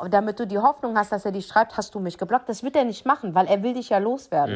damit 0.10 0.40
du 0.40 0.48
die 0.48 0.60
Hoffnung 0.60 0.98
hast, 0.98 1.12
dass 1.12 1.26
er 1.26 1.32
dich 1.32 1.48
schreibt, 1.48 1.78
hast 1.78 1.94
du 1.96 2.00
mich 2.00 2.18
geblockt. 2.18 2.50
Das 2.50 2.64
wird 2.64 2.76
er 2.76 2.86
nicht 2.86 3.06
machen, 3.06 3.36
weil 3.36 3.48
er 3.48 3.62
will 3.64 3.74
dich 3.74 3.90
ja 3.90 3.98
loswerden. 3.98 4.56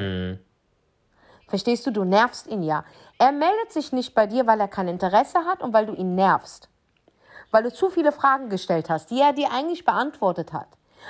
Verstehst 1.48 1.86
du? 1.86 1.92
Du 1.92 2.04
nervst 2.04 2.48
ihn 2.48 2.64
ja. 2.64 2.84
Er 3.20 3.32
meldet 3.32 3.72
sich 3.72 3.92
nicht 3.92 4.14
bei 4.14 4.28
dir, 4.28 4.48
weil 4.48 4.60
er 4.60 4.68
kein 4.68 4.88
Interesse 4.88 5.40
hat 5.46 5.62
und 5.62 5.74
weil 5.74 5.86
du 5.86 5.94
ihn 5.94 6.16
nervst. 6.16 6.70
Weil 7.52 7.64
du 7.64 7.72
zu 7.72 7.90
viele 7.90 8.12
Fragen 8.12 8.50
gestellt 8.50 8.90
hast, 8.90 9.10
die 9.12 9.22
er 9.22 9.32
dir 9.34 9.52
eigentlich 9.52 9.86
beantwortet 9.86 10.52
hat. 10.52 10.68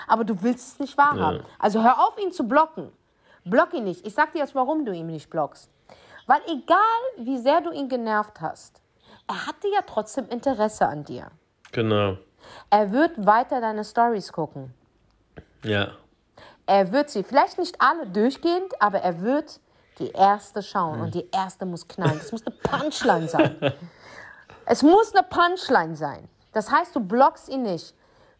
Aber 0.07 0.23
du 0.23 0.43
willst 0.43 0.73
es 0.73 0.79
nicht 0.79 0.97
wahrhaben. 0.97 1.43
Also 1.57 1.81
hör 1.81 1.99
auf, 2.07 2.19
ihn 2.19 2.31
zu 2.31 2.47
blocken. 2.47 2.91
Block 3.49 3.73
ihn 3.73 3.83
nicht. 3.83 4.05
Ich 4.05 4.13
sag 4.13 4.33
dir 4.33 4.39
jetzt, 4.39 4.55
warum 4.55 4.85
du 4.85 4.91
ihn 4.91 5.07
nicht 5.07 5.29
blockst. 5.29 5.69
Weil 6.25 6.41
egal, 6.47 6.77
wie 7.17 7.37
sehr 7.37 7.61
du 7.61 7.71
ihn 7.71 7.87
genervt 7.87 8.41
hast, 8.41 8.81
er 9.27 9.47
hatte 9.47 9.67
ja 9.73 9.81
trotzdem 9.85 10.27
Interesse 10.29 10.87
an 10.87 11.03
dir. 11.03 11.27
Genau. 11.71 12.17
Er 12.69 12.91
wird 12.91 13.25
weiter 13.25 13.61
deine 13.61 13.83
Stories 13.83 14.31
gucken. 14.31 14.73
Ja. 15.63 15.91
Er 16.65 16.91
wird 16.91 17.09
sie, 17.09 17.23
vielleicht 17.23 17.57
nicht 17.57 17.79
alle 17.79 18.07
durchgehend, 18.07 18.81
aber 18.81 18.99
er 18.99 19.21
wird 19.21 19.59
die 19.99 20.11
erste 20.11 20.61
schauen. 20.61 21.01
Und 21.01 21.15
die 21.15 21.29
erste 21.31 21.65
muss 21.65 21.87
knallen. 21.87 22.19
Das 22.19 22.31
muss 22.31 22.45
eine 22.45 22.55
Punchline 22.55 23.27
sein. 23.27 23.55
es 24.65 24.83
muss 24.83 25.15
eine 25.15 25.23
Punchline 25.23 25.95
sein. 25.95 26.27
Das 26.53 26.71
heißt, 26.71 26.95
du 26.95 26.99
blockst 26.99 27.49
ihn 27.49 27.63
nicht. 27.63 27.93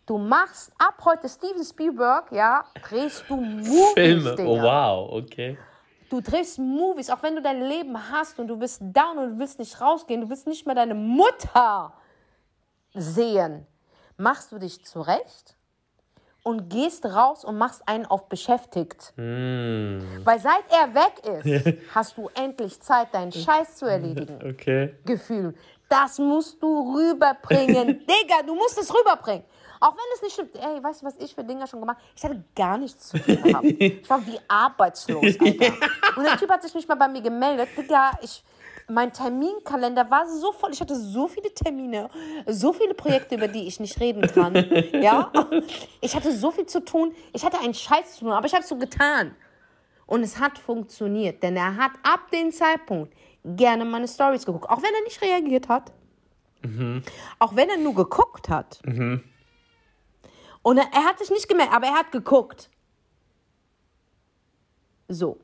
Du 0.08 0.18
machst 0.18 0.72
ab 0.78 0.96
heute 1.04 1.28
Steven 1.28 1.66
Spielberg, 1.66 2.32
ja, 2.32 2.64
drehst 2.82 3.26
du 3.28 3.36
Movies, 3.36 3.94
Filme. 3.94 4.36
Digga. 4.38 4.50
Oh, 4.50 4.62
wow. 4.62 5.22
Okay. 5.22 5.58
Du 6.10 6.22
drehst 6.22 6.58
Movies, 6.60 7.10
auch 7.10 7.22
wenn 7.22 7.36
du 7.36 7.42
dein 7.42 7.62
Leben 7.62 8.10
hast 8.10 8.40
und 8.40 8.48
du 8.48 8.56
bist 8.56 8.82
down 8.82 9.18
und 9.18 9.32
du 9.32 9.40
willst 9.40 9.60
nicht 9.60 9.82
rausgehen, 9.82 10.22
du 10.22 10.30
willst 10.30 10.48
nicht 10.48 10.66
mehr 10.66 10.76
deine 10.76 10.96
Mutter 10.96 11.92
sehen. 12.94 13.68
Machst 14.16 14.54
du 14.54 14.60
dich 14.60 14.86
zurecht 14.86 15.58
und 16.42 16.70
gehst 16.70 17.06
raus 17.06 17.44
und 17.44 17.58
machst 17.58 17.86
einen 17.86 18.06
auf 18.06 18.30
beschäftigt. 18.30 19.12
Hm. 19.18 20.22
Weil 20.24 20.40
seit 20.40 20.64
er 20.72 20.96
weg 20.96 21.44
ist, 21.44 21.78
hast 21.94 22.18
du 22.18 22.30
endlich 22.34 22.80
Zeit, 22.82 23.14
deinen 23.14 23.34
Scheiß 23.34 23.76
zu 23.76 23.86
erledigen. 23.86 24.40
Okay. 24.54 24.96
Gefühl. 25.06 25.54
Das 25.90 26.18
musst 26.18 26.64
du 26.64 26.96
rüberbringen. 26.96 27.88
Digga, 28.08 28.44
du 28.46 28.56
musst 28.56 28.78
es 28.78 28.94
rüberbringen. 28.94 29.44
Auch 29.80 29.94
wenn 29.94 30.16
es 30.16 30.22
nicht 30.22 30.34
stimmt. 30.34 30.56
Ey, 30.56 30.84
weißt 30.84 31.02
du, 31.02 31.06
was 31.06 31.18
ich 31.18 31.34
für 31.36 31.44
Dinger 31.44 31.68
schon 31.68 31.80
gemacht 31.80 31.98
habe? 31.98 32.08
Ich 32.16 32.24
hatte 32.24 32.44
gar 32.56 32.78
nichts 32.78 33.10
zu 33.10 33.20
tun 33.20 33.42
gehabt. 33.44 33.66
Ich 33.80 34.10
war 34.10 34.26
wie 34.26 34.40
arbeitslos, 34.48 35.24
Alter. 35.40 35.74
Und 36.16 36.24
der 36.24 36.38
Typ 36.38 36.50
hat 36.50 36.64
sich 36.64 36.74
nicht 36.74 36.88
mal 36.88 36.96
bei 36.96 37.08
mir 37.08 37.22
gemeldet. 37.22 37.70
Digga, 37.78 38.12
ich, 38.22 38.44
mein 38.88 39.12
Terminkalender 39.12 40.10
war 40.10 40.28
so 40.28 40.52
voll. 40.52 40.72
Ich 40.72 40.82
hatte 40.82 40.96
so 40.96 41.28
viele 41.28 41.54
Termine, 41.54 42.10
so 42.48 42.74
viele 42.74 42.94
Projekte, 42.94 43.36
über 43.36 43.48
die 43.48 43.68
ich 43.68 43.80
nicht 43.80 44.00
reden 44.00 44.22
kann. 44.22 44.54
Ja? 44.94 45.32
Ich 46.02 46.16
hatte 46.16 46.32
so 46.36 46.52
viel 46.52 46.66
zu 46.66 46.84
tun. 46.84 47.14
Ich 47.34 47.46
hatte 47.46 47.60
einen 47.60 47.74
Scheiß 47.74 48.16
zu 48.16 48.20
tun, 48.22 48.32
aber 48.32 48.46
ich 48.48 48.54
habe 48.54 48.64
es 48.64 48.70
so 48.70 48.78
getan. 48.78 49.36
Und 50.06 50.24
es 50.24 50.40
hat 50.40 50.58
funktioniert, 50.58 51.44
denn 51.44 51.56
er 51.58 51.76
hat 51.76 51.92
ab 52.04 52.32
dem 52.32 52.52
Zeitpunkt 52.52 53.14
gerne 53.44 53.84
meine 53.86 54.08
Stories 54.08 54.46
geguckt. 54.46 54.70
Auch 54.70 54.82
wenn 54.82 54.94
er 54.94 55.04
nicht 55.04 55.22
reagiert 55.22 55.68
hat. 55.70 55.92
Auch 57.40 57.56
wenn 57.56 57.70
er 57.70 57.78
nur 57.78 57.94
geguckt 57.94 58.50
hat. 58.50 58.80
Und 60.68 60.78
er, 60.78 60.88
er 60.92 61.06
hat 61.06 61.18
sich 61.18 61.30
nicht 61.30 61.48
gemeldet, 61.48 61.74
aber 61.74 61.88
er 61.88 61.94
hat 61.94 62.12
geguckt. 62.12 62.70
So. 65.08 65.38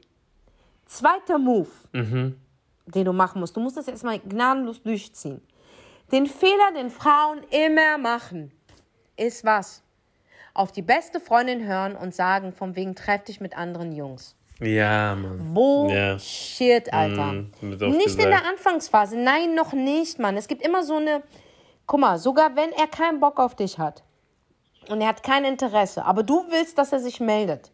Zweiter 0.85 1.37
Move, 1.37 1.69
den 1.93 3.05
du 3.05 3.13
machen 3.13 3.39
musst. 3.39 3.55
Du 3.55 3.61
musst 3.61 3.77
das 3.77 3.85
jetzt 3.85 4.03
mal 4.03 4.19
gnadenlos 4.19 4.83
durchziehen. 4.83 5.39
Den 6.11 6.25
Fehler, 6.25 6.73
den 6.75 6.89
Frauen 6.89 7.39
immer 7.51 7.97
machen, 7.97 8.51
ist 9.15 9.45
was? 9.45 9.81
Auf 10.53 10.73
die 10.73 10.81
beste 10.81 11.21
Freundin 11.21 11.65
hören 11.65 11.95
und 11.95 12.13
sagen, 12.13 12.51
von 12.51 12.75
wegen 12.75 12.93
treff 12.93 13.23
dich 13.23 13.39
mit 13.39 13.57
anderen 13.57 13.93
Jungs. 13.93 14.35
Ja, 14.59 15.15
Mann. 15.15 15.53
Bullshit, 15.53 16.91
Alter. 16.91 17.31
Mm, 17.31 17.51
nicht 17.61 17.81
in 17.81 17.99
gesagt. 17.99 18.25
der 18.25 18.45
Anfangsphase. 18.45 19.15
Nein, 19.17 19.55
noch 19.55 19.71
nicht, 19.71 20.19
Mann. 20.19 20.35
Es 20.35 20.49
gibt 20.49 20.61
immer 20.61 20.83
so 20.83 20.97
eine. 20.97 21.23
Guck 21.87 22.01
mal, 22.01 22.17
sogar 22.17 22.57
wenn 22.57 22.73
er 22.73 22.87
keinen 22.87 23.21
Bock 23.21 23.39
auf 23.39 23.55
dich 23.55 23.79
hat 23.79 24.03
und 24.89 25.01
er 25.01 25.07
hat 25.07 25.23
kein 25.23 25.45
Interesse, 25.45 26.05
aber 26.05 26.23
du 26.23 26.45
willst, 26.49 26.77
dass 26.77 26.91
er 26.91 26.99
sich 26.99 27.19
meldet, 27.19 27.71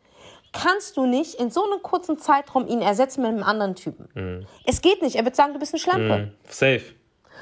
kannst 0.54 0.98
du 0.98 1.06
nicht 1.06 1.36
in 1.36 1.52
so 1.52 1.63
einem 1.63 1.82
kurzen 1.82 2.17
Zeitraum 2.17 2.67
ihn 2.67 2.82
ersetzen 2.82 3.22
mit 3.22 3.32
einem 3.32 3.43
anderen 3.43 3.76
Typen. 3.76 4.10
Mm. 4.13 4.45
Es 4.65 4.82
geht 4.82 5.02
nicht. 5.02 5.15
Er 5.15 5.26
wird 5.26 5.36
sagen, 5.36 5.54
du 5.54 5.60
bist 5.60 5.74
eine 5.74 5.80
Schlampe. 5.80 6.34
Safe. 6.48 6.82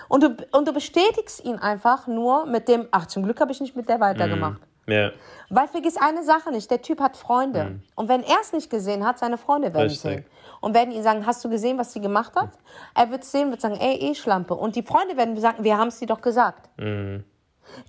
Und, 0.10 0.24
du, 0.24 0.38
und 0.52 0.68
du 0.68 0.74
bestätigst 0.74 1.44
ihn 1.44 1.56
einfach 1.56 2.08
nur 2.08 2.46
mit 2.46 2.68
dem, 2.68 2.88
ach, 2.92 3.08
zum 3.08 3.24
Glück 3.24 3.40
habe 3.40 3.52
ich 3.52 3.60
nicht 3.60 3.76
mit 3.76 3.90
der 3.90 4.00
weitergemacht. 4.00 4.62
Ja. 4.88 5.12
Weil 5.50 5.68
vergiss 5.68 5.98
eine 5.98 6.24
Sache 6.24 6.52
nicht, 6.52 6.72
der 6.72 6.82
Typ 6.82 7.02
hat 7.02 7.18
Freunde. 7.18 7.82
Und 7.96 8.08
wenn 8.08 8.24
er 8.24 8.38
es 8.42 8.54
nicht 8.54 8.70
gesehen 8.70 9.06
hat, 9.06 9.20
seine 9.20 9.38
Freunde 9.38 9.74
werden 9.74 9.88
es 9.88 10.02
sehen. 10.02 10.26
Und 10.62 10.74
werden 10.74 10.92
ihn 10.92 11.04
sagen, 11.04 11.26
hast 11.26 11.44
du 11.44 11.50
gesehen, 11.50 11.78
was 11.78 11.94
sie 11.94 12.00
gemacht 12.00 12.34
hat? 12.36 12.52
Er 12.96 13.12
wird 13.12 13.24
es 13.24 13.32
sehen, 13.32 13.52
wird 13.52 13.62
sagen, 13.62 13.76
ey, 13.76 13.98
eh 13.98 14.16
Schlampe. 14.16 14.56
Und 14.56 14.76
die 14.76 14.84
Freunde 14.84 15.18
werden 15.18 15.38
sagen, 15.38 15.64
wir 15.64 15.78
haben 15.78 15.90
es 15.90 16.00
dir 16.00 16.08
doch 16.08 16.22
gesagt. 16.22 16.70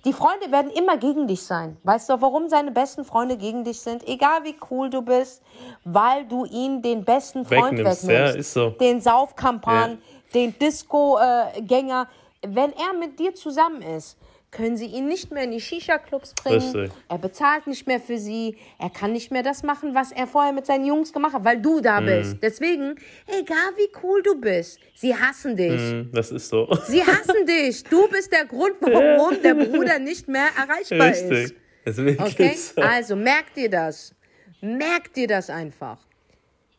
Die 0.05 0.13
Freunde 0.13 0.51
werden 0.51 0.71
immer 0.71 0.97
gegen 0.97 1.27
dich 1.27 1.43
sein. 1.43 1.77
Weißt 1.83 2.09
du, 2.09 2.21
warum 2.21 2.49
seine 2.49 2.71
besten 2.71 3.03
Freunde 3.03 3.37
gegen 3.37 3.63
dich 3.63 3.81
sind? 3.81 4.07
Egal 4.07 4.43
wie 4.43 4.55
cool 4.69 4.89
du 4.89 5.01
bist, 5.01 5.41
weil 5.83 6.25
du 6.25 6.45
ihn 6.45 6.81
den 6.81 7.03
besten 7.03 7.45
Freund 7.45 7.77
Wegnimmst, 7.77 8.07
wegnimmst. 8.07 8.35
ja, 8.35 8.39
ist 8.39 8.53
so. 8.53 8.69
Den 8.71 9.01
Saufkampan, 9.01 10.01
den 10.33 10.57
Disco-Gänger. 10.57 12.07
Wenn 12.41 12.71
er 12.73 12.93
mit 12.97 13.19
dir 13.19 13.35
zusammen 13.35 13.81
ist, 13.81 14.17
können 14.51 14.77
sie 14.77 14.87
ihn 14.87 15.07
nicht 15.07 15.31
mehr 15.31 15.43
in 15.43 15.51
die 15.51 15.61
Shisha-Clubs 15.61 16.33
bringen. 16.33 16.59
Richtig. 16.59 16.91
Er 17.07 17.17
bezahlt 17.19 17.67
nicht 17.67 17.85
mehr 17.85 17.99
für 17.99 18.17
sie. 18.17 18.57
Er 18.79 18.89
kann 18.89 19.11
nicht 19.11 19.31
mehr 19.31 19.43
das 19.43 19.61
machen, 19.61 19.93
was 19.93 20.11
er 20.11 20.25
vorher 20.25 20.53
mit 20.53 20.65
seinen 20.65 20.85
Jungs 20.85 21.13
gemacht 21.13 21.33
hat, 21.33 21.45
weil 21.45 21.61
du 21.61 21.79
da 21.81 21.99
bist. 22.01 22.37
Deswegen, 22.41 22.95
egal 23.27 23.71
wie 23.77 23.89
cool 24.03 24.23
du 24.23 24.41
bist, 24.41 24.79
sie 24.95 25.15
hassen 25.15 25.55
dich. 25.55 25.79
Mm, 25.79 26.11
Das 26.11 26.31
ist 26.31 26.49
so. 26.49 26.67
Sie 26.87 27.03
hassen 27.03 27.45
dich. 27.45 27.83
Du 27.89 28.07
bist 28.09 28.31
der 28.31 28.45
Grund, 28.45 28.75
warum 28.81 29.39
der 29.41 29.53
Bruder 29.53 29.99
nicht 29.99 30.27
mehr 30.27 30.47
erreichbar 30.57 31.11
ist. 31.11 31.23
Richtig. 31.29 31.57
Das 31.85 31.97
ist 31.97 32.05
wirklich 32.05 32.33
Okay? 32.33 32.55
so. 32.55 32.81
Also 32.81 33.15
merk 33.15 33.53
dir 33.53 33.69
das. 33.69 34.15
Merk 34.61 35.13
dir 35.13 35.27
das 35.27 35.49
einfach. 35.49 35.99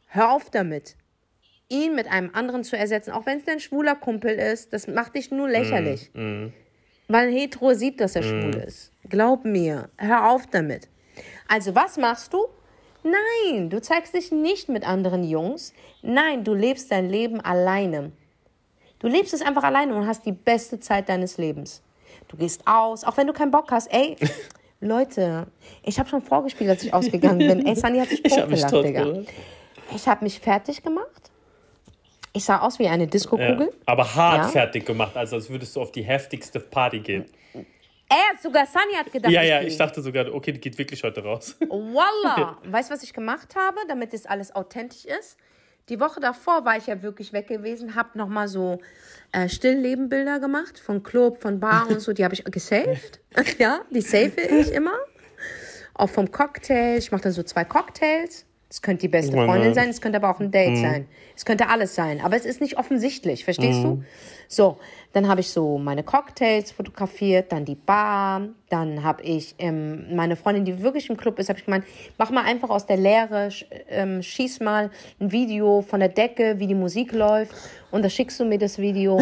Hör 0.09 0.33
auf 0.33 0.51
damit, 0.51 0.97
ihn 1.69 1.95
mit 1.95 2.09
einem 2.09 2.31
anderen 2.35 2.65
zu 2.65 2.77
ersetzen, 2.77 3.13
auch 3.13 3.27
wenn 3.27 3.39
es 3.39 3.45
dein 3.45 3.61
schwuler 3.61 3.95
Kumpel 3.95 4.33
ist. 4.33 4.73
Das 4.73 4.89
macht 4.89 5.15
dich 5.15 5.31
nur 5.31 5.49
lächerlich. 5.49 6.11
Weil 7.11 7.27
ein 7.27 7.33
Hetero 7.33 7.75
sieht, 7.75 8.01
dass 8.01 8.15
er 8.15 8.23
schwul 8.23 8.55
ist. 8.55 8.93
Glaub 9.09 9.45
mir. 9.45 9.89
Hör 9.99 10.31
auf 10.31 10.47
damit. 10.47 10.89
Also 11.49 11.75
was 11.75 11.97
machst 11.97 12.33
du? 12.33 12.47
Nein, 13.03 13.69
du 13.69 13.81
zeigst 13.81 14.15
dich 14.15 14.31
nicht 14.31 14.69
mit 14.69 14.87
anderen 14.87 15.25
Jungs. 15.25 15.73
Nein, 16.03 16.45
du 16.45 16.55
lebst 16.55 16.93
dein 16.93 17.11
Leben 17.11 17.41
alleine. 17.41 18.13
Du 19.01 19.09
lebst 19.09 19.35
es 19.35 19.43
einfach 19.43 19.65
alleine 19.65 19.93
und 19.97 20.07
hast 20.07 20.25
die 20.25 20.33
beste 20.33 20.79
Zeit 20.79 21.09
deines 21.09 21.37
Lebens. 21.37 21.83
Du 22.29 22.37
gehst 22.37 22.63
aus, 22.67 23.03
auch 23.03 23.17
wenn 23.17 23.27
du 23.27 23.33
keinen 23.33 23.51
Bock 23.51 23.73
hast. 23.73 23.93
Ey, 23.93 24.17
Leute, 24.81 25.49
ich 25.83 25.99
habe 25.99 26.09
schon 26.09 26.23
vorgespielt, 26.23 26.71
als 26.71 26.85
ich 26.85 26.95
ausgegangen 26.95 27.39
bin. 27.39 27.67
Ey, 27.67 27.75
Sunny 27.75 27.99
hat 27.99 28.09
sich 28.09 28.23
totgelacht, 28.23 28.73
Digga. 28.85 29.23
Ich 29.97 30.07
habe 30.07 30.23
mich 30.23 30.39
fertig 30.39 30.81
gemacht. 30.85 31.10
Ich 32.33 32.45
sah 32.45 32.61
aus 32.61 32.79
wie 32.79 32.87
eine 32.89 33.05
Ja. 33.05 33.11
Disco-Kugel. 33.11 33.73
Aber 33.87 34.15
hart 34.15 34.39
Ja. 34.45 34.49
fertig 34.49 34.87
gemacht, 34.87 35.17
also 35.17 35.37
als 35.37 35.51
würdest 35.51 35.75
du 35.77 35.81
auf 35.81 35.91
die 35.93 36.03
heftigste 36.03 36.61
Party 36.61 37.01
gehen. 37.01 37.25
Er 38.09 38.37
sogar, 38.43 38.67
Sunny 38.67 38.95
hat 38.97 39.13
gedacht, 39.13 39.33
Ja, 39.33 39.43
ja, 39.43 39.61
gehe. 39.61 39.69
ich 39.69 39.77
dachte 39.77 40.03
sogar, 40.03 40.33
okay, 40.35 40.53
die 40.53 40.61
geht 40.61 40.77
wirklich 40.79 41.03
heute 41.05 41.23
raus. 41.23 41.57
Voila! 41.69 42.59
Weißt 42.65 42.91
du, 42.91 42.95
was 42.95 43.03
ich 43.05 43.13
gemacht 43.13 43.55
habe, 43.57 43.79
damit 43.89 44.13
das 44.13 44.27
alles 44.27 44.55
authentisch 44.55 45.05
ist? 45.05 45.37
Die 45.89 45.99
Woche 45.99 46.21
davor 46.21 46.65
war 46.65 46.77
ich 46.77 46.87
ja 46.87 47.03
wirklich 47.03 47.33
weg 47.33 47.49
gewesen, 47.49 47.95
habe 47.97 48.17
nochmal 48.19 48.47
so 48.49 48.79
äh, 49.33 49.49
Stilllebenbilder 49.49 50.39
gemacht 50.39 50.79
von 50.79 51.03
Club, 51.03 51.41
von 51.41 51.59
Bar 51.61 51.89
und 51.89 52.01
so. 52.01 52.13
Die 52.13 52.23
habe 52.25 52.35
ich 52.35 52.45
gesaved. 52.45 53.21
ja, 53.59 53.81
die 53.91 54.01
save 54.01 54.33
ich 54.41 54.73
immer. 54.73 54.95
auch 55.95 56.09
vom 56.11 56.31
Cocktail. 56.31 56.97
Ich 56.99 57.11
mache 57.13 57.23
dann 57.23 57.33
so 57.33 57.43
zwei 57.43 57.65
Cocktails. 57.65 58.45
Es 58.73 58.83
könnte 58.83 59.01
die 59.03 59.09
beste 59.09 59.33
Freundin 59.33 59.63
nein. 59.63 59.75
sein, 59.75 59.89
es 59.89 60.01
könnte 60.01 60.19
aber 60.19 60.31
auch 60.31 60.39
ein 60.39 60.53
Date 60.53 60.71
Mhm. 60.71 60.77
sein. 60.81 61.09
Es 61.37 61.45
könnte 61.45 61.69
alles 61.69 61.97
sein, 61.97 62.21
aber 62.21 62.37
es 62.37 62.45
ist 62.45 62.61
nicht 62.61 62.79
offensichtlich, 62.79 63.45
verstehst 63.45 63.83
du? 63.83 64.05
So, 64.47 64.79
dann 65.13 65.27
habe 65.27 65.41
ich 65.41 65.51
so 65.51 65.77
meine 65.77 66.05
Cocktails 66.05 66.71
fotografiert, 66.71 67.51
dann 67.51 67.65
die 67.65 67.75
Bar, 67.75 68.43
dann 68.69 69.03
habe 69.03 69.25
ich 69.25 69.57
ähm, 69.59 70.15
meine 70.15 70.37
Freundin, 70.37 70.65
die 70.65 70.83
wirklich 70.83 71.11
im 71.11 71.17
Club 71.17 71.41
ist, 71.41 71.49
habe 71.49 71.59
ich 71.59 71.65
gemeint, 71.65 71.85
mach 72.17 72.31
mal 72.31 72.45
einfach 72.45 72.71
aus 72.71 72.87
der 72.87 72.97
Leere, 72.97 73.51
sch, 73.51 73.67
ähm, 73.89 74.23
schieß 74.23 74.61
mal 74.61 74.91
ein 75.19 75.33
Video 75.33 75.83
von 75.83 75.99
der 75.99 76.09
Decke, 76.11 76.61
wie 76.61 76.69
die 76.69 76.75
Musik 76.77 77.13
läuft 77.13 77.53
und 77.91 78.05
da 78.05 78.09
schickst 78.09 78.39
du 78.39 78.45
mir 78.45 78.59
das 78.59 78.79
Video. 78.79 79.19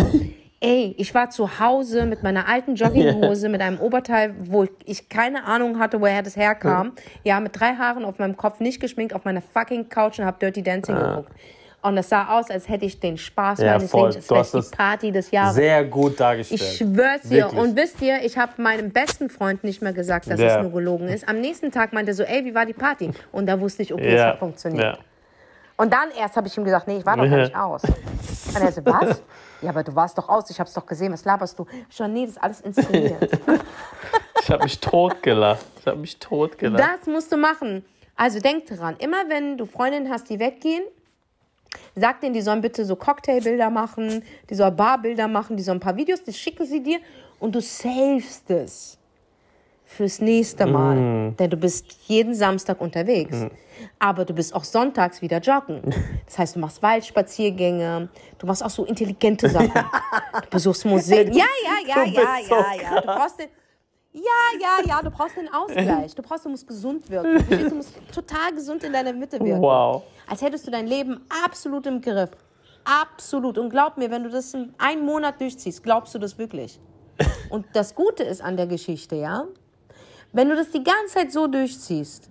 Ey, 0.60 0.92
ich 0.98 1.14
war 1.14 1.30
zu 1.30 1.60
Hause 1.60 2.04
mit 2.04 2.24
meiner 2.24 2.48
alten 2.48 2.74
Jogginghose, 2.74 3.48
mit 3.50 3.60
einem 3.60 3.78
Oberteil, 3.78 4.34
wo 4.40 4.66
ich 4.84 5.08
keine 5.08 5.44
Ahnung 5.44 5.78
hatte, 5.78 6.00
woher 6.00 6.22
das 6.22 6.34
herkam. 6.36 6.92
Ja, 7.22 7.38
mit 7.38 7.58
drei 7.58 7.74
Haaren 7.76 8.04
auf 8.04 8.18
meinem 8.18 8.36
Kopf, 8.36 8.58
nicht 8.58 8.80
geschminkt, 8.80 9.14
auf 9.14 9.24
meiner 9.24 9.40
fucking 9.40 9.88
Couch 9.88 10.18
und 10.18 10.24
hab 10.24 10.40
Dirty 10.40 10.62
Dancing 10.62 10.96
geguckt. 10.96 11.30
Und 11.80 11.94
das 11.94 12.08
sah 12.08 12.36
aus, 12.36 12.50
als 12.50 12.68
hätte 12.68 12.86
ich 12.86 12.98
den 12.98 13.16
Spaß 13.16 13.60
Ja, 13.60 13.74
meines 13.74 13.92
voll. 13.92 14.08
Lebens. 14.08 14.24
Es 14.24 14.30
hast 14.36 14.52
die 14.52 14.56
das 14.58 14.70
Party 14.72 15.12
des 15.12 15.30
Jahres. 15.30 15.54
Sehr 15.54 15.84
gut 15.84 16.18
dargestellt. 16.18 16.60
Ich 16.60 16.76
schwör's 16.76 17.22
dir. 17.22 17.44
Wirklich. 17.44 17.60
Und 17.60 17.76
wisst 17.76 18.02
ihr, 18.02 18.18
ich 18.24 18.36
habe 18.36 18.60
meinem 18.60 18.90
besten 18.90 19.30
Freund 19.30 19.62
nicht 19.62 19.80
mehr 19.80 19.92
gesagt, 19.92 20.28
dass 20.28 20.40
Ja. 20.40 20.56
es 20.56 20.62
nur 20.62 20.72
gelogen 20.72 21.06
ist. 21.06 21.28
Am 21.28 21.40
nächsten 21.40 21.70
Tag 21.70 21.92
meinte 21.92 22.10
er 22.10 22.14
so, 22.16 22.24
ey, 22.24 22.44
wie 22.44 22.52
war 22.52 22.66
die 22.66 22.72
Party? 22.72 23.12
Und 23.30 23.46
da 23.46 23.60
wusste 23.60 23.82
ich, 23.82 23.94
okay, 23.94 24.08
es 24.08 24.14
ja. 24.20 24.26
hat 24.30 24.40
funktioniert. 24.40 24.82
Ja. 24.82 24.98
Und 25.76 25.92
dann 25.92 26.08
erst 26.20 26.36
habe 26.36 26.48
ich 26.48 26.58
ihm 26.58 26.64
gesagt, 26.64 26.88
nee, 26.88 26.96
ich 26.98 27.06
war 27.06 27.16
doch 27.16 27.30
gar 27.30 27.36
nicht 27.38 27.54
aus. 27.54 27.84
Und 27.84 28.60
er 28.60 28.72
so, 28.72 28.84
was? 28.84 29.22
Ja, 29.60 29.70
aber 29.70 29.82
du 29.82 29.94
warst 29.94 30.16
doch 30.16 30.28
aus, 30.28 30.48
ich 30.50 30.60
hab's 30.60 30.72
doch 30.72 30.86
gesehen, 30.86 31.12
was 31.12 31.24
laberst 31.24 31.58
du? 31.58 31.66
So, 31.90 32.06
nee, 32.06 32.22
das 32.22 32.32
ist 32.32 32.42
alles 32.42 32.60
inszeniert. 32.60 33.30
Ich 34.40 34.52
habe 34.52 34.64
mich 34.64 34.80
totgelacht. 34.80 35.66
Ich 35.80 35.86
habe 35.86 35.98
mich 35.98 36.18
totgelacht. 36.18 36.82
Das 36.82 37.06
musst 37.06 37.30
du 37.30 37.36
machen. 37.36 37.84
Also 38.16 38.40
denk 38.40 38.66
dran, 38.66 38.96
immer 38.98 39.28
wenn 39.28 39.58
du 39.58 39.66
Freundinnen 39.66 40.10
hast, 40.10 40.30
die 40.30 40.38
weggehen, 40.38 40.84
sag 41.94 42.20
denen, 42.20 42.32
die 42.32 42.40
sollen 42.40 42.62
bitte 42.62 42.84
so 42.86 42.96
Cocktailbilder 42.96 43.68
machen, 43.68 44.24
die 44.48 44.54
sollen 44.54 44.74
Barbilder 44.74 45.28
machen, 45.28 45.56
die 45.56 45.62
sollen 45.62 45.76
ein 45.76 45.80
paar 45.80 45.96
Videos, 45.96 46.24
das 46.24 46.38
schicken 46.38 46.64
sie 46.64 46.82
dir 46.82 46.98
und 47.38 47.54
du 47.54 47.60
savest 47.60 48.50
es 48.50 48.96
fürs 49.88 50.20
nächste 50.20 50.66
Mal. 50.66 51.32
Denn 51.38 51.50
du 51.50 51.56
bist 51.56 51.86
jeden 52.06 52.34
Samstag 52.34 52.80
unterwegs. 52.80 53.46
Aber 53.98 54.24
du 54.26 54.34
bist 54.34 54.54
auch 54.54 54.64
sonntags 54.64 55.22
wieder 55.22 55.38
joggen. 55.40 55.82
Das 56.26 56.38
heißt, 56.38 56.56
du 56.56 56.60
machst 56.60 56.82
Waldspaziergänge, 56.82 58.10
du 58.36 58.46
machst 58.46 58.62
auch 58.62 58.70
so 58.70 58.84
intelligente 58.84 59.48
Sachen. 59.48 59.72
Du 60.42 60.50
besuchst 60.50 60.84
Museen. 60.84 61.32
Ja, 61.32 61.46
ja, 61.64 61.86
ja, 61.86 62.04
ja, 62.04 62.22
so 62.46 62.54
ja, 62.54 62.74
ja. 62.82 63.00
Du 63.00 63.06
brauchst 63.06 63.40
den, 63.40 63.48
ja, 64.12 64.20
ja, 64.60 64.86
ja, 64.86 65.02
du 65.02 65.10
brauchst 65.10 65.36
den 65.36 65.48
Ausgleich. 65.52 66.14
Du 66.14 66.22
brauchst, 66.22 66.44
du 66.44 66.50
musst 66.50 66.68
gesund 66.68 67.08
wirken. 67.08 67.44
Du 67.48 67.74
musst 67.76 67.94
total 68.12 68.52
gesund 68.54 68.84
in 68.84 68.92
deiner 68.92 69.14
Mitte 69.14 69.40
wirken. 69.40 69.62
Wow. 69.62 70.02
Als 70.26 70.42
hättest 70.42 70.66
du 70.66 70.70
dein 70.70 70.86
Leben 70.86 71.22
absolut 71.44 71.86
im 71.86 72.02
Griff. 72.02 72.30
Absolut. 72.84 73.56
Und 73.56 73.70
glaub 73.70 73.96
mir, 73.96 74.10
wenn 74.10 74.24
du 74.24 74.30
das 74.30 74.52
in 74.52 74.74
einen 74.76 75.04
Monat 75.04 75.40
durchziehst, 75.40 75.82
glaubst 75.82 76.14
du 76.14 76.18
das 76.18 76.36
wirklich. 76.36 76.78
Und 77.48 77.66
das 77.72 77.94
Gute 77.94 78.22
ist 78.22 78.42
an 78.42 78.56
der 78.56 78.66
Geschichte, 78.66 79.16
ja, 79.16 79.44
wenn 80.38 80.50
du 80.50 80.54
das 80.54 80.70
die 80.70 80.84
ganze 80.84 81.14
Zeit 81.14 81.32
so 81.32 81.48
durchziehst, 81.48 82.30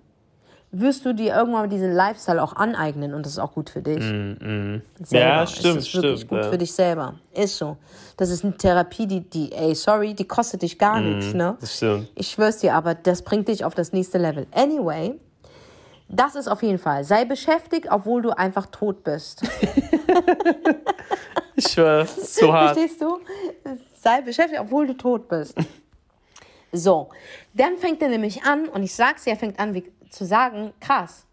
wirst 0.72 1.04
du 1.04 1.14
dir 1.14 1.36
irgendwann 1.36 1.70
diesen 1.70 1.92
Lifestyle 1.92 2.42
auch 2.42 2.56
aneignen 2.56 3.14
und 3.14 3.26
das 3.26 3.34
ist 3.34 3.40
auch 3.40 3.52
gut 3.52 3.70
für 3.70 3.82
dich. 3.82 4.02
Selber. 4.02 4.82
Ja, 5.12 5.46
stimmt, 5.46 5.80
ist 5.80 5.90
stimmt, 5.90 6.26
gut 6.30 6.38
ja. 6.38 6.50
für 6.50 6.58
dich 6.58 6.72
selber. 6.72 7.16
Ist 7.34 7.58
so. 7.58 7.76
Das 8.16 8.30
ist 8.30 8.46
eine 8.46 8.56
Therapie, 8.56 9.08
die, 9.08 9.30
die, 9.30 9.52
ey, 9.52 9.76
sorry, 9.76 10.14
die 10.14 10.24
kostet 10.24 10.62
dich 10.62 10.80
gar 10.80 11.02
nichts, 11.02 11.34
ne? 11.34 11.58
Das 11.60 11.76
stimmt. 11.76 12.08
Ich 12.16 12.30
schwör's 12.30 12.60
dir, 12.60 12.76
aber 12.76 12.96
das 12.96 13.24
bringt 13.24 13.50
dich 13.50 13.66
auf 13.66 13.76
das 13.76 13.92
nächste 13.92 14.20
Level. 14.20 14.48
Anyway, 14.54 15.20
das 16.08 16.36
ist 16.36 16.48
auf 16.48 16.64
jeden 16.64 16.80
Fall. 16.80 17.04
Sei 17.04 17.26
beschäftigt, 17.26 17.88
obwohl 17.92 18.22
du 18.22 18.30
einfach 18.30 18.68
tot 18.68 19.04
bist. 19.04 19.42
Ich 21.60 21.76
ist 21.76 22.36
zu 22.36 22.54
hart. 22.54 22.78
Verstehst 22.78 23.02
du? 23.02 23.20
Sei 24.00 24.22
beschäftigt, 24.22 24.62
obwohl 24.62 24.86
du 24.86 24.94
tot 24.96 25.28
bist. 25.28 25.56
So, 26.78 27.10
dann 27.54 27.78
fängt 27.78 28.02
er 28.02 28.10
nämlich 28.10 28.44
an, 28.44 28.68
und 28.70 28.84
ich 28.84 28.94
sag's 28.94 29.24
dir, 29.24 29.32
er 29.32 29.38
fängt 29.38 29.60
an 29.60 29.74
wie, 29.74 29.84
zu 30.10 30.26
sagen, 30.26 30.74
krass, 30.80 31.26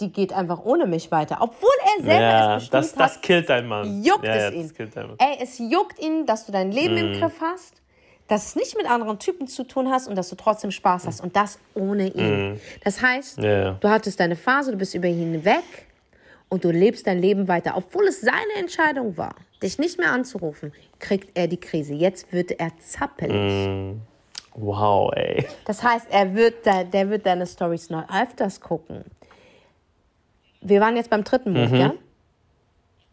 die 0.00 0.12
geht 0.12 0.32
einfach 0.32 0.64
ohne 0.64 0.86
mich 0.86 1.10
weiter. 1.10 1.38
Obwohl 1.40 1.70
er 1.96 2.04
selber 2.04 2.20
Ja, 2.22 2.56
es 2.56 2.62
bestimmt 2.62 2.74
das, 2.74 2.94
das 2.94 3.14
hat, 3.16 3.22
killt 3.22 3.48
deinen 3.48 3.66
Mann. 3.68 4.02
juckt 4.04 4.24
ja, 4.24 4.34
es 4.34 4.42
ja, 4.44 4.50
ihn. 4.50 4.62
Das 4.68 4.74
killt. 4.74 4.96
Ey, 4.96 5.36
es 5.40 5.58
juckt 5.58 5.98
ihn, 5.98 6.24
dass 6.24 6.46
du 6.46 6.52
dein 6.52 6.70
Leben 6.70 6.94
Mhm. 6.94 7.14
im 7.14 7.20
Griff 7.20 7.40
hast, 7.40 7.82
dass 8.28 8.46
es 8.48 8.56
nicht 8.56 8.76
mit 8.76 8.88
anderen 8.88 9.18
Typen 9.18 9.48
zu 9.48 9.64
tun 9.64 9.90
hast 9.90 10.06
und 10.06 10.14
dass 10.16 10.28
du 10.28 10.36
trotzdem 10.36 10.70
Spaß 10.70 11.06
hast. 11.06 11.20
Und 11.20 11.34
das 11.34 11.58
ohne 11.74 12.08
ihn. 12.08 12.60
Das 12.84 13.02
heißt, 13.02 13.38
Mhm. 13.38 13.44
Ja. 13.44 13.70
du 13.80 13.88
hattest 13.88 14.20
deine 14.20 14.36
Phase, 14.36 14.70
du 14.70 14.78
bist 14.78 14.94
über 14.94 15.08
ihn 15.08 15.18
hinweg 15.32 15.64
und 16.48 16.62
du 16.62 16.70
lebst 16.70 17.06
dein 17.08 17.18
Leben 17.18 17.48
weiter. 17.48 17.72
Obwohl 17.76 18.06
es 18.06 18.20
seine 18.20 18.54
Entscheidung 18.56 19.16
war, 19.16 19.34
dich 19.62 19.78
nicht 19.78 19.98
mehr 19.98 20.12
anzurufen, 20.12 20.72
kriegt 21.00 21.36
er 21.36 21.48
die 21.48 21.56
Krise. 21.58 21.94
Jetzt 21.94 22.32
wird 22.32 22.52
er 22.52 22.70
zappelig. 22.78 23.66
Mhm. 23.66 24.02
Wow, 24.60 25.12
ey. 25.14 25.46
Das 25.66 25.82
heißt, 25.82 26.06
er 26.10 26.34
wird, 26.34 26.66
de- 26.66 26.84
der 26.84 27.08
wird 27.10 27.24
deine 27.26 27.46
Stories 27.46 27.90
noch 27.90 28.04
öfters 28.12 28.60
gucken. 28.60 29.04
Wir 30.60 30.80
waren 30.80 30.96
jetzt 30.96 31.10
beim 31.10 31.22
dritten 31.22 31.52
Move, 31.52 31.76
ja? 31.76 31.94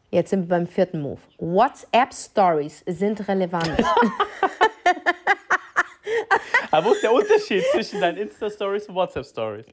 Jetzt 0.10 0.30
sind 0.32 0.42
wir 0.44 0.50
beim 0.50 0.66
vierten 0.68 1.02
Move. 1.02 1.20
WhatsApp-Stories 1.38 2.84
sind 2.88 3.28
relevant. 3.28 3.72
Aber 6.72 6.88
wo 6.88 6.94
ist 6.94 7.04
der 7.04 7.14
Unterschied 7.14 7.64
zwischen 7.72 8.02
deinen 8.02 8.18
Insta-Stories 8.18 8.88
und 8.90 8.96
WhatsApp-Stories? 8.96 9.66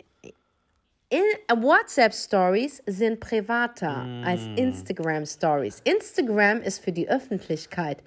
WhatsApp-Stories 1.54 2.82
sind 2.86 3.20
privater 3.20 4.04
Mm. 4.04 4.24
als 4.24 4.40
Instagram-Stories. 4.56 5.80
Instagram 5.84 6.62
ist 6.62 6.82
für 6.82 6.92
die 6.92 7.08
Öffentlichkeit. 7.08 7.98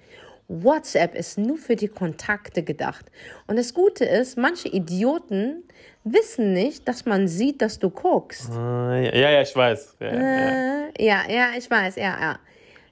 WhatsApp 0.48 1.14
ist 1.14 1.38
nur 1.38 1.56
für 1.56 1.76
die 1.76 1.88
Kontakte 1.88 2.62
gedacht. 2.62 3.06
Und 3.46 3.56
das 3.58 3.74
Gute 3.74 4.04
ist, 4.04 4.36
manche 4.38 4.68
Idioten 4.68 5.64
wissen 6.04 6.52
nicht, 6.52 6.86
dass 6.86 7.04
man 7.04 7.26
sieht, 7.26 7.60
dass 7.62 7.78
du 7.78 7.90
guckst. 7.90 8.50
Ah, 8.52 8.94
Ja, 8.96 9.30
ja, 9.30 9.42
ich 9.42 9.54
weiß. 9.54 9.96
Ja, 10.00 10.06
ja. 10.06 10.88
Äh, 10.88 11.04
ja, 11.04 11.22
ja, 11.28 11.46
ich 11.58 11.68
weiß, 11.70 11.96
ja, 11.96 12.16
ja. 12.20 12.38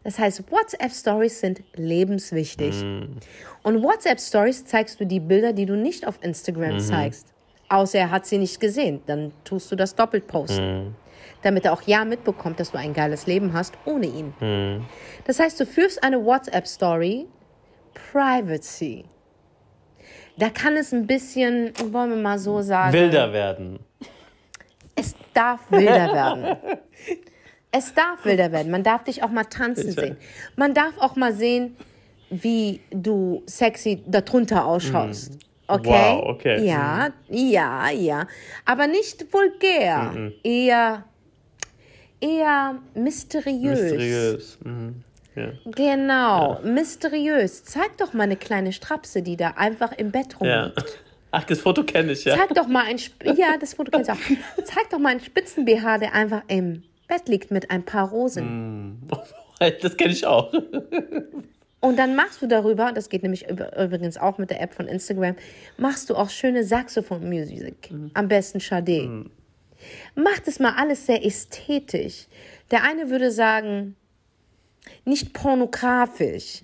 Das 0.03 0.19
heißt, 0.19 0.51
WhatsApp-Stories 0.51 1.41
sind 1.41 1.63
lebenswichtig. 1.75 2.83
Und 3.63 3.83
WhatsApp-Stories 3.83 4.67
zeigst 4.67 5.01
du 5.01 5.07
die 5.07 5.21
Bilder, 5.21 5.53
die 5.55 5.65
du 5.65 5.77
nicht 5.77 6.07
auf 6.07 6.19
Instagram 6.23 6.79
zeigst. 6.81 7.29
Außer 7.71 7.99
er 7.99 8.11
hat 8.11 8.27
sie 8.27 8.37
nicht 8.37 8.61
gesehen. 8.61 9.01
Dann 9.07 9.33
tust 9.45 9.73
du 9.73 9.77
das 9.77 9.95
doppelt 9.95 10.27
posten. 10.27 10.95
Damit 11.43 11.65
er 11.65 11.73
auch 11.73 11.83
ja 11.83 12.05
mitbekommt, 12.05 12.61
dass 12.61 12.73
du 12.73 12.79
ein 12.79 12.93
geiles 12.93 13.27
Leben 13.27 13.55
hast 13.55 13.75
ohne 13.87 14.07
ihn. 14.07 14.35
Das 15.27 15.41
heißt, 15.41 15.59
du 15.61 15.65
führst 15.67 16.03
eine 16.05 16.23
WhatsApp-Story 16.23 17.27
Privacy. 17.95 19.05
Da 20.37 20.51
kann 20.51 20.77
es 20.77 20.93
ein 20.93 21.07
bisschen, 21.07 21.73
wollen 21.93 22.11
wir 22.11 22.17
mal 22.17 22.39
so 22.39 22.61
sagen. 22.61 22.93
Wilder 22.93 23.33
werden. 23.33 23.79
Es 24.97 25.15
darf 25.33 25.71
wilder 25.71 26.13
werden. 26.13 26.57
Es 27.71 27.95
darf 27.95 28.25
wilder 28.25 28.53
werden. 28.53 28.71
Man 28.71 28.83
darf 28.83 29.05
dich 29.05 29.23
auch 29.23 29.31
mal 29.31 29.45
tanzen 29.45 29.89
Bitte. 29.89 30.01
sehen. 30.01 30.17
Man 30.57 30.75
darf 30.75 30.99
auch 30.99 31.17
mal 31.17 31.33
sehen, 31.33 31.77
wie 32.31 32.81
du 32.91 33.43
sexy 33.47 34.03
darunter 34.07 34.65
ausschaust. 34.67 35.39
Okay? 35.67 35.89
Wow, 35.89 36.25
okay. 36.35 36.65
Ja, 36.67 37.11
ja, 37.29 37.91
ja. 37.91 38.27
Aber 38.65 38.87
nicht 38.87 39.33
vulgär. 39.33 40.33
Eher, 40.43 41.05
eher 42.21 42.79
mysteriös. 42.95 43.81
Mysteriös. 43.81 44.59
Mhm. 44.63 45.03
Ja. 45.37 45.53
Genau, 45.65 46.61
mysteriös. 46.63 47.65
Zeig 47.65 47.97
doch 47.99 48.13
mal 48.13 48.25
eine 48.25 48.37
kleine 48.37 48.73
Strapse, 48.73 49.23
die 49.23 49.37
da 49.37 49.51
einfach 49.57 49.93
im 49.93 50.11
Bett 50.11 50.37
ja. 50.41 50.63
rumliegt. 50.65 50.99
Ach, 51.31 51.45
das 51.45 51.61
Foto 51.61 51.83
kenne 51.83 52.13
ich, 52.13 52.25
ja. 52.25 52.37
Zeig 52.37 52.55
doch 52.55 52.69
mal 52.69 52.85
ein, 52.85 52.97
Sp 53.03 53.27
ja, 53.37 53.57
das 53.59 53.75
Foto 53.75 53.91
kennst 53.91 54.09
du 54.09 54.13
auch. 54.13 54.19
Zeig 54.65 54.91
doch 54.91 54.99
mal 54.99 55.11
einen 55.11 55.21
Spitzen-BH, 55.21 55.99
der 55.99 56.15
einfach 56.15 56.43
im 56.47 56.85
Bett 57.09 57.29
liegt 57.29 57.51
mit 57.51 57.71
ein 57.71 57.85
paar 57.85 58.09
Rosen. 58.09 59.03
Das 59.81 59.97
kenne 59.97 60.13
ich 60.13 60.27
auch. 60.27 60.53
Und 61.81 61.99
dann 61.99 62.17
machst 62.17 62.43
du 62.43 62.47
darüber, 62.47 62.93
das 62.93 63.09
geht 63.09 63.23
nämlich 63.23 63.49
übrigens 63.49 64.19
auch 64.19 64.37
mit 64.37 64.51
der 64.51 64.61
App 64.61 64.75
von 64.75 64.89
Instagram, 64.89 65.37
machst 65.79 66.11
du 66.11 66.17
auch 66.17 66.29
schöne 66.29 66.65
Saxophon-Musik. 66.65 67.91
Am 68.13 68.29
besten 68.29 68.61
Sade. 68.61 69.27
Mach 70.15 70.39
das 70.45 70.59
mal 70.59 70.75
alles 70.77 71.07
sehr 71.07 71.25
ästhetisch. 71.25 72.27
Der 72.71 72.83
eine 72.83 73.11
würde 73.11 73.31
sagen, 73.31 73.97
nicht 75.05 75.33
pornografisch, 75.33 76.63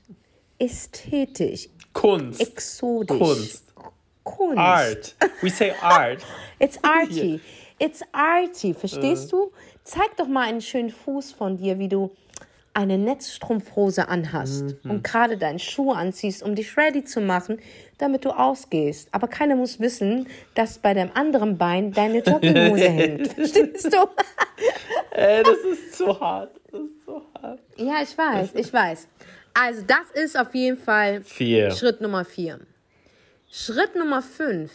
ästhetisch, 0.59 1.69
Kunst. 1.93 2.41
exotisch. 2.41 3.19
Kunst. 3.19 3.75
Kunst. 4.23 4.59
Art. 4.59 5.17
We 5.43 5.51
say 5.51 5.73
art. 5.81 6.25
It's 6.59 6.79
arty. 6.83 7.41
It's 7.79 8.03
arty, 8.13 8.75
verstehst 8.75 9.33
du? 9.33 9.51
Zeig 9.85 10.17
doch 10.19 10.29
mal 10.29 10.47
einen 10.47 10.61
schönen 10.61 10.91
Fuß 10.91 11.33
von 11.33 11.57
dir, 11.57 11.79
wie 11.79 11.89
du 11.89 12.11
eine 12.75 12.99
Netzstrumpfhose 12.99 14.09
anhast 14.09 14.77
und 14.85 15.03
gerade 15.03 15.37
deinen 15.37 15.59
Schuh 15.59 15.91
anziehst, 15.91 16.43
um 16.43 16.55
dich 16.55 16.77
ready 16.77 17.03
zu 17.03 17.21
machen, 17.21 17.59
damit 17.99 18.25
du 18.25 18.31
ausgehst. 18.31 19.09
Aber 19.13 19.27
keiner 19.27 19.57
muss 19.57 19.81
wissen, 19.81 20.29
dass 20.55 20.79
bei 20.79 20.95
dem 20.95 21.11
anderen 21.15 21.59
Bein 21.59 21.93
deine 21.93 22.19
Jogginghose 22.25 22.89
hängt. 22.89 23.33
Verstehst 23.33 23.93
du? 23.93 24.07
Ey, 25.11 25.43
das 25.43 25.59
ist 25.59 25.95
zu 25.95 26.21
hart. 26.21 26.60
Zu 27.11 27.23
hart. 27.43 27.61
Ja, 27.77 28.03
ich 28.03 28.17
weiß, 28.17 28.55
ich 28.55 28.73
weiß. 28.73 29.09
Also 29.53 29.83
das 29.83 30.11
ist 30.15 30.39
auf 30.39 30.55
jeden 30.55 30.77
Fall 30.77 31.23
Vier. 31.23 31.71
Schritt 31.73 32.01
Nummer 32.01 32.25
vier. 32.25 32.61
Schritt 33.51 33.97
Nummer 33.97 34.23
fünf. 34.23 34.71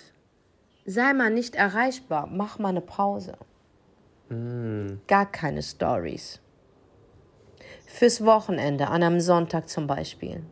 Sei 0.86 1.14
mal 1.14 1.30
nicht 1.32 1.56
erreichbar. 1.56 2.28
Mach 2.32 2.60
mal 2.60 2.70
eine 2.70 2.82
Pause. 2.82 3.38
Gar 5.08 5.32
keine 5.32 5.62
Stories. 5.64 6.42
Fürs 7.86 8.26
Wochenende, 8.26 8.88
an 8.88 9.04
einem 9.04 9.22
Sonntag 9.22 9.70
zum 9.70 9.88
Beispiel. 9.88 10.44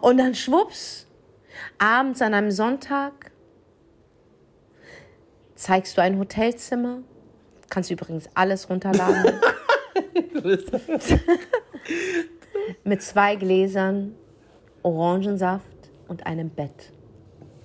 Und 0.00 0.18
dann 0.18 0.34
schwupps, 0.34 1.06
abends 1.78 2.22
an 2.22 2.32
einem 2.34 2.50
Sonntag 2.50 3.30
zeigst 5.54 5.98
du 5.98 6.02
ein 6.02 6.18
Hotelzimmer. 6.18 7.02
Kannst 7.68 7.90
übrigens 7.90 8.28
alles 8.34 8.70
runterladen. 8.70 9.40
Mit 12.84 13.02
zwei 13.02 13.36
Gläsern, 13.36 14.14
Orangensaft 14.82 15.64
und 16.08 16.26
einem 16.26 16.50
Bett. 16.50 16.92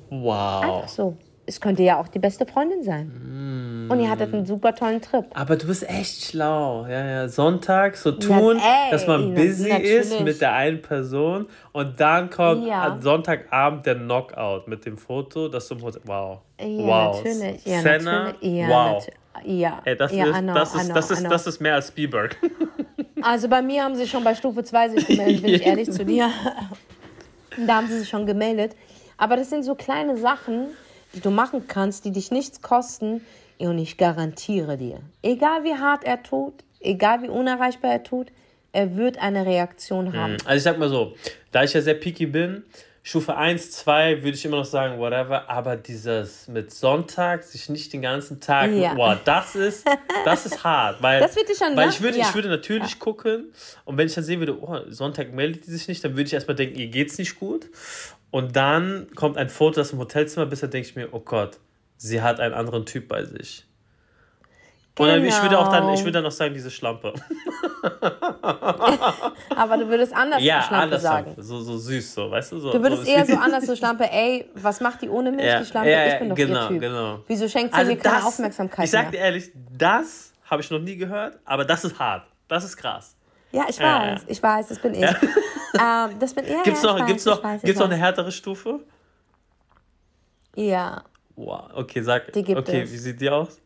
Wow. 0.10 0.64
Einfach 0.64 0.88
so. 0.88 1.18
Es 1.48 1.62
könnte 1.62 1.84
ja 1.84 2.00
auch 2.00 2.08
die 2.08 2.18
beste 2.18 2.44
Freundin 2.48 2.82
sein. 2.82 3.88
Und 3.88 4.00
ihr 4.00 4.10
hattet 4.10 4.34
einen 4.34 4.48
super 4.48 4.74
tollen 4.74 5.00
Trip. 5.00 5.26
Aber 5.36 5.56
du 5.56 5.68
bist 5.68 5.88
echt 5.88 6.24
schlau. 6.26 6.88
Ja, 6.88 7.06
ja. 7.06 7.28
Sonntag 7.30 7.98
so 7.98 8.14
tun, 8.14 8.58
ey, 8.58 8.90
dass 8.92 9.06
man 9.06 9.30
na- 9.34 9.40
busy 9.40 9.70
ist 9.70 10.10
natürlich. 10.10 10.20
mit 10.22 10.42
der 10.42 10.54
einen 10.54 10.82
Person 10.82 11.46
und 11.72 12.00
dann 12.00 12.32
kommt 12.32 12.66
Ja. 12.66 12.98
Sonntagabend 13.00 13.86
der 13.86 13.94
Knockout 13.96 14.68
mit 14.68 14.88
dem 14.88 14.98
Foto, 14.98 15.48
das 15.48 15.68
zum 15.68 15.84
Hotel. 15.84 16.02
Wow. 16.06 16.40
Ja, 16.60 16.66
wow. 16.68 17.24
natürlich. 17.24 17.64
Ja, 17.66 17.80
Senna, 17.82 18.24
natürlich. 18.24 18.54
Ja, 18.58 18.68
wow. 18.68 19.04
natu- 19.08 19.12
ja. 19.44 19.82
Ey, 19.86 19.96
das, 19.96 20.12
ja, 20.12 20.26
ist, 20.26 20.40
know, 20.40 20.54
das, 20.54 20.76
ist, 20.76 20.86
know, 20.86 20.94
das, 20.94 21.10
I 21.10 21.14
ist, 21.14 21.20
know. 21.20 21.30
das 21.30 21.48
ist 21.48 21.62
mehr 21.62 21.76
als 21.76 21.88
Spielberg. 21.88 22.38
Also 23.22 23.48
bei 23.48 23.64
mir 23.64 23.84
haben 23.84 23.96
sie 23.96 24.08
schon 24.08 24.24
bei 24.24 24.36
Stufe 24.36 24.64
2 24.64 24.90
sich 24.90 25.08
gemeldet, 25.08 25.42
bin 25.42 25.54
ich 25.56 25.62
ehrlich 25.66 25.92
zu 25.92 26.06
dir. 26.06 26.30
Da 27.66 27.78
haben 27.78 27.88
sie 27.88 27.98
sich 27.98 28.08
schon 28.08 28.28
gemeldet. 28.28 28.76
Aber 29.18 29.36
das 29.36 29.50
sind 29.50 29.64
so 29.64 29.74
kleine 29.74 30.16
Sachen, 30.16 30.68
die 31.16 31.22
du 31.22 31.32
machen 31.32 31.68
kannst, 31.68 32.06
die 32.06 32.12
dich 32.12 32.30
nichts 32.30 32.62
kosten. 32.62 33.22
Und 33.58 33.80
ich 33.80 33.98
garantiere 33.98 34.78
dir, 34.78 35.00
egal 35.24 35.64
wie 35.64 35.74
hart 35.74 36.04
er 36.04 36.22
tut, 36.22 36.54
egal 36.82 37.24
wie 37.24 37.30
unerreichbar 37.30 37.94
er 37.94 38.04
tut, 38.04 38.28
er 38.74 38.96
wird 38.96 39.18
eine 39.18 39.46
Reaktion 39.46 40.14
haben. 40.14 40.38
Also 40.46 40.58
ich 40.58 40.64
sag 40.64 40.78
mal 40.78 40.90
so, 40.90 41.16
da 41.52 41.64
ich 41.64 41.74
ja 41.74 41.82
sehr 41.82 41.94
picky 41.94 42.26
bin, 42.26 42.64
Stufe 43.08 43.38
1, 43.38 43.70
2 43.70 44.24
würde 44.24 44.36
ich 44.36 44.44
immer 44.46 44.58
noch 44.58 44.66
sagen, 44.66 44.98
whatever, 44.98 45.48
aber 45.48 45.76
dieses 45.76 46.48
mit 46.48 46.74
Sonntag, 46.74 47.44
sich 47.44 47.70
nicht 47.70 47.94
den 47.94 48.02
ganzen 48.02 48.40
Tag, 48.42 48.72
Ja. 48.72 48.96
boah, 48.96 49.22
das 49.24 49.56
ist, 49.56 49.86
das 50.26 50.48
ist 50.48 50.64
hart, 50.64 51.04
weil, 51.04 51.20
Das 51.20 51.36
wird 51.36 51.46
schon, 51.56 51.78
weil 51.78 51.86
ne? 51.86 51.94
ich 51.94 52.02
würde, 52.02 52.18
Ja. 52.18 52.28
ich 52.28 52.34
würde 52.34 52.50
natürlich 52.50 52.98
gucken 52.98 53.54
und 53.84 53.96
wenn 54.00 54.08
ich 54.08 54.16
dann 54.16 54.24
sehen 54.24 54.40
würde, 54.40 54.60
oh, 54.60 54.80
Sonntag 54.90 55.32
meldet 55.34 55.68
die 55.68 55.72
sich 55.72 55.88
nicht, 55.88 56.04
dann 56.04 56.14
würde 56.14 56.24
ich 56.24 56.34
erstmal 56.34 56.56
denken, 56.56 56.80
ihr 56.80 56.88
geht's 56.88 57.20
nicht 57.20 57.40
gut 57.40 57.70
und 58.32 58.56
dann 58.56 59.06
kommt 59.14 59.38
ein 59.38 59.50
Foto 59.50 59.82
aus 59.82 59.92
dem 59.92 60.00
Hotelzimmer, 60.00 60.48
bis 60.48 60.62
dann 60.62 60.72
denke 60.72 60.90
ich 60.90 60.96
mir, 60.96 61.10
oh 61.12 61.20
Gott, 61.20 61.60
sie 61.98 62.24
hat 62.24 62.40
einen 62.40 62.56
anderen 62.56 62.88
Typ 62.88 63.08
bei 63.08 63.24
sich. 63.24 63.66
Und 64.98 65.08
dann, 65.10 65.26
ich 65.26 65.42
würde 65.42 65.60
auch 65.60 65.68
dann, 65.68 65.84
ich 65.90 65.96
Genau. 65.96 66.06
würde 66.06 66.12
dann 66.14 66.26
auch 66.26 66.32
sagen, 66.32 66.54
diese 66.54 66.72
Schlampe. 66.72 67.14
Aber 69.56 69.78
du 69.78 69.88
würdest 69.90 70.14
anders 70.16 70.42
Ja, 70.42 70.62
Schlampe 70.62 70.84
anders 70.84 71.02
sagen. 71.02 71.30
sagen. 71.32 71.42
So, 71.44 71.60
so 71.62 71.78
süß, 71.78 72.14
so, 72.14 72.32
weißt 72.32 72.52
du? 72.54 72.60
So, 72.60 72.72
Du 72.72 72.82
würdest 72.82 73.04
so 73.06 73.12
eher 73.12 73.26
so 73.26 73.36
anders 73.42 73.66
zur 73.66 73.76
Schlampe, 73.76 74.10
ey, 74.12 74.50
was 74.56 74.80
macht 74.80 75.02
die 75.02 75.10
ohne 75.10 75.32
mich, 75.32 75.46
Ja, 75.46 75.60
die 75.60 75.66
Schlampe? 75.66 75.90
ja, 75.92 76.08
ich 76.08 76.20
bin 76.20 76.30
doch 76.30 76.36
genau, 76.36 76.62
ihr 76.64 76.68
Typ. 76.70 76.80
genau. 76.82 77.20
Wieso 77.28 77.48
schenkt 77.50 77.74
sie 77.74 77.80
Also 77.80 77.92
mir 77.92 77.98
keine 77.98 78.16
das- 78.18 78.26
Aufmerksamkeit 78.26 78.86
Ich 78.86 78.92
sag 78.92 79.12
dir 79.12 79.18
ehrlich, 79.18 79.52
das 79.78 80.34
habe 80.50 80.62
ich 80.62 80.72
noch 80.72 80.80
nie 80.80 80.96
gehört, 80.96 81.40
aber 81.46 81.66
das 81.66 81.84
ist 81.84 82.00
hart. 82.00 82.26
Das 82.48 82.64
ist 82.64 82.78
krass. 82.78 83.16
Ja, 83.52 83.66
ich 83.68 83.78
Ja, 83.78 84.14
weiß, 84.14 84.22
ich 84.28 84.42
weiß, 84.42 84.68
das 84.68 84.80
bin 84.80 84.94
ich. 84.94 85.02
ähm, 85.04 86.20
das 86.20 86.34
bin 86.34 86.46
ich. 86.46 86.64
Gibt's 86.64 86.82
ja, 86.84 86.92
noch, 86.94 87.00
ich 87.00 87.06
gibt's 87.06 87.26
weiß, 87.26 87.36
noch, 87.36 87.44
weiß, 87.44 87.62
gibt's 87.64 87.80
noch 87.80 87.86
eine 87.88 87.96
weiß. 87.96 88.02
härtere 88.02 88.32
Stufe? 88.32 88.80
Ja, 90.56 91.04
Wow, 91.38 91.66
okay, 91.74 92.02
sag. 92.02 92.32
Die 92.32 92.44
gibt 92.44 92.58
okay, 92.58 92.84
es. 92.84 92.94
wie 92.94 92.98
sieht 92.98 93.20
die 93.20 93.30
aus? 93.30 93.60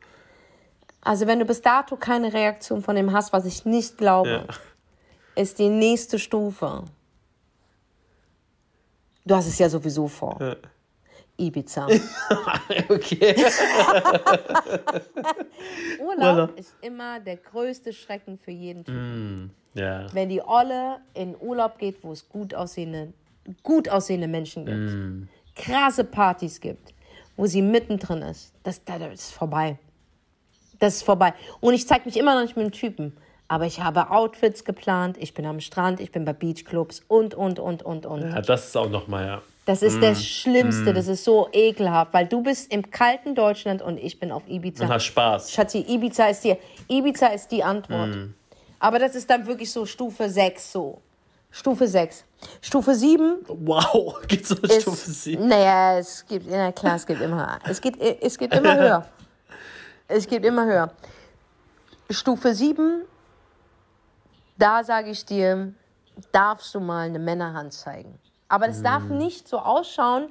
Also 1.02 1.28
wenn 1.28 1.40
du 1.40 1.46
bis 1.46 1.62
dato 1.62 1.96
keine 1.96 2.34
Reaktion 2.34 2.82
von 2.82 2.96
dem 2.96 3.12
hast, 3.14 3.32
was 3.34 3.46
ich 3.46 3.66
nicht 3.66 3.98
glaube, 3.98 4.46
Ja. 4.48 5.42
ist 5.42 5.60
die 5.60 5.70
nächste 5.70 6.20
Stufe. 6.20 6.84
Du 9.26 9.36
hast 9.36 9.48
es 9.48 9.58
ja 9.60 9.70
sowieso 9.70 10.08
vor. 10.08 10.38
Ja. 10.42 10.56
Ibiza. 11.38 11.88
okay. 12.90 13.36
Urlaub 16.00 16.58
ist 16.58 16.76
immer 16.82 17.20
der 17.20 17.38
größte 17.38 17.94
Schrecken 17.94 18.38
für 18.38 18.52
jeden 18.52 18.84
Typ. 18.84 18.96
Mm. 18.96 19.50
Ja. 19.74 20.08
Wenn 20.14 20.30
die 20.30 20.42
Olle 20.42 21.00
in 21.14 21.36
Urlaub 21.40 21.78
geht, 21.78 22.04
wo 22.04 22.12
es 22.12 22.28
gut 22.28 22.54
aussehende, 22.54 23.14
gut 23.64 23.88
aussehende 23.88 24.28
Menschen 24.28 24.66
gibt, 24.66 24.78
Mm. 24.78 25.30
krasse 25.56 26.04
Partys 26.04 26.60
gibt, 26.60 26.94
wo 27.38 27.46
sie 27.46 27.62
mittendrin 27.62 28.22
ist, 28.24 28.54
das, 28.64 28.84
das 28.84 29.02
ist 29.14 29.32
vorbei. 29.32 29.78
Das 30.80 30.96
ist 30.96 31.04
vorbei. 31.04 31.34
Und 31.60 31.74
ich 31.74 31.88
zeige 31.88 32.06
mich 32.06 32.18
immer 32.18 32.36
noch 32.36 32.42
nicht 32.42 32.58
mit 32.58 32.66
dem 32.66 32.72
Typen. 32.72 33.18
Aber 33.48 33.66
ich 33.66 33.82
habe 33.82 34.12
Outfits 34.12 34.64
geplant, 34.64 35.18
ich 35.20 35.34
bin 35.34 35.46
am 35.46 35.60
Strand, 35.60 36.00
ich 36.00 36.12
bin 36.12 36.24
bei 36.24 36.34
Beachclubs 36.34 37.02
und, 37.08 37.34
und, 37.34 37.60
und, 37.60 37.82
und, 37.82 38.06
und. 38.06 38.22
ja, 38.22 38.42
das 38.42 38.68
ist 38.68 38.78
auch 38.78 38.90
nochmal, 38.90 39.26
ja. 39.26 39.42
Das 39.66 39.84
ist 39.84 40.02
das 40.02 40.26
Schlimmste, 40.26 40.94
das 40.94 41.08
ist 41.08 41.24
so 41.24 41.48
ekelhaft, 41.52 42.14
weil 42.14 42.26
du 42.26 42.42
bist 42.42 42.72
im 42.72 42.90
kalten 42.90 43.36
Deutschland 43.36 43.84
und 43.84 44.00
ich 44.00 44.20
bin 44.20 44.32
auf 44.32 44.44
Ibiza. 44.48 44.84
Und 44.86 44.92
hast 44.92 45.06
Spaß. 45.06 45.52
Schatzi, 45.52 45.86
Ibiza 45.88 46.26
ist 46.28 46.44
die, 46.44 46.56
Ibiza 46.88 47.28
ist 47.28 47.52
die 47.52 47.64
Antwort. 47.64 48.16
Aber 48.80 48.98
das 48.98 49.16
ist 49.16 49.30
dann 49.30 49.46
wirklich 49.46 49.72
so 49.72 49.86
Stufe 49.86 50.30
6 50.30 50.72
so. 50.72 51.02
Stufe 51.52 51.88
6. 51.88 52.24
Stufe 52.62 52.96
7 52.96 53.38
Wow, 53.48 54.22
geht's 54.28 54.52
ist. 54.52 54.82
Stufe 54.82 55.12
7? 55.12 55.48
Naja, 55.48 56.00
es 56.00 56.26
gibt, 56.28 56.48
na 56.50 56.72
klar, 56.72 56.96
es 56.96 57.06
gibt 57.06 57.22
immer. 57.22 57.60
Es 57.68 57.82
geht, 57.82 58.00
es 58.00 58.38
geht 58.38 58.54
immer 58.54 58.76
höher. 58.80 59.06
Es 60.10 60.28
geht 60.28 60.44
immer 60.44 60.66
höher. 60.66 60.92
Stufe 62.10 62.56
7, 62.56 63.04
da 64.58 64.84
sage 64.84 65.12
ich 65.12 65.24
dir, 65.24 65.74
darfst 66.32 66.74
du 66.74 66.80
mal 66.80 67.08
eine 67.08 67.20
Männerhand 67.20 67.74
zeigen. 67.74 68.18
Aber 68.48 68.68
es 68.68 68.82
darf 68.82 69.04
nicht 69.04 69.48
so 69.48 69.60
ausschauen, 69.60 70.30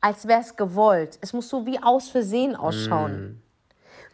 als 0.00 0.26
wäre 0.26 0.40
es 0.40 0.56
gewollt. 0.56 1.18
Es 1.20 1.34
muss 1.34 1.50
so 1.50 1.66
wie 1.66 1.78
aus 1.82 2.08
Versehen 2.08 2.56
ausschauen. 2.56 3.42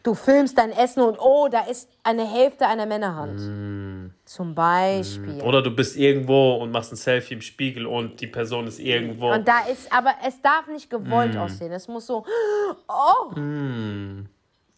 Du 0.02 0.14
filmst 0.14 0.58
dein 0.58 0.72
Essen 0.72 1.02
und 1.02 1.18
oh, 1.20 1.48
da 1.48 1.60
ist 1.60 1.88
eine 2.02 2.28
Hälfte 2.28 2.66
einer 2.66 2.86
Männerhand. 2.86 4.10
Zum 4.24 4.54
Beispiel. 4.56 5.40
Oder 5.42 5.62
du 5.62 5.70
bist 5.70 5.96
irgendwo 5.96 6.56
und 6.56 6.72
machst 6.72 6.92
ein 6.92 6.96
Selfie 6.96 7.34
im 7.34 7.40
Spiegel 7.40 7.86
und 7.86 8.20
die 8.20 8.26
Person 8.26 8.66
ist 8.66 8.80
irgendwo. 8.80 9.32
Und 9.32 9.46
da 9.46 9.60
ist, 9.60 9.92
aber 9.92 10.14
es 10.26 10.42
darf 10.42 10.66
nicht 10.66 10.90
gewollt 10.90 11.36
aussehen. 11.36 11.70
Es 11.70 11.86
muss 11.86 12.06
so, 12.06 12.24
oh. 12.88 13.32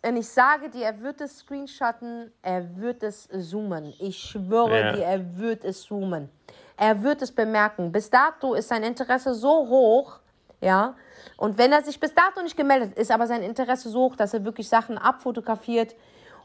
Und 0.03 0.17
ich 0.17 0.29
sage 0.29 0.71
dir, 0.71 0.85
er 0.87 1.01
wird 1.01 1.21
es 1.21 1.39
screenshotten, 1.39 2.33
er 2.43 2.77
wird 2.77 3.03
es 3.03 3.29
zoomen. 3.29 3.93
Ich 3.99 4.17
schwöre 4.19 4.81
Ja. 4.81 4.93
dir, 4.93 5.05
er 5.05 5.39
wird 5.39 5.65
es 5.65 5.83
zoomen. 5.83 6.31
Er 6.77 7.03
wird 7.03 7.21
es 7.23 7.33
bemerken. 7.33 7.91
Bis 7.91 8.09
dato 8.09 8.55
ist 8.55 8.69
sein 8.69 8.85
Interesse 8.85 9.35
so 9.35 9.69
hoch, 9.69 10.21
ja. 10.61 10.95
Und 11.37 11.59
wenn 11.59 11.73
er 11.73 11.83
sich 11.83 11.99
bis 11.99 12.15
dato 12.15 12.41
nicht 12.43 12.57
gemeldet 12.57 12.97
ist, 12.97 13.11
aber 13.11 13.27
sein 13.27 13.43
Interesse 13.43 13.91
so 13.91 14.05
hoch, 14.05 14.17
dass 14.17 14.35
er 14.35 14.45
wirklich 14.45 14.69
Sachen 14.69 14.97
abfotografiert 14.99 15.97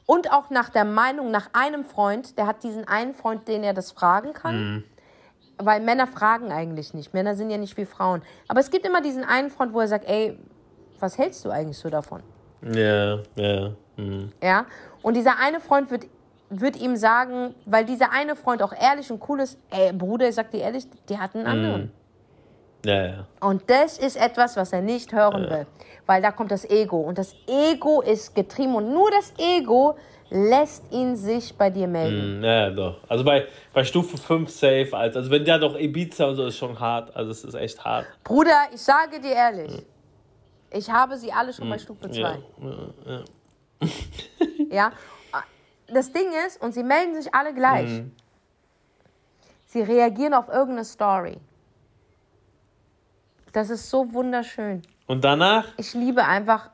und 0.08 0.32
auch 0.32 0.50
nach 0.50 0.70
der 0.70 0.86
Meinung 0.86 1.30
nach 1.30 1.50
einem 1.54 1.86
Freund, 1.86 2.38
der 2.38 2.48
hat 2.48 2.64
diesen 2.64 2.88
einen 2.88 3.14
Freund, 3.14 3.48
den 3.48 3.64
er 3.64 3.74
das 3.74 3.92
fragen 3.92 4.34
kann. 4.34 4.84
Weil 5.60 5.82
Männer 5.82 6.08
fragen 6.08 6.52
eigentlich 6.52 6.96
nicht. 6.96 7.14
Männer 7.14 7.36
sind 7.36 7.52
ja 7.52 7.58
nicht 7.60 7.78
wie 7.78 7.86
Frauen. 7.86 8.24
Aber 8.48 8.60
es 8.60 8.72
gibt 8.72 8.86
immer 8.88 9.02
diesen 9.02 9.24
einen 9.24 9.52
Freund, 9.52 9.72
wo 9.74 9.80
er 9.80 9.88
sagt, 9.88 10.06
ey, 10.06 10.40
was 11.00 11.20
hältst 11.20 11.46
du 11.46 11.52
eigentlich 11.52 11.78
so 11.78 11.92
davon? 11.92 12.24
Ja, 12.72 13.20
ja. 13.36 13.72
hm. 13.98 14.32
Ja? 14.42 14.66
Und 15.02 15.16
dieser 15.16 15.38
eine 15.40 15.60
Freund 15.60 15.92
wird, 15.92 16.06
wird 16.50 16.78
ihm 16.78 16.96
sagen, 16.96 17.54
weil 17.66 17.86
dieser 17.86 18.12
eine 18.12 18.36
Freund 18.36 18.62
auch 18.62 18.74
ehrlich 18.74 19.12
und 19.12 19.22
cool 19.28 19.42
ist, 19.42 19.58
ey, 19.72 19.92
Bruder, 19.92 20.30
ich 20.30 20.36
sag 20.36 20.52
dir 20.52 20.62
ehrlich, 20.62 20.86
der 21.10 21.20
hat 21.20 21.36
einen 21.36 21.46
anderen. 21.48 21.92
Ja, 22.86 23.06
ja. 23.06 23.28
Und 23.40 23.64
das 23.70 23.98
ist 23.98 24.18
etwas, 24.18 24.58
was 24.58 24.74
er 24.74 24.82
nicht 24.82 25.14
hören 25.14 25.50
will. 25.50 25.66
Weil 26.06 26.22
da 26.22 26.32
kommt 26.32 26.52
das 26.52 26.70
Ego. 26.70 27.00
Und 27.00 27.18
das 27.18 27.34
Ego 27.48 28.02
ist 28.02 28.36
getrieben. 28.36 28.76
Und 28.76 28.92
nur 28.94 29.10
das 29.10 29.34
Ego 29.38 29.96
lässt 30.30 30.84
ihn 30.92 31.16
sich 31.16 31.56
bei 31.58 31.70
dir 31.70 31.88
melden. 31.88 32.38
Hm, 32.40 32.44
Ja, 32.44 32.70
doch. 32.72 32.98
Also 33.08 33.24
bei, 33.24 33.48
bei 33.74 33.86
Stufe 33.86 34.18
5 34.18 34.50
safe. 34.50 34.90
Also, 34.92 35.20
also 35.20 35.32
wenn 35.32 35.46
ja 35.46 35.58
doch 35.58 35.80
Ibiza 35.80 36.26
und 36.26 36.36
so 36.36 36.46
ist 36.46 36.58
schon 36.58 36.78
hart. 36.78 37.16
Also 37.16 37.32
es 37.32 37.46
ist 37.46 37.54
echt 37.54 37.84
hart. 37.86 38.06
Bruder, 38.26 38.68
ich 38.74 38.82
sage 38.82 39.22
dir 39.22 39.32
ehrlich, 39.32 39.86
ich 40.74 40.90
habe 40.90 41.18
sie 41.18 41.32
alle 41.32 41.54
schon 41.54 41.70
bei 41.70 41.78
Stufe 41.78 42.10
2. 42.10 42.20
Ja. 42.20 43.24
Ja. 44.70 44.92
Das 45.88 46.12
Ding 46.12 46.28
ist, 46.48 46.62
und 46.62 46.74
sie 46.74 46.84
melden 46.84 47.14
sich 47.22 47.34
alle 47.34 47.54
gleich. 47.54 48.04
Sie 49.68 49.82
reagieren 49.82 50.34
auf 50.34 50.48
irgendeine 50.50 50.86
Story. 50.86 51.38
Das 53.52 53.70
ist 53.70 53.90
so 53.90 54.12
wunderschön. 54.14 54.82
Und 55.08 55.24
danach? 55.24 55.68
Ich 55.78 55.94
liebe 55.94 56.24
einfach. 56.24 56.70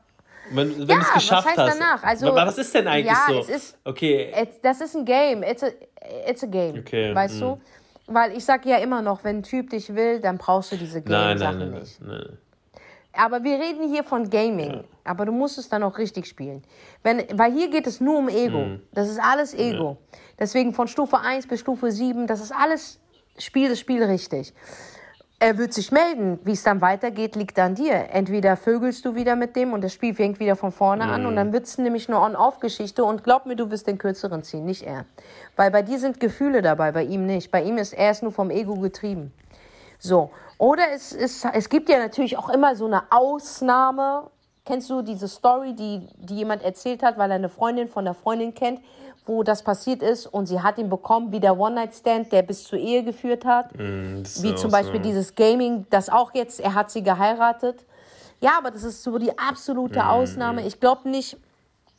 Wenn, 0.52 0.70
wenn 0.78 0.86
Ja, 0.88 0.96
du 0.96 1.00
es 1.02 1.12
geschafft 1.12 1.46
was 1.48 1.56
heißt 1.56 1.58
hast. 1.58 1.80
danach? 1.80 2.02
Also, 2.02 2.28
aber 2.28 2.46
was 2.46 2.58
ist 2.58 2.74
denn 2.74 2.88
eigentlich 2.88 3.06
ja, 3.06 3.26
so? 3.28 3.38
es 3.40 3.48
ist- 3.48 3.78
okay. 3.84 4.32
It's, 4.36 4.60
das 4.60 4.80
ist 4.80 4.96
ein 4.96 5.04
Game. 5.04 5.42
It's 5.42 5.62
a, 5.62 5.68
it's 6.26 6.42
a 6.42 6.46
game. 6.46 6.78
Okay, 6.78 7.14
Weißt 7.14 7.36
mm. 7.36 7.40
du? 7.40 7.60
Weil 8.06 8.36
ich 8.36 8.44
sage 8.44 8.68
ja 8.70 8.78
immer 8.78 9.02
noch, 9.02 9.22
wenn 9.22 9.38
ein 9.38 9.42
Typ 9.42 9.70
dich 9.70 9.94
will, 9.94 10.20
dann 10.20 10.38
brauchst 10.38 10.72
du 10.72 10.76
diese 10.76 10.98
Nein, 11.00 11.06
nein, 11.10 11.28
Game-Sachen 11.38 11.58
nein, 11.58 11.70
nein, 11.70 11.80
nicht. 11.80 12.00
nein. 12.00 12.38
Aber 13.12 13.42
wir 13.42 13.58
reden 13.58 13.88
hier 13.88 14.04
von 14.04 14.30
Gaming. 14.30 14.84
Aber 15.04 15.24
du 15.24 15.32
musst 15.32 15.58
es 15.58 15.68
dann 15.68 15.82
auch 15.82 15.98
richtig 15.98 16.26
spielen. 16.26 16.62
Wenn, 17.02 17.24
weil 17.32 17.52
hier 17.52 17.70
geht 17.70 17.86
es 17.86 18.00
nur 18.00 18.18
um 18.18 18.28
Ego. 18.28 18.58
Mhm. 18.58 18.80
Das 18.92 19.08
ist 19.08 19.20
alles 19.20 19.54
Ego. 19.54 19.96
Deswegen 20.38 20.72
von 20.72 20.88
Stufe 20.88 21.18
1 21.18 21.46
bis 21.48 21.60
Stufe 21.60 21.90
7, 21.90 22.26
das 22.26 22.40
ist 22.40 22.52
alles 22.52 23.00
Spiel 23.38 23.68
das 23.68 23.80
Spiel 23.80 24.02
richtig. 24.02 24.52
Er 25.38 25.56
wird 25.56 25.72
sich 25.72 25.90
melden. 25.90 26.38
Wie 26.44 26.52
es 26.52 26.62
dann 26.62 26.82
weitergeht, 26.82 27.34
liegt 27.34 27.58
an 27.58 27.74
dir. 27.74 28.10
Entweder 28.12 28.56
vögelst 28.56 29.04
du 29.06 29.14
wieder 29.14 29.36
mit 29.36 29.56
dem 29.56 29.72
und 29.72 29.82
das 29.82 29.94
Spiel 29.94 30.14
fängt 30.14 30.38
wieder 30.38 30.54
von 30.54 30.70
vorne 30.70 31.04
an 31.04 31.24
und 31.24 31.34
dann 31.34 31.52
wird 31.54 31.64
es 31.64 31.78
nämlich 31.78 32.08
eine 32.08 32.20
On-Off-Geschichte 32.20 33.02
und 33.02 33.24
glaub 33.24 33.46
mir, 33.46 33.56
du 33.56 33.70
wirst 33.70 33.86
den 33.86 33.96
kürzeren 33.96 34.42
ziehen, 34.42 34.66
nicht 34.66 34.82
er. 34.82 35.06
Weil 35.56 35.70
bei 35.70 35.80
dir 35.80 35.98
sind 35.98 36.20
Gefühle 36.20 36.60
dabei, 36.60 36.92
bei 36.92 37.04
ihm 37.04 37.24
nicht. 37.24 37.50
Bei 37.50 37.62
ihm 37.62 37.78
ist 37.78 37.94
er 37.94 38.10
ist 38.10 38.22
nur 38.22 38.32
vom 38.32 38.50
Ego 38.50 38.74
getrieben. 38.74 39.32
So. 39.98 40.30
Oder 40.60 40.92
es, 40.92 41.12
ist, 41.12 41.46
es 41.54 41.70
gibt 41.70 41.88
ja 41.88 41.98
natürlich 41.98 42.36
auch 42.36 42.50
immer 42.50 42.76
so 42.76 42.84
eine 42.84 43.04
Ausnahme. 43.10 44.24
Kennst 44.66 44.90
du 44.90 45.00
diese 45.00 45.26
Story, 45.26 45.72
die, 45.72 46.06
die 46.18 46.34
jemand 46.34 46.62
erzählt 46.62 47.02
hat, 47.02 47.16
weil 47.16 47.30
er 47.30 47.36
eine 47.36 47.48
Freundin 47.48 47.88
von 47.88 48.04
der 48.04 48.12
Freundin 48.12 48.52
kennt, 48.52 48.82
wo 49.24 49.42
das 49.42 49.62
passiert 49.62 50.02
ist 50.02 50.26
und 50.26 50.44
sie 50.44 50.60
hat 50.60 50.76
ihn 50.76 50.90
bekommen, 50.90 51.32
wie 51.32 51.40
der 51.40 51.58
One-Night-Stand, 51.58 52.30
der 52.30 52.42
bis 52.42 52.64
zur 52.64 52.78
Ehe 52.78 53.02
geführt 53.02 53.46
hat? 53.46 53.72
Ist 53.72 54.42
Wie 54.42 54.54
zum 54.54 54.70
Beispiel 54.70 55.00
Ausnahme. 55.00 55.00
dieses 55.00 55.34
Gaming, 55.34 55.86
das 55.88 56.10
auch 56.10 56.34
jetzt, 56.34 56.60
er 56.60 56.74
hat 56.74 56.90
sie 56.90 57.02
geheiratet. 57.02 57.86
Ja, 58.40 58.58
aber 58.58 58.70
das 58.70 58.84
ist 58.84 59.02
so 59.02 59.16
die 59.16 59.38
absolute 59.38 60.06
Ausnahme. 60.06 60.66
Ich 60.66 60.78
glaube 60.78 61.08
nicht, 61.08 61.38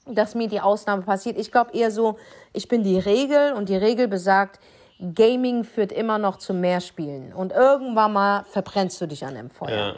dass 0.06 0.36
mir 0.36 0.48
die 0.48 0.62
Ausnahme 0.62 1.02
passiert. 1.02 1.36
Ich 1.40 1.52
glaube 1.52 1.72
eher 1.74 1.90
so, 1.90 2.20
ich 2.54 2.68
bin 2.68 2.84
die 2.84 3.00
Regel 3.00 3.54
und 3.54 3.70
die 3.70 3.76
Regel 3.76 4.08
besagt, 4.08 4.60
Gaming 5.16 5.64
führt 5.64 5.92
immer 5.92 6.18
noch 6.18 6.38
zu 6.38 6.54
mehr 6.54 6.80
Spielen. 6.80 7.34
Und 7.34 7.52
irgendwann 7.52 8.14
mal 8.14 8.44
verbrennst 8.44 9.02
du 9.02 9.08
dich 9.08 9.26
an 9.26 9.36
dem 9.36 9.50
Feuer. 9.50 9.70
Ja. 9.70 9.96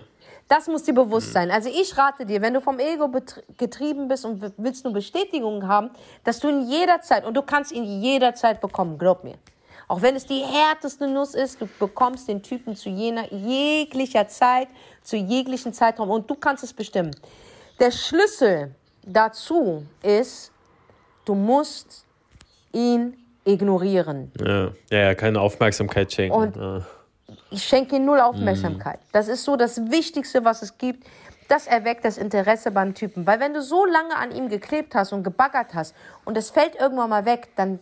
Das 0.48 0.68
muss 0.68 0.84
dir 0.84 0.94
bewusst 0.94 1.34
sein. 1.34 1.52
Also 1.52 1.70
ich 1.70 1.98
rate 1.98 2.26
dir, 2.26 2.42
wenn 2.42 2.54
du 2.54 2.62
vom 2.62 2.80
Ego 2.80 3.10
getrieben 3.58 4.08
bist 4.08 4.26
und 4.26 4.42
willst 4.58 4.84
nur 4.84 4.94
Bestätigung 4.94 5.68
haben, 5.68 5.90
dass 6.24 6.40
du 6.40 6.48
in 6.48 6.70
jeder 6.70 7.02
Zeit, 7.02 7.26
und 7.26 7.36
du 7.36 7.42
kannst 7.42 7.72
ihn 7.72 8.02
jederzeit 8.02 8.62
bekommen, 8.62 8.98
glaub 8.98 9.24
mir. 9.24 9.36
Auch 9.88 10.02
wenn 10.02 10.16
es 10.16 10.26
die 10.26 10.40
härteste 10.40 11.08
Nuss 11.08 11.34
ist, 11.34 11.60
du 11.62 11.68
bekommst 11.80 12.28
den 12.28 12.42
Typen 12.42 12.76
zu 12.76 12.90
jener, 12.90 13.32
jeglicher 13.34 14.28
Zeit, 14.28 14.70
zu 15.02 15.18
jeglichen 15.18 15.74
Zeitraum 15.74 16.10
und 16.10 16.30
du 16.30 16.36
kannst 16.36 16.64
es 16.64 16.74
bestimmen. 16.74 17.16
Der 17.80 17.92
Schlüssel 17.92 18.76
dazu 19.06 19.84
ist, 20.02 20.52
du 21.26 21.36
musst 21.36 22.06
ihn 22.72 23.18
ignorieren. 23.46 24.32
Ja. 24.40 24.72
ja, 24.90 24.98
ja, 25.08 25.16
keine 25.16 25.42
Aufmerksamkeit 25.42 26.12
schenken. 26.12 26.36
Und- 26.38 26.56
ja. 26.56 26.82
Ich 27.50 27.64
schenke 27.64 27.96
ihm 27.96 28.06
null 28.06 28.20
Aufmerksamkeit. 28.20 29.00
Das 29.12 29.28
ist 29.28 29.44
so 29.44 29.56
das 29.56 29.92
Wichtigste, 29.92 30.44
was 30.44 30.62
es 30.62 30.78
gibt. 30.78 31.06
Das 31.48 31.68
erweckt 31.68 32.04
das 32.06 32.18
Interesse 32.18 32.72
beim 32.72 32.94
Typen. 32.94 33.26
Weil 33.28 33.40
wenn 33.40 33.54
du 33.54 33.62
so 33.62 33.86
lange 33.86 34.16
an 34.16 34.32
ihm 34.32 34.50
geklebt 34.50 34.96
hast 34.96 35.14
und 35.14 35.24
gebaggert 35.24 35.74
hast 35.74 35.96
und 36.26 36.38
es 36.38 36.50
fällt 36.50 36.76
irgendwann 36.80 37.10
mal 37.10 37.26
weg, 37.26 37.50
dann 37.56 37.80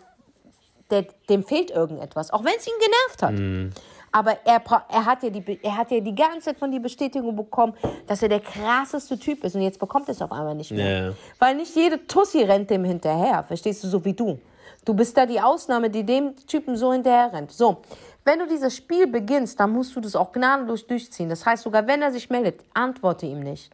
der, 0.90 1.06
dem 1.30 1.44
fehlt 1.44 1.72
irgendetwas. 1.72 2.32
Auch 2.32 2.44
wenn 2.44 2.54
es 2.58 2.68
ihn 2.68 2.74
genervt 2.80 3.24
hat. 3.24 3.74
Aber 4.12 4.38
er, 4.46 4.62
er, 4.90 5.06
hat 5.06 5.24
ja 5.24 5.30
die, 5.30 5.60
er 5.64 5.78
hat 5.78 5.90
ja 5.92 6.02
die 6.02 6.16
ganze 6.16 6.42
Zeit 6.42 6.58
von 6.58 6.70
die 6.72 6.80
Bestätigung 6.80 7.36
bekommen, 7.36 7.74
dass 8.08 8.22
er 8.22 8.30
der 8.30 8.42
krasseste 8.42 9.18
Typ 9.18 9.44
ist. 9.46 9.56
Und 9.56 9.62
jetzt 9.62 9.80
bekommt 9.80 10.08
er 10.10 10.12
es 10.14 10.22
auf 10.22 10.32
einmal 10.34 10.56
nicht 10.56 10.72
mehr. 10.72 11.08
Ja. 11.08 11.14
Weil 11.40 11.56
nicht 11.56 11.74
jede 11.76 12.06
Tussi 12.08 12.44
rennt 12.44 12.70
dem 12.70 12.84
hinterher. 12.84 13.44
Verstehst 13.46 13.84
du, 13.84 13.88
so 13.88 14.04
wie 14.04 14.14
du. 14.14 14.38
Du 14.84 14.94
bist 14.96 15.16
da 15.16 15.26
die 15.26 15.40
Ausnahme, 15.40 15.90
die 15.90 16.04
dem 16.04 16.36
Typen 16.48 16.76
so 16.76 16.92
hinterher 16.92 17.32
rennt. 17.32 17.52
So, 17.52 17.82
wenn 18.26 18.40
du 18.40 18.48
dieses 18.48 18.76
Spiel 18.76 19.08
beginnst, 19.08 19.60
dann 19.60 19.72
musst 19.72 19.96
du 19.96 20.00
das 20.00 20.16
auch 20.16 20.32
gnadenlos 20.32 20.88
durchziehen. 20.88 21.30
Das 21.30 21.46
heißt, 21.46 21.64
sogar 21.64 21.86
wenn 21.88 22.02
er 22.02 22.12
sich 22.12 22.30
meldet, 22.30 22.64
antworte 22.74 23.26
ihm 23.26 23.42
nicht. 23.42 23.72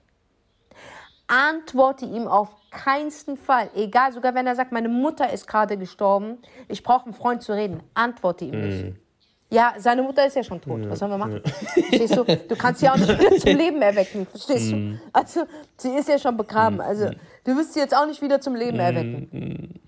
Antworte 1.28 2.06
ihm 2.06 2.28
auf 2.28 2.50
keinsten 2.72 3.38
Fall. 3.38 3.70
Egal, 3.76 4.13
sogar 4.13 4.36
wenn 4.36 4.48
er 4.48 4.56
sagt, 4.56 4.72
meine 4.72 4.89
Mutter 4.89 5.32
ist 5.32 5.48
gerade 5.48 5.78
gestorben, 5.78 6.38
ich 6.67 6.84
brauche 6.84 7.06
einen 7.06 7.13
Freund 7.13 7.41
zu 7.41 7.54
reden. 7.54 7.82
Antworte 7.93 8.46
ihm 8.46 8.62
nicht. 8.62 8.96
Ja, 9.50 9.76
seine 9.78 10.04
Mutter 10.04 10.26
ist 10.26 10.36
ja 10.36 10.43
schon 10.43 10.60
tot. 10.60 10.89
Was 10.89 11.00
sollen 11.00 11.12
wir 11.12 11.17
machen? 11.17 11.41
Verstehst 11.74 12.17
du? 12.17 12.24
Du 12.26 12.56
kannst 12.58 12.82
sie 12.82 12.89
auch 12.89 12.98
nicht 12.98 13.17
wieder 13.17 13.38
zum 13.38 13.58
Leben 13.58 13.82
erwecken. 13.82 14.28
Verstehst 14.28 14.72
du? 14.72 15.00
Also, 15.13 15.46
sie 15.78 15.91
ist 15.91 16.10
ja 16.10 16.20
schon 16.20 16.36
begraben. 16.36 16.82
Also, 16.82 17.12
du 17.46 17.56
wirst 17.56 17.74
sie 17.74 17.80
jetzt 17.80 17.96
auch 17.96 18.06
nicht 18.06 18.22
wieder 18.22 18.41
zum 18.41 18.56
Leben 18.56 18.78
erwecken. 18.78 19.80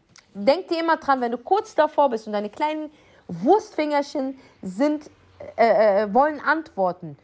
Denk 0.46 0.68
dir 0.68 0.80
immer 0.80 0.98
dran, 0.98 1.22
wenn 1.22 1.32
du 1.32 1.38
kurz 1.38 1.76
davor 1.76 2.10
bist 2.10 2.28
und 2.28 2.34
deine 2.34 2.50
kleinen 2.50 2.92
Wurstfingerchen 3.28 4.38
sind, 4.62 5.10
äh, 5.56 6.04
äh, 6.04 6.14
wollen 6.14 6.40
antworten, 6.42 7.18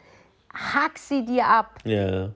hack 0.54 0.98
sie 0.98 1.24
dir 1.24 1.46
ab. 1.46 1.78
ja. 1.84 2.30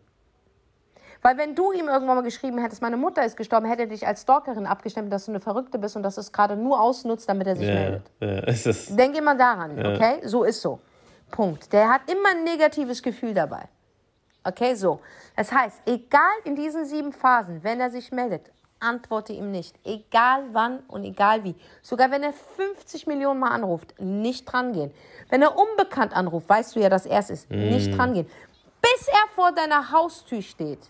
Weil 1.22 1.36
wenn 1.36 1.54
du 1.54 1.70
ihm 1.72 1.86
irgendwann 1.86 2.16
mal 2.16 2.22
geschrieben 2.22 2.56
hättest, 2.56 2.80
meine 2.80 2.96
Mutter 2.96 3.22
ist 3.22 3.36
gestorben, 3.36 3.66
hätte 3.66 3.82
er 3.82 3.88
dich 3.88 4.06
als 4.06 4.22
Stalkerin 4.22 4.64
abgestimmt, 4.64 5.12
dass 5.12 5.26
du 5.26 5.32
eine 5.32 5.40
Verrückte 5.40 5.78
bist 5.78 5.94
und 5.94 6.02
dass 6.02 6.16
es 6.16 6.32
gerade 6.32 6.56
nur 6.56 6.80
ausnutzt, 6.80 7.28
damit 7.28 7.46
er 7.46 7.56
sich 7.56 7.68
Ja, 7.68 7.74
meldet. 7.74 8.10
ja, 8.20 8.38
ist, 8.44 8.98
Denk 8.98 9.14
immer 9.18 9.34
daran, 9.34 9.72
okay? 9.78 10.20
So 10.26 10.44
ist 10.44 10.62
so. 10.62 10.80
Punkt. 11.30 11.70
Der 11.74 11.90
hat 11.90 12.10
immer 12.10 12.30
ein 12.30 12.44
negatives 12.44 13.02
Gefühl 13.02 13.34
dabei. 13.34 13.64
Okay, 14.44 14.74
so. 14.74 15.00
Das 15.36 15.52
heißt, 15.52 15.82
egal 15.84 16.22
in 16.44 16.56
diesen 16.56 16.86
sieben 16.86 17.12
Phasen, 17.12 17.62
wenn 17.62 17.80
er 17.80 17.90
sich 17.90 18.10
meldet, 18.12 18.50
antworte 18.80 19.32
ihm 19.32 19.50
nicht. 19.50 19.76
Egal 19.84 20.44
wann 20.52 20.80
und 20.88 21.04
egal 21.04 21.44
wie. 21.44 21.54
Sogar 21.82 22.10
wenn 22.10 22.22
er 22.22 22.32
50 22.32 23.06
Millionen 23.06 23.40
Mal 23.40 23.50
anruft, 23.50 23.94
nicht 24.00 24.44
drangehen. 24.46 24.92
Wenn 25.28 25.42
er 25.42 25.56
unbekannt 25.56 26.14
anruft, 26.14 26.48
weißt 26.48 26.74
du 26.74 26.80
ja, 26.80 26.88
dass 26.88 27.06
er 27.06 27.20
es 27.20 27.30
ist. 27.30 27.50
Nicht 27.50 27.96
drangehen. 27.96 28.26
Bis 28.82 29.08
er 29.08 29.34
vor 29.34 29.52
deiner 29.52 29.92
Haustür 29.92 30.42
steht. 30.42 30.80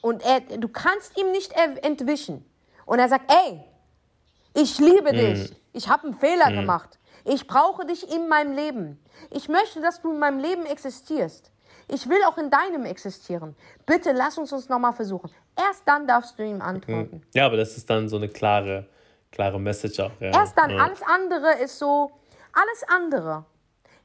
Und 0.00 0.24
er, 0.24 0.40
du 0.40 0.68
kannst 0.68 1.18
ihm 1.18 1.30
nicht 1.30 1.52
entwischen. 1.82 2.44
Und 2.86 2.98
er 2.98 3.08
sagt, 3.08 3.30
ey, 3.30 3.62
ich 4.54 4.78
liebe 4.78 5.12
dich. 5.12 5.54
Ich 5.72 5.88
habe 5.88 6.04
einen 6.04 6.14
Fehler 6.14 6.50
gemacht. 6.50 6.98
Ich 7.24 7.46
brauche 7.46 7.84
dich 7.84 8.10
in 8.10 8.28
meinem 8.28 8.52
Leben. 8.52 8.98
Ich 9.30 9.48
möchte, 9.48 9.80
dass 9.80 10.00
du 10.00 10.12
in 10.12 10.18
meinem 10.18 10.38
Leben 10.38 10.64
existierst. 10.64 11.52
Ich 11.88 12.08
will 12.08 12.18
auch 12.26 12.36
in 12.38 12.50
deinem 12.50 12.84
existieren. 12.84 13.56
Bitte 13.86 14.12
lass 14.12 14.36
uns 14.38 14.52
uns 14.52 14.68
nochmal 14.68 14.92
versuchen. 14.92 15.30
Erst 15.56 15.82
dann 15.86 16.06
darfst 16.06 16.38
du 16.38 16.44
ihm 16.44 16.60
antworten. 16.60 17.22
ja, 17.34 17.46
aber 17.46 17.56
das 17.56 17.76
ist 17.76 17.88
dann 17.88 18.08
so 18.08 18.16
eine 18.16 18.28
klare, 18.28 18.86
klare 19.32 19.58
Message 19.58 19.98
auch. 20.00 20.10
Ja. 20.20 20.30
Erst 20.32 20.56
dann. 20.58 20.70
Ja. 20.70 20.78
Alles 20.84 21.00
andere 21.02 21.62
ist 21.62 21.78
so, 21.78 22.10
alles 22.52 22.84
andere. 22.94 23.44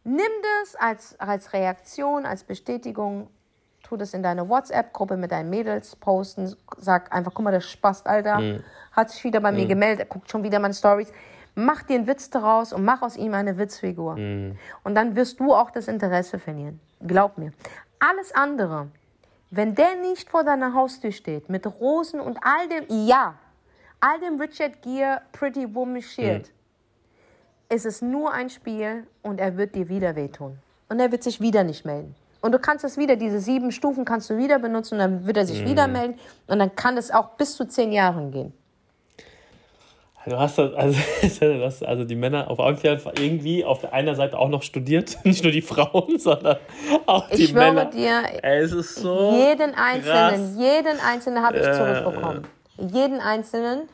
Nimm 0.05 0.31
das 0.61 0.75
als, 0.75 1.19
als 1.19 1.53
Reaktion, 1.53 2.25
als 2.25 2.43
Bestätigung. 2.43 3.29
Tu 3.83 3.97
das 3.97 4.13
in 4.13 4.23
deine 4.23 4.47
WhatsApp-Gruppe 4.47 5.17
mit 5.17 5.31
deinen 5.31 5.49
Mädels 5.49 5.95
posten. 5.97 6.55
Sag 6.77 7.13
einfach, 7.13 7.33
guck 7.33 7.43
mal, 7.43 7.51
der 7.51 7.59
Spast, 7.61 8.07
Alter, 8.07 8.39
Mhm. 8.39 8.63
hat 8.93 9.09
sich 9.11 9.23
wieder 9.25 9.41
bei 9.41 9.51
mir 9.51 9.65
gemeldet, 9.65 9.99
er 9.99 10.05
guckt 10.05 10.31
schon 10.31 10.41
wieder 10.43 10.59
meine 10.59 10.73
Stories. 10.73 11.11
Mach 11.55 11.83
dir 11.83 11.95
einen 11.95 12.07
Witz 12.07 12.29
daraus 12.29 12.73
und 12.73 12.83
mach 12.83 13.01
aus 13.01 13.15
ihm 13.15 13.33
eine 13.33 13.57
Witzfigur. 13.57 14.15
Mhm. 14.15 14.57
Und 14.83 14.95
dann 14.95 15.15
wirst 15.15 15.39
du 15.39 15.53
auch 15.53 15.69
das 15.71 15.87
Interesse 15.87 16.39
verlieren. 16.39 16.79
Glaub 17.05 17.37
mir. 17.37 17.51
Alles 17.99 18.33
andere, 18.33 18.87
wenn 19.51 19.75
der 19.75 19.95
nicht 19.95 20.29
vor 20.29 20.43
deiner 20.43 20.73
Haustür 20.73 21.11
steht, 21.11 21.49
mit 21.49 21.65
Rosen 21.67 22.19
und 22.19 22.39
all 22.41 22.67
dem, 22.69 23.07
ja, 23.07 23.35
all 23.99 24.19
dem 24.19 24.39
Richard 24.39 24.81
Gere 24.81 25.21
Pretty 25.31 25.73
Woman 25.73 26.01
Shield, 26.01 26.51
ist 27.69 27.85
es 27.85 28.01
nur 28.01 28.31
ein 28.31 28.49
Spiel 28.49 29.07
und 29.21 29.39
er 29.39 29.57
wird 29.57 29.75
dir 29.75 29.89
wieder 29.89 30.15
wehtun. 30.15 30.57
Und 30.89 30.99
er 30.99 31.11
wird 31.11 31.23
sich 31.23 31.39
wieder 31.39 31.63
nicht 31.63 31.85
melden. 31.85 32.15
Und 32.41 32.51
du 32.51 32.59
kannst 32.59 32.83
es 32.83 32.97
wieder, 32.97 33.15
diese 33.15 33.39
sieben 33.39 33.71
Stufen 33.71 34.03
kannst 34.05 34.29
du 34.29 34.37
wieder 34.37 34.59
benutzen 34.59 34.95
und 34.95 34.99
dann 34.99 35.25
wird 35.25 35.37
er 35.37 35.45
sich 35.45 35.65
wieder 35.65 35.87
melden 35.87 36.19
und 36.47 36.59
dann 36.59 36.75
kann 36.75 36.97
es 36.97 37.09
auch 37.09 37.29
bis 37.37 37.55
zu 37.55 37.65
zehn 37.65 37.93
Jahren 37.93 38.31
gehen. 38.31 38.53
Du 40.25 40.37
hast 40.37 40.57
das, 40.57 40.73
also, 40.73 40.97
du 41.41 41.63
hast 41.65 41.83
also 41.83 42.05
die 42.05 42.15
Männer 42.15 42.49
auf 42.49 42.83
jeden 42.83 42.99
Fall 42.99 43.13
irgendwie 43.19 43.65
auf 43.65 43.79
der 43.79 43.93
einen 43.93 44.15
Seite 44.15 44.37
auch 44.37 44.49
noch 44.49 44.63
studiert. 44.63 45.17
Nicht 45.23 45.43
nur 45.43 45.51
die 45.51 45.61
Frauen, 45.61 46.17
sondern 46.19 46.57
auch 47.05 47.29
die 47.29 47.43
Ich 47.43 47.49
schwöre 47.49 47.73
Männer. 47.73 47.85
dir, 47.85 48.23
Ey, 48.41 48.59
es 48.59 48.71
ist 48.71 48.95
so. 48.95 49.33
jeden 49.33 49.75
einzelnen, 49.75 50.55
krass. 50.55 50.55
jeden 50.57 50.99
einzelnen 50.99 51.43
habe 51.43 51.57
ich 51.57 51.63
zurückbekommen. 51.63 52.47
Jeden 52.77 53.19
einzelnen. 53.19 53.89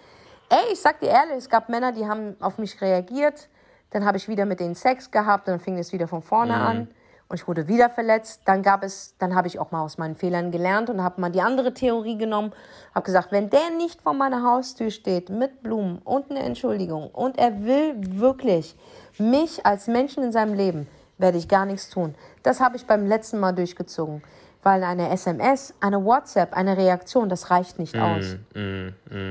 Ey, 0.50 0.74
ich 0.74 0.80
sag 0.80 1.00
dir 1.00 1.10
ehrlich, 1.10 1.38
es 1.38 1.50
gab 1.50 1.70
Männer, 1.70 1.92
die 1.92 2.06
haben 2.06 2.36
auf 2.40 2.58
mich 2.58 2.80
reagiert. 2.82 3.50
Dann 3.92 4.06
habe 4.06 4.18
ich 4.18 4.28
wieder 4.28 4.46
mit 4.46 4.60
denen 4.60 4.76
Sex 4.76 5.10
gehabt, 5.10 5.48
dann 5.48 5.60
fing 5.60 5.78
es 5.78 5.92
wieder 5.94 6.08
von 6.08 6.22
vorne 6.22 6.54
an. 6.56 6.88
Und 7.30 7.40
ich 7.40 7.48
wurde 7.48 7.68
wieder 7.68 7.90
verletzt. 7.90 8.42
Dann 8.46 8.64
gab 8.64 8.84
es, 8.84 9.16
dann 9.20 9.36
habe 9.36 9.48
ich 9.48 9.60
auch 9.60 9.72
mal 9.72 9.84
aus 9.84 9.98
meinen 9.98 10.16
Fehlern 10.16 10.52
gelernt 10.52 10.90
und 10.90 11.04
habe 11.04 11.22
mal 11.22 11.30
die 11.30 11.42
andere 11.42 11.74
Theorie 11.74 12.18
genommen, 12.18 12.52
habe 12.94 13.06
gesagt, 13.06 13.32
wenn 13.32 13.50
der 13.50 13.70
nicht 13.78 14.02
vor 14.02 14.14
meiner 14.14 14.44
Haustür 14.44 14.90
steht 14.90 15.30
mit 15.30 15.62
Blumen 15.62 16.00
und 16.00 16.32
eine 16.32 16.40
Entschuldigung 16.40 17.10
und 17.12 17.38
er 17.38 17.64
will 17.64 17.94
wirklich 17.98 18.76
mich 19.20 19.66
als 19.66 19.88
Menschen 19.88 20.24
in 20.24 20.32
seinem 20.32 20.56
Leben, 20.56 20.88
werde 21.20 21.38
ich 21.38 21.48
gar 21.48 21.66
nichts 21.66 21.90
tun. 21.90 22.16
Das 22.42 22.60
habe 22.60 22.78
ich 22.78 22.88
beim 22.88 23.06
letzten 23.06 23.40
Mal 23.40 23.54
durchgezogen. 23.54 24.24
Weil 24.62 24.84
eine 24.84 25.10
SMS, 25.10 25.74
eine 25.80 26.04
WhatsApp, 26.04 26.54
eine 26.54 26.76
Reaktion, 26.76 27.30
das 27.30 27.50
reicht 27.50 27.80
nicht 27.80 27.98
aus. 27.98 28.36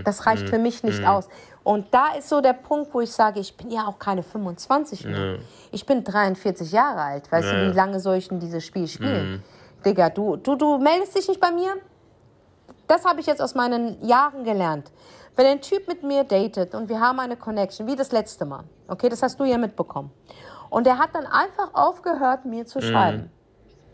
das 0.03 0.25
reicht 0.25 0.49
für 0.49 0.59
mich 0.59 0.83
nicht 0.83 1.05
aus. 1.05 1.29
Und 1.69 1.93
da 1.93 2.15
ist 2.17 2.31
so 2.31 2.41
der 2.41 2.55
Punkt, 2.55 2.95
wo 2.95 3.03
ich 3.03 3.13
sage, 3.13 3.41
ich 3.41 3.55
bin 3.55 3.71
ja 3.71 3.87
auch 3.87 3.99
keine 3.99 4.23
25 4.23 5.05
mehr. 5.05 5.37
Ich 5.71 5.85
bin 5.85 6.03
43 6.03 6.73
Jahre 6.73 7.03
alt. 7.03 7.31
Weißt 7.31 7.47
du, 7.53 7.69
wie 7.69 7.77
lange 7.77 8.01
soll 8.01 8.17
ich 8.17 8.27
denn 8.27 8.41
dieses 8.41 8.65
Spiel 8.65 8.89
spielen? 8.89 9.45
Digga, 9.85 10.09
du, 10.09 10.37
du, 10.37 10.57
du 10.57 10.79
meldest 10.79 11.15
dich 11.15 11.29
nicht 11.29 11.43
bei 11.43 11.51
mir? 11.51 11.75
Das 12.87 13.05
habe 13.05 13.21
ich 13.21 13.27
jetzt 13.27 13.43
aus 13.43 13.55
meinen 13.55 14.03
Jahren 14.03 14.45
gelernt. 14.45 14.91
Wenn 15.37 15.45
ein 15.45 15.61
Typ 15.61 15.87
mit 15.89 16.03
mir 16.03 16.25
datet 16.25 16.75
und 16.75 16.89
wir 16.89 17.01
haben 17.01 17.21
eine 17.21 17.37
Connection, 17.37 17.87
wie 17.87 17.97
das 17.97 18.13
letzte 18.13 18.47
Mal, 18.47 18.65
okay, 18.87 19.11
das 19.11 19.23
hast 19.23 19.39
du 19.39 19.45
ja 19.45 19.59
mitbekommen. 19.59 20.11
Und 20.71 20.87
er 20.87 20.97
hat 20.97 21.11
dann 21.15 21.27
einfach 21.27 21.75
aufgehört, 21.75 22.47
mir 22.47 22.65
zu 22.65 22.81
schreiben. 22.81 23.31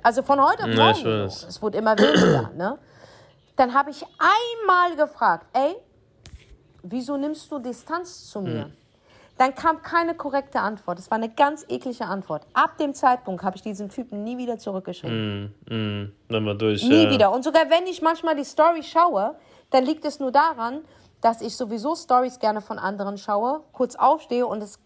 Also 0.00 0.22
von 0.22 0.40
heute 0.40 0.62
auf 0.62 0.68
Ja, 0.68 0.92
morgen. 0.92 1.24
Es 1.26 1.60
wurde 1.60 1.78
immer 1.78 1.98
weniger, 1.98 2.52
ne? 2.56 2.78
Dann 3.56 3.74
habe 3.74 3.90
ich 3.90 4.06
einmal 4.20 4.94
gefragt, 4.94 5.46
ey, 5.54 5.74
wieso 6.84 7.16
nimmst 7.16 7.50
du 7.50 7.58
Distanz 7.58 8.30
zu 8.30 8.40
mir? 8.40 8.70
Dann 9.36 9.52
kam 9.54 9.82
keine 9.82 10.14
korrekte 10.14 10.60
Antwort. 10.60 11.00
Es 11.00 11.10
war 11.10 11.18
eine 11.18 11.28
ganz 11.28 11.64
eklige 11.68 12.04
Antwort. 12.04 12.46
Ab 12.52 12.78
dem 12.78 12.94
Zeitpunkt 12.94 13.42
habe 13.42 13.56
ich 13.56 13.62
diesen 13.62 13.88
Typen 13.88 14.22
nie 14.22 14.38
wieder 14.38 14.58
zurückgeschrieben. 14.58 15.52
Mm, 15.68 16.12
dann 16.28 16.44
mal 16.44 16.56
durch. 16.56 16.84
Nie 16.84 17.04
ja. 17.04 17.10
wieder. 17.10 17.32
Und 17.32 17.42
sogar 17.42 17.68
wenn 17.68 17.84
ich 17.88 18.00
manchmal 18.00 18.36
die 18.36 18.44
Story 18.44 18.84
schaue, 18.84 19.34
dann 19.70 19.84
liegt 19.84 20.04
es 20.04 20.20
nur 20.20 20.30
daran, 20.30 20.82
dass 21.20 21.40
ich 21.40 21.56
sowieso 21.56 21.96
Stories 21.96 22.38
gerne 22.38 22.60
von 22.60 22.78
anderen 22.78 23.18
schaue, 23.18 23.62
kurz 23.72 23.96
aufstehe 23.96 24.46
und 24.46 24.62
es, 24.62 24.78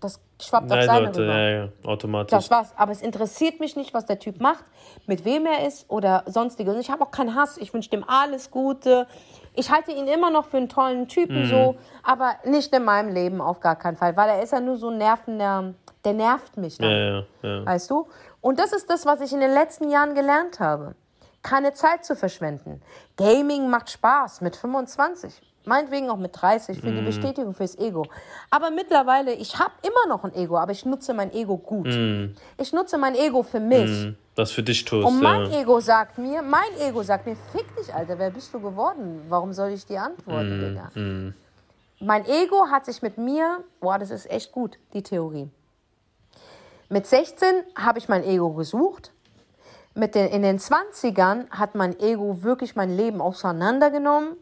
das 0.00 0.20
schwappt 0.42 0.70
auf 0.70 0.76
Nein, 0.76 0.86
seine 0.86 1.06
Leute, 1.06 1.20
rüber. 1.20 1.38
ja, 1.38 1.48
ja, 1.48 1.68
automatisch. 1.84 2.30
Das 2.30 2.50
war's. 2.50 2.74
Aber 2.76 2.92
es 2.92 3.00
interessiert 3.00 3.60
mich 3.60 3.74
nicht, 3.74 3.94
was 3.94 4.04
der 4.04 4.18
Typ 4.18 4.38
macht, 4.38 4.64
mit 5.06 5.24
wem 5.24 5.46
er 5.46 5.66
ist 5.66 5.86
oder 5.88 6.24
sonstiges. 6.26 6.74
Und 6.74 6.80
ich 6.80 6.90
habe 6.90 7.04
auch 7.04 7.10
keinen 7.10 7.34
Hass. 7.34 7.56
Ich 7.56 7.72
wünsche 7.72 7.88
dem 7.88 8.06
alles 8.06 8.50
Gute. 8.50 9.06
Ich 9.54 9.70
halte 9.70 9.92
ihn 9.92 10.08
immer 10.08 10.30
noch 10.30 10.46
für 10.46 10.56
einen 10.56 10.68
tollen 10.68 11.06
Typen 11.08 11.42
Mhm. 11.42 11.46
so, 11.46 11.76
aber 12.02 12.34
nicht 12.44 12.74
in 12.74 12.84
meinem 12.84 13.12
Leben 13.14 13.40
auf 13.40 13.60
gar 13.60 13.76
keinen 13.76 13.96
Fall, 13.96 14.16
weil 14.16 14.28
er 14.30 14.42
ist 14.42 14.52
ja 14.52 14.60
nur 14.60 14.76
so 14.76 14.88
ein 14.90 14.98
nervender, 14.98 15.74
der 16.04 16.12
nervt 16.12 16.56
mich 16.56 16.76
dann. 16.78 16.90
ja, 16.90 16.98
ja, 17.20 17.24
ja. 17.42 17.66
Weißt 17.66 17.90
du? 17.90 18.08
Und 18.40 18.58
das 18.58 18.72
ist 18.72 18.90
das, 18.90 19.06
was 19.06 19.20
ich 19.20 19.32
in 19.32 19.40
den 19.40 19.52
letzten 19.52 19.90
Jahren 19.90 20.14
gelernt 20.14 20.60
habe. 20.60 20.94
Keine 21.42 21.72
Zeit 21.74 22.04
zu 22.04 22.16
verschwenden. 22.16 22.82
Gaming 23.16 23.68
macht 23.70 23.90
Spaß 23.90 24.40
mit 24.40 24.56
25. 24.56 25.40
Meinetwegen 25.66 26.10
auch 26.10 26.16
mit 26.18 26.32
30 26.40 26.80
für 26.80 26.92
die 26.92 27.00
Mhm. 27.00 27.06
Bestätigung 27.06 27.54
fürs 27.54 27.78
Ego. 27.78 28.06
Aber 28.50 28.70
mittlerweile, 28.70 29.32
ich 29.32 29.58
habe 29.58 29.72
immer 29.82 30.08
noch 30.14 30.24
ein 30.24 30.34
Ego, 30.34 30.58
aber 30.58 30.72
ich 30.72 30.84
nutze 30.84 31.14
mein 31.14 31.32
Ego 31.32 31.56
gut. 31.56 31.88
Ich 32.58 32.72
nutze 32.74 32.98
mein 32.98 33.14
Ego 33.14 33.42
für 33.42 33.60
mich. 33.60 34.06
Mhm. 34.06 34.16
Was 34.36 34.50
für 34.50 34.62
dich 34.62 34.84
tust, 34.84 35.06
Und 35.06 35.22
mein 35.22 35.50
ja. 35.50 35.60
Ego 35.60 35.78
sagt 35.78 36.18
mir, 36.18 36.42
mein 36.42 36.76
Ego 36.80 37.02
sagt 37.02 37.26
mir, 37.26 37.36
fick 37.52 37.64
dich, 37.76 37.94
Alter, 37.94 38.18
wer 38.18 38.30
bist 38.30 38.52
du 38.52 38.60
geworden? 38.60 39.22
Warum 39.28 39.52
soll 39.52 39.70
ich 39.70 39.86
dir 39.86 40.02
antworten, 40.02 40.60
Digga? 40.60 41.34
Mein 42.00 42.26
Ego 42.26 42.66
hat 42.70 42.84
sich 42.84 43.00
mit 43.02 43.16
mir, 43.16 43.62
boah, 43.80 43.98
das 43.98 44.10
ist 44.10 44.28
echt 44.28 44.50
gut, 44.50 44.78
die 44.92 45.02
Theorie. 45.02 45.48
Mit 46.88 47.06
16 47.06 47.46
habe 47.76 47.98
ich 47.98 48.08
mein 48.08 48.24
Ego 48.24 48.52
gesucht. 48.52 49.12
Mit 49.94 50.16
den, 50.16 50.28
in 50.28 50.42
den 50.42 50.58
20ern 50.58 51.48
hat 51.50 51.76
mein 51.76 51.98
Ego 52.00 52.42
wirklich 52.42 52.74
mein 52.74 52.96
Leben 52.96 53.20
auseinandergenommen. 53.20 54.36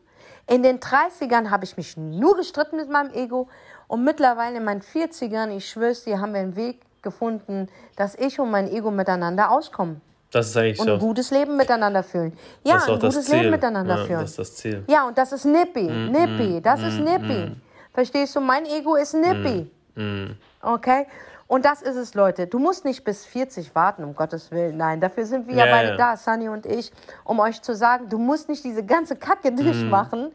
In 0.48 0.62
den 0.62 0.80
30ern 0.80 1.50
habe 1.50 1.64
ich 1.64 1.76
mich 1.76 1.96
nur 1.96 2.36
gestritten 2.36 2.76
mit 2.76 2.88
meinem 2.88 3.12
Ego. 3.12 3.48
Und 3.86 4.04
mittlerweile 4.04 4.56
in 4.56 4.64
meinen 4.64 4.80
40ern, 4.80 5.54
ich 5.54 5.68
schwör's 5.68 6.04
dir, 6.04 6.20
haben 6.20 6.32
wir 6.32 6.40
einen 6.40 6.56
Weg 6.56 6.80
gefunden, 7.02 7.68
dass 7.96 8.14
ich 8.14 8.38
und 8.40 8.50
mein 8.50 8.68
Ego 8.70 8.90
miteinander 8.90 9.50
auskommen. 9.50 10.00
Das 10.30 10.48
ist 10.48 10.56
eigentlich 10.56 10.80
Und 10.80 10.86
so. 10.86 10.92
ein 10.94 10.98
gutes 10.98 11.30
Leben 11.30 11.56
miteinander 11.56 12.02
fühlen. 12.02 12.32
Ja, 12.64 12.76
ein 12.76 12.98
gutes. 12.98 13.28
Leben 13.28 13.50
miteinander 13.50 13.98
ja, 13.98 14.04
führen. 14.04 14.20
Das 14.22 14.30
ist 14.30 14.38
das 14.38 14.54
Ziel. 14.56 14.84
Ja, 14.88 15.06
und 15.06 15.18
das 15.18 15.32
ist 15.32 15.44
Nippy. 15.44 15.82
Mm, 15.90 16.10
Nippy, 16.10 16.60
das 16.62 16.80
ist 16.80 16.98
Nippy. 17.00 17.54
Verstehst 17.92 18.34
du? 18.34 18.40
Mein 18.40 18.64
Ego 18.64 18.94
ist 18.96 19.14
Nippy. 19.14 19.70
Mm, 19.94 20.32
Okay? 20.62 21.06
Und 21.48 21.66
das 21.66 21.82
ist 21.82 21.96
es, 21.96 22.14
Leute. 22.14 22.46
Du 22.46 22.58
musst 22.58 22.86
nicht 22.86 23.04
bis 23.04 23.26
40 23.26 23.74
warten, 23.74 24.04
um 24.04 24.14
Gottes 24.14 24.50
Willen. 24.52 24.78
Nein, 24.78 25.02
dafür 25.02 25.26
sind 25.26 25.46
wir 25.48 25.54
ja, 25.54 25.66
Ja, 25.66 25.72
beide 25.72 25.88
ja. 25.90 25.96
da, 25.96 26.16
Sunny 26.16 26.48
und 26.48 26.64
ich, 26.64 26.90
um 27.24 27.38
euch 27.40 27.60
zu 27.60 27.74
sagen, 27.76 28.08
du 28.08 28.16
musst 28.16 28.48
nicht 28.48 28.64
diese 28.64 28.82
ganze 28.86 29.16
Kacke 29.16 29.50
Mm. 29.50 29.56
durchmachen. 29.56 30.32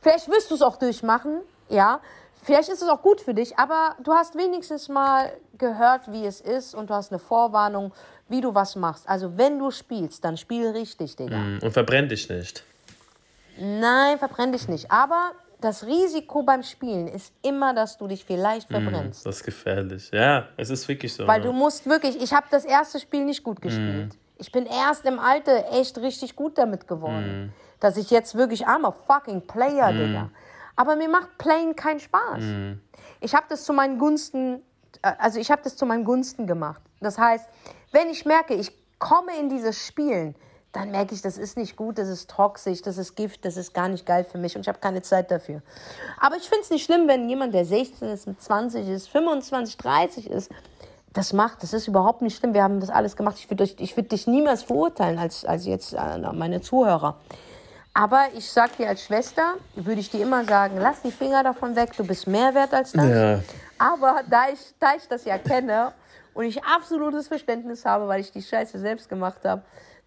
Vielleicht 0.00 0.28
wirst 0.30 0.50
du 0.52 0.54
es 0.54 0.62
auch 0.62 0.76
durchmachen, 0.76 1.40
ja. 1.68 1.98
Vielleicht 2.44 2.68
ist 2.68 2.82
es 2.82 2.88
auch 2.88 3.00
gut 3.00 3.22
für 3.22 3.32
dich, 3.32 3.58
aber 3.58 3.96
du 4.02 4.12
hast 4.12 4.36
wenigstens 4.36 4.90
mal 4.90 5.32
gehört, 5.56 6.12
wie 6.12 6.26
es 6.26 6.42
ist 6.42 6.74
und 6.74 6.90
du 6.90 6.94
hast 6.94 7.10
eine 7.10 7.18
Vorwarnung, 7.18 7.92
wie 8.28 8.42
du 8.42 8.54
was 8.54 8.76
machst. 8.76 9.08
Also 9.08 9.38
wenn 9.38 9.58
du 9.58 9.70
spielst, 9.70 10.24
dann 10.24 10.36
spiel 10.36 10.68
richtig, 10.68 11.16
Digga. 11.16 11.38
Mm, 11.38 11.58
Und 11.62 11.72
verbrenn 11.72 12.08
dich 12.08 12.28
nicht. 12.28 12.62
Nein, 13.58 14.18
verbrenn 14.18 14.52
dich 14.52 14.68
nicht. 14.68 14.90
Aber 14.90 15.32
das 15.62 15.86
Risiko 15.86 16.42
beim 16.42 16.62
Spielen 16.62 17.08
ist 17.08 17.32
immer, 17.40 17.72
dass 17.72 17.96
du 17.96 18.06
dich 18.06 18.26
vielleicht 18.26 18.68
verbrennst. 18.68 19.24
Das 19.24 19.36
ist 19.36 19.44
gefährlich. 19.44 20.10
Ja, 20.12 20.48
es 20.58 20.68
ist 20.68 20.86
wirklich 20.86 21.14
so. 21.14 21.26
Weil 21.26 21.40
ne? 21.40 21.46
du 21.46 21.52
musst 21.52 21.86
wirklich, 21.86 22.20
ich 22.20 22.34
habe 22.34 22.46
das 22.50 22.66
erste 22.66 23.00
Spiel 23.00 23.24
nicht 23.24 23.42
gut 23.42 23.62
gespielt. 23.62 24.16
Ich 24.36 24.52
bin 24.52 24.66
erst 24.66 25.06
im 25.06 25.18
Alter 25.18 25.72
echt 25.72 25.96
richtig 25.96 26.36
gut 26.36 26.58
damit 26.58 26.86
geworden. 26.86 27.54
Dass 27.80 27.96
ich 27.96 28.10
jetzt 28.10 28.34
wirklich, 28.34 28.66
I'm 28.66 28.86
a 28.86 28.90
fucking 28.90 29.46
Player, 29.46 29.92
Digga. 29.92 30.30
Aber 30.76 30.96
mir 30.96 31.08
macht 31.08 31.38
Playing 31.38 31.76
keinen 31.76 32.00
Spaß. 32.00 32.42
Ich 33.20 33.34
habe 33.34 33.46
das 33.48 33.64
zu 33.64 33.72
meinen 33.72 33.98
Gunsten, 33.98 34.62
äh, 35.02 35.12
also 35.18 35.38
ich 35.38 35.50
habe 35.50 35.62
das 35.62 35.76
zu 35.76 35.86
meinen 35.86 36.04
Gunsten 36.04 36.46
gemacht. 36.46 36.82
Das 37.00 37.18
heißt, 37.18 37.48
wenn 37.92 38.08
ich 38.10 38.24
merke, 38.24 38.54
ich 38.54 38.72
komme 38.98 39.36
in 39.38 39.48
dieses 39.48 39.76
Spielen, 39.76 40.34
dann 40.72 40.90
merke 40.90 41.14
ich, 41.14 41.22
das 41.22 41.38
ist 41.38 41.56
nicht 41.56 41.76
gut, 41.76 41.98
das 41.98 42.08
ist 42.08 42.28
toxisch, 42.28 42.82
das 42.82 42.98
ist 42.98 43.14
Gift, 43.14 43.44
das 43.44 43.56
ist 43.56 43.72
gar 43.74 43.88
nicht 43.88 44.04
geil 44.04 44.24
für 44.24 44.38
mich 44.38 44.56
und 44.56 44.62
ich 44.62 44.68
habe 44.68 44.80
keine 44.80 45.02
Zeit 45.02 45.30
dafür. 45.30 45.62
Aber 46.18 46.36
ich 46.36 46.48
finde 46.48 46.62
es 46.62 46.70
nicht 46.70 46.84
schlimm, 46.84 47.06
wenn 47.06 47.28
jemand, 47.28 47.54
der 47.54 47.64
16 47.64 48.08
ist, 48.08 48.26
mit 48.26 48.42
20 48.42 48.88
ist, 48.88 49.08
25, 49.08 49.76
30 49.76 50.30
ist, 50.30 50.50
das 51.12 51.32
macht. 51.32 51.62
Das 51.62 51.72
ist 51.72 51.88
überhaupt 51.88 52.22
nicht 52.22 52.36
schlimm. 52.36 52.54
Wir 52.54 52.64
haben 52.64 52.80
das 52.80 52.90
alles 52.90 53.16
gemacht. 53.16 53.36
Ich 53.38 53.48
würde 53.48 53.64
würd 53.64 54.12
dich 54.12 54.26
niemals 54.26 54.64
verurteilen 54.64 55.18
als, 55.18 55.44
als 55.44 55.64
jetzt 55.64 55.94
äh, 55.94 56.18
meine 56.32 56.60
Zuhörer. 56.60 57.18
Aber 57.96 58.26
ich 58.34 58.50
sag 58.50 58.76
dir 58.76 58.88
als 58.88 59.04
Schwester, 59.04 59.54
würde 59.76 60.00
ich 60.00 60.10
dir 60.10 60.20
immer 60.22 60.44
sagen, 60.44 60.78
lass 60.80 61.00
die 61.02 61.12
Finger 61.12 61.44
davon 61.44 61.76
weg, 61.76 61.96
du 61.96 62.04
bist 62.04 62.26
mehr 62.26 62.52
wert 62.52 62.74
als 62.74 62.90
das. 62.90 63.08
Ja. 63.08 63.40
Aber 63.78 64.22
da 64.28 64.48
ich, 64.48 64.74
da 64.80 64.96
ich 64.96 65.06
das 65.06 65.24
ja 65.24 65.38
kenne 65.38 65.92
und 66.34 66.44
ich 66.44 66.62
absolutes 66.64 67.28
Verständnis 67.28 67.84
habe, 67.84 68.08
weil 68.08 68.20
ich 68.20 68.32
die 68.32 68.42
Scheiße 68.42 68.80
selbst 68.80 69.08
gemacht 69.08 69.44
habe, 69.44 69.62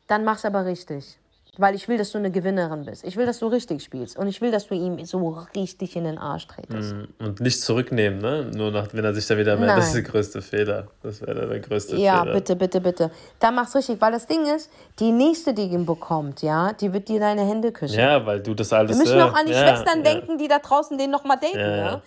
dann 0.07 0.25
mach's 0.25 0.43
aber 0.43 0.65
richtig. 0.65 1.17
Weil 1.59 1.75
ich 1.75 1.87
will, 1.87 1.97
dass 1.97 2.11
du 2.11 2.19
eine 2.19 2.29
Gewinnerin 2.31 2.85
bist. 2.85 3.03
Ich 3.03 3.17
will, 3.17 3.25
dass 3.25 3.39
du 3.39 3.47
richtig 3.47 3.81
spielst. 3.83 4.17
Und 4.17 4.27
ich 4.27 4.41
will, 4.41 4.51
dass 4.51 4.67
du 4.67 4.75
ihm 4.75 5.03
so 5.05 5.29
richtig 5.55 5.95
in 5.95 6.03
den 6.03 6.17
Arsch 6.17 6.47
tretest. 6.47 6.95
Und 7.19 7.39
nicht 7.39 7.61
zurücknehmen, 7.61 8.19
ne? 8.19 8.51
Nur 8.53 8.71
nach, 8.71 8.87
wenn 8.93 9.03
er 9.03 9.13
sich 9.13 9.25
dann 9.25 9.37
wieder 9.37 9.57
meldet. 9.57 9.77
Das 9.77 9.87
ist 9.87 9.95
der 9.95 10.03
größte 10.03 10.41
Fehler. 10.41 10.87
Das 11.01 11.21
wäre 11.21 11.47
der 11.47 11.59
größte 11.59 11.95
Ja, 11.97 12.21
Fehler. 12.21 12.33
bitte, 12.33 12.55
bitte, 12.55 12.81
bitte. 12.81 13.11
Da 13.39 13.51
mach's 13.51 13.75
richtig. 13.75 13.99
Weil 13.99 14.11
das 14.11 14.27
Ding 14.27 14.45
ist, 14.45 14.69
die 14.99 15.11
nächste, 15.11 15.53
die 15.53 15.63
ihn 15.63 15.85
bekommt, 15.85 16.41
ja, 16.41 16.73
die 16.73 16.93
wird 16.93 17.09
dir 17.09 17.19
deine 17.19 17.41
Hände 17.41 17.71
küssen. 17.71 17.99
Ja, 17.99 18.25
weil 18.25 18.39
du 18.41 18.53
das 18.53 18.71
alles. 18.73 18.91
Wir 18.91 18.97
müssen 18.97 19.19
äh, 19.19 19.23
auch 19.23 19.33
an 19.33 19.45
die 19.45 19.53
ja, 19.53 19.67
Schwestern 19.67 20.03
ja. 20.03 20.13
denken, 20.13 20.37
die 20.37 20.47
da 20.47 20.59
draußen 20.59 20.97
den 20.97 21.09
nochmal. 21.11 21.37
Ja, 21.53 21.59
Ja, 21.59 21.75
ja. 21.75 22.01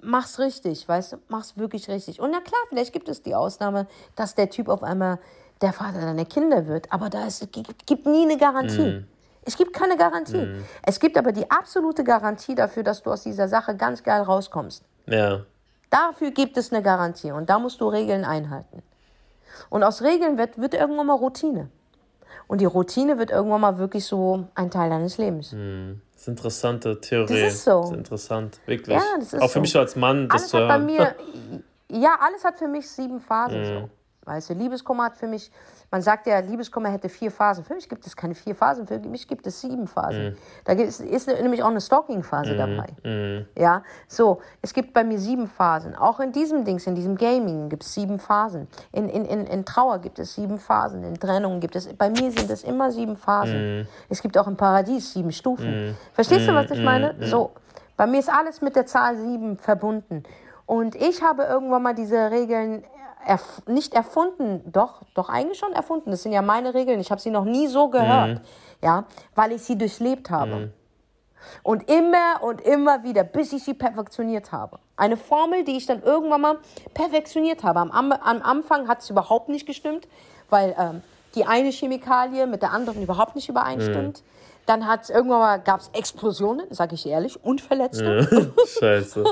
Mach's 0.00 0.38
richtig, 0.38 0.88
weißt 0.88 1.12
du? 1.12 1.16
Mach's 1.28 1.56
wirklich 1.56 1.88
richtig. 1.88 2.18
Und 2.18 2.30
na 2.30 2.40
klar, 2.40 2.60
vielleicht 2.70 2.92
gibt 2.92 3.08
es 3.08 3.22
die 3.22 3.34
Ausnahme, 3.34 3.86
dass 4.16 4.34
der 4.34 4.48
Typ 4.48 4.68
auf 4.68 4.82
einmal 4.82 5.18
der 5.62 5.72
Vater 5.72 6.00
deiner 6.00 6.24
Kinder 6.24 6.66
wird. 6.66 6.92
Aber 6.92 7.08
da 7.08 7.26
ist, 7.26 7.46
gibt, 7.52 8.06
nie 8.06 8.24
eine 8.24 8.36
Garantie. 8.36 8.82
Mhm. 8.82 9.06
Es 9.44 9.56
gibt 9.56 9.72
keine 9.72 9.96
Garantie. 9.96 10.46
Es 10.84 11.00
gibt 11.00 11.16
aber 11.16 11.32
die 11.32 11.50
absolute 11.50 12.04
Garantie 12.04 12.54
dafür, 12.54 12.82
dass 12.82 13.02
du 13.02 13.10
aus 13.10 13.22
dieser 13.22 13.48
Sache 13.48 13.76
ganz 13.76 14.02
geil 14.02 14.22
rauskommst. 14.22 14.84
Ja. 15.06 15.40
Dafür 15.90 16.30
gibt 16.30 16.56
es 16.56 16.72
eine 16.72 16.82
Garantie 16.82 17.32
und 17.32 17.50
da 17.50 17.58
musst 17.58 17.80
du 17.80 17.88
Regeln 17.88 18.24
einhalten. 18.24 18.82
Und 19.68 19.82
aus 19.82 20.02
Regeln 20.02 20.38
wird, 20.38 20.58
wird 20.58 20.74
irgendwann 20.74 21.06
mal 21.06 21.14
Routine. 21.14 21.68
Und 22.46 22.60
die 22.60 22.66
Routine 22.66 23.18
wird 23.18 23.30
irgendwann 23.30 23.60
mal 23.60 23.78
wirklich 23.78 24.04
so 24.04 24.46
ein 24.54 24.70
Teil 24.70 24.90
deines 24.90 25.18
Lebens. 25.18 25.50
Das 25.50 25.58
ist 25.58 26.28
eine 26.28 26.36
interessante 26.36 27.00
Theorie. 27.00 27.42
Das 27.42 27.54
ist 27.54 27.64
so. 27.64 27.80
Das 27.80 27.90
ist 27.90 27.96
interessant, 27.96 28.60
wirklich. 28.66 28.96
Ja, 28.96 29.02
das 29.18 29.32
ist 29.32 29.42
Auch 29.42 29.48
für 29.48 29.54
so. 29.54 29.60
mich 29.60 29.76
als 29.76 29.96
Mann, 29.96 30.28
das 30.28 30.54
Alles 30.54 30.54
hat 30.54 30.68
bei 30.68 30.78
mir, 30.78 31.14
ja, 31.88 32.16
alles 32.20 32.44
hat 32.44 32.58
für 32.58 32.68
mich 32.68 32.88
sieben 32.88 33.20
Phasen 33.20 33.64
so. 33.64 33.90
Weißt 34.24 34.50
du, 34.50 34.54
Liebeskummer 34.54 35.04
hat 35.04 35.16
für 35.16 35.26
mich 35.26 35.50
Man 35.90 36.00
sagt 36.00 36.26
ja, 36.26 36.38
Liebeskummer 36.38 36.88
hätte 36.88 37.10
vier 37.10 37.30
Phasen. 37.30 37.64
Für 37.64 37.74
mich 37.74 37.86
gibt 37.86 38.06
es 38.06 38.16
keine 38.16 38.34
vier 38.34 38.54
Phasen, 38.54 38.86
für 38.86 38.98
mich 39.00 39.28
gibt 39.28 39.46
es 39.46 39.60
sieben 39.60 39.86
Phasen. 39.86 40.30
Mhm. 40.30 40.36
Da 40.64 40.72
ist, 40.72 41.00
ist 41.00 41.28
nämlich 41.28 41.62
auch 41.62 41.68
eine 41.68 41.82
Stalking-Phase 41.82 42.54
mhm. 42.54 42.58
dabei. 42.58 42.88
Mhm. 43.04 43.46
Ja, 43.58 43.82
so, 44.08 44.40
es 44.62 44.72
gibt 44.72 44.94
bei 44.94 45.04
mir 45.04 45.18
sieben 45.18 45.48
Phasen. 45.48 45.94
Auch 45.94 46.20
in 46.20 46.32
diesem 46.32 46.64
Dings, 46.64 46.86
in 46.86 46.94
diesem 46.94 47.16
Gaming 47.16 47.68
gibt 47.68 47.82
es 47.82 47.92
sieben 47.92 48.18
Phasen. 48.18 48.68
In, 48.92 49.10
in, 49.10 49.26
in, 49.26 49.46
in 49.46 49.64
Trauer 49.66 49.98
gibt 49.98 50.18
es 50.18 50.34
sieben 50.34 50.58
Phasen. 50.58 51.04
In 51.04 51.20
Trennung 51.20 51.60
gibt 51.60 51.76
es, 51.76 51.92
bei 51.92 52.08
mir 52.08 52.30
sind 52.30 52.48
es 52.48 52.64
immer 52.64 52.90
sieben 52.90 53.16
Phasen. 53.16 53.80
Mhm. 53.80 53.86
Es 54.08 54.22
gibt 54.22 54.38
auch 54.38 54.46
im 54.46 54.56
Paradies 54.56 55.12
sieben 55.12 55.32
Stufen. 55.32 55.88
Mhm. 55.88 55.96
Verstehst 56.14 56.48
du, 56.48 56.54
was 56.54 56.70
ich 56.70 56.78
mhm. 56.78 56.84
meine? 56.84 57.14
So, 57.20 57.50
bei 57.98 58.06
mir 58.06 58.20
ist 58.20 58.32
alles 58.32 58.62
mit 58.62 58.76
der 58.76 58.86
Zahl 58.86 59.16
sieben 59.16 59.58
verbunden. 59.58 60.22
Und 60.64 60.94
ich 60.94 61.22
habe 61.22 61.42
irgendwann 61.42 61.82
mal 61.82 61.94
diese 61.94 62.30
Regeln 62.30 62.82
erf 63.26 63.62
nicht 63.66 63.94
erfunden, 63.94 64.62
doch, 64.70 65.02
doch 65.14 65.28
eigentlich 65.28 65.58
schon 65.58 65.72
erfunden. 65.72 66.10
Das 66.10 66.22
sind 66.22 66.32
ja 66.32 66.42
meine 66.42 66.74
Regeln. 66.74 67.00
Ich 67.00 67.10
habe 67.10 67.20
sie 67.20 67.30
noch 67.30 67.44
nie 67.44 67.66
so 67.68 67.88
gehört, 67.88 68.38
mhm. 68.38 68.40
ja, 68.82 69.04
weil 69.34 69.52
ich 69.52 69.62
sie 69.62 69.76
durchlebt 69.76 70.30
habe. 70.30 70.54
Mhm. 70.54 70.72
Und 71.62 71.90
immer 71.90 72.42
und 72.42 72.60
immer 72.60 73.02
wieder, 73.02 73.24
bis 73.24 73.52
ich 73.52 73.64
sie 73.64 73.74
perfektioniert 73.74 74.52
habe. 74.52 74.78
Eine 74.96 75.16
Formel, 75.16 75.64
die 75.64 75.76
ich 75.76 75.86
dann 75.86 76.02
irgendwann 76.02 76.40
mal 76.40 76.58
perfektioniert 76.94 77.64
habe. 77.64 77.80
Am, 77.80 77.90
am 77.90 78.42
Anfang 78.42 78.86
hat 78.86 79.00
es 79.00 79.10
überhaupt 79.10 79.48
nicht 79.48 79.66
gestimmt, 79.66 80.06
weil 80.50 80.74
ähm, 80.78 81.02
die 81.34 81.44
eine 81.44 81.70
Chemikalie 81.70 82.46
mit 82.46 82.62
der 82.62 82.72
anderen 82.72 83.02
überhaupt 83.02 83.34
nicht 83.34 83.48
übereinstimmt. 83.48 84.20
Mhm. 84.20 84.26
Dann 84.66 84.86
hat's 84.86 85.10
irgendwann 85.10 85.40
mal 85.40 85.56
gab 85.58 85.80
es 85.80 85.90
Explosionen, 85.92 86.66
sage 86.70 86.94
ich 86.94 87.06
ehrlich, 87.06 87.42
und 87.44 87.60
Verletzte. 87.60 88.28
Ja. 88.30 88.64
Scheiße. 88.80 89.24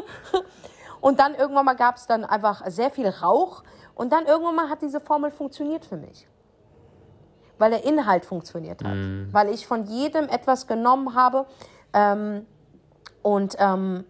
und 1.01 1.21
dann 1.21 1.35
irgendwann 1.35 1.65
mal 1.65 1.75
gab 1.75 1.97
es 1.97 2.07
dann 2.07 2.25
einfach 2.25 2.63
sehr 2.67 2.91
viel 2.91 3.09
Rauch 3.09 3.63
und 4.01 4.11
dann 4.15 4.25
irgendwann 4.25 4.55
mal 4.55 4.71
hat 4.71 4.81
diese 4.81 4.99
Formel 4.99 5.31
funktioniert 5.31 5.85
für 5.85 5.99
mich. 5.99 6.27
Weil 7.59 7.71
der 7.71 7.85
Inhalt 7.85 8.25
funktioniert 8.25 8.83
hat. 8.83 8.95
Mm. 8.95 9.29
Weil 9.31 9.51
ich 9.51 9.67
von 9.67 9.85
jedem 9.85 10.27
etwas 10.31 10.67
genommen 10.67 11.15
habe 11.15 11.45
ähm, 11.93 12.47
und 13.21 13.57
ähm, 13.59 14.05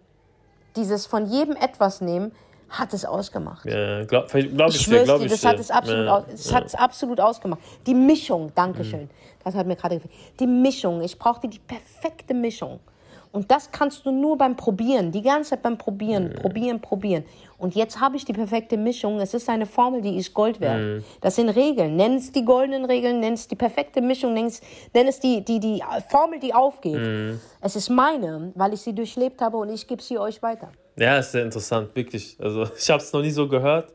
dieses 0.77 1.07
von 1.07 1.25
jedem 1.25 1.57
etwas 1.57 1.99
nehmen 1.99 2.31
hat 2.69 2.93
es 2.93 3.03
ausgemacht. 3.03 3.65
Ja, 3.65 4.05
glaube 4.05 4.27
glaub 4.29 4.69
ich, 4.69 4.75
ich 4.75 4.85
dir, 4.85 5.03
glaub 5.03 5.19
dir, 5.19 5.27
das 5.27 5.43
hat 5.43 5.59
es 5.59 5.69
absolut, 5.69 6.05
ja, 6.05 6.15
aus, 6.15 6.23
es 6.33 6.49
ja. 6.49 6.55
hat 6.55 6.79
absolut 6.79 7.19
ausgemacht. 7.19 7.59
Die 7.85 7.93
Mischung, 7.93 8.53
Dankeschön. 8.55 9.01
Mhm. 9.01 9.09
Das 9.43 9.55
hat 9.55 9.67
mir 9.67 9.75
gerade 9.75 9.95
gefallen. 9.95 10.15
Die 10.39 10.47
Mischung, 10.47 11.01
ich 11.01 11.19
brauchte 11.19 11.49
die 11.49 11.59
perfekte 11.59 12.33
Mischung. 12.33 12.79
Und 13.31 13.49
das 13.49 13.71
kannst 13.71 14.05
du 14.05 14.11
nur 14.11 14.37
beim 14.37 14.55
Probieren, 14.55 15.11
die 15.11 15.21
ganze 15.21 15.51
Zeit 15.51 15.61
beim 15.61 15.77
Probieren, 15.77 16.29
mhm. 16.29 16.33
probieren, 16.33 16.81
probieren. 16.81 17.23
Und 17.57 17.75
jetzt 17.75 17.99
habe 17.99 18.17
ich 18.17 18.25
die 18.25 18.33
perfekte 18.33 18.75
Mischung. 18.75 19.19
Es 19.19 19.33
ist 19.33 19.47
eine 19.47 19.65
Formel, 19.65 20.01
die 20.01 20.17
ist 20.17 20.33
Gold 20.33 20.59
wert. 20.59 20.79
Mhm. 20.79 21.03
Das 21.21 21.35
sind 21.35 21.49
Regeln. 21.49 21.95
Nenn 21.95 22.15
es 22.15 22.31
die 22.31 22.43
goldenen 22.43 22.85
Regeln, 22.85 23.19
nenn 23.19 23.33
es 23.33 23.47
die 23.47 23.55
perfekte 23.55 24.01
Mischung, 24.01 24.33
nenn 24.33 24.47
es, 24.47 24.61
nenn 24.93 25.07
es 25.07 25.19
die, 25.19 25.45
die, 25.45 25.59
die 25.59 25.81
Formel, 26.09 26.39
die 26.39 26.53
aufgeht. 26.53 26.99
Mhm. 26.99 27.39
Es 27.61 27.75
ist 27.75 27.89
meine, 27.89 28.51
weil 28.55 28.73
ich 28.73 28.81
sie 28.81 28.93
durchlebt 28.93 29.41
habe 29.41 29.57
und 29.57 29.69
ich 29.69 29.87
gebe 29.87 30.01
sie 30.01 30.17
euch 30.17 30.41
weiter. 30.41 30.71
Ja, 30.97 31.17
ist 31.17 31.31
sehr 31.31 31.43
interessant, 31.43 31.95
wirklich. 31.95 32.37
Also 32.39 32.63
ich 32.77 32.89
habe 32.89 33.01
es 33.01 33.13
noch 33.13 33.21
nie 33.21 33.31
so 33.31 33.47
gehört. 33.47 33.93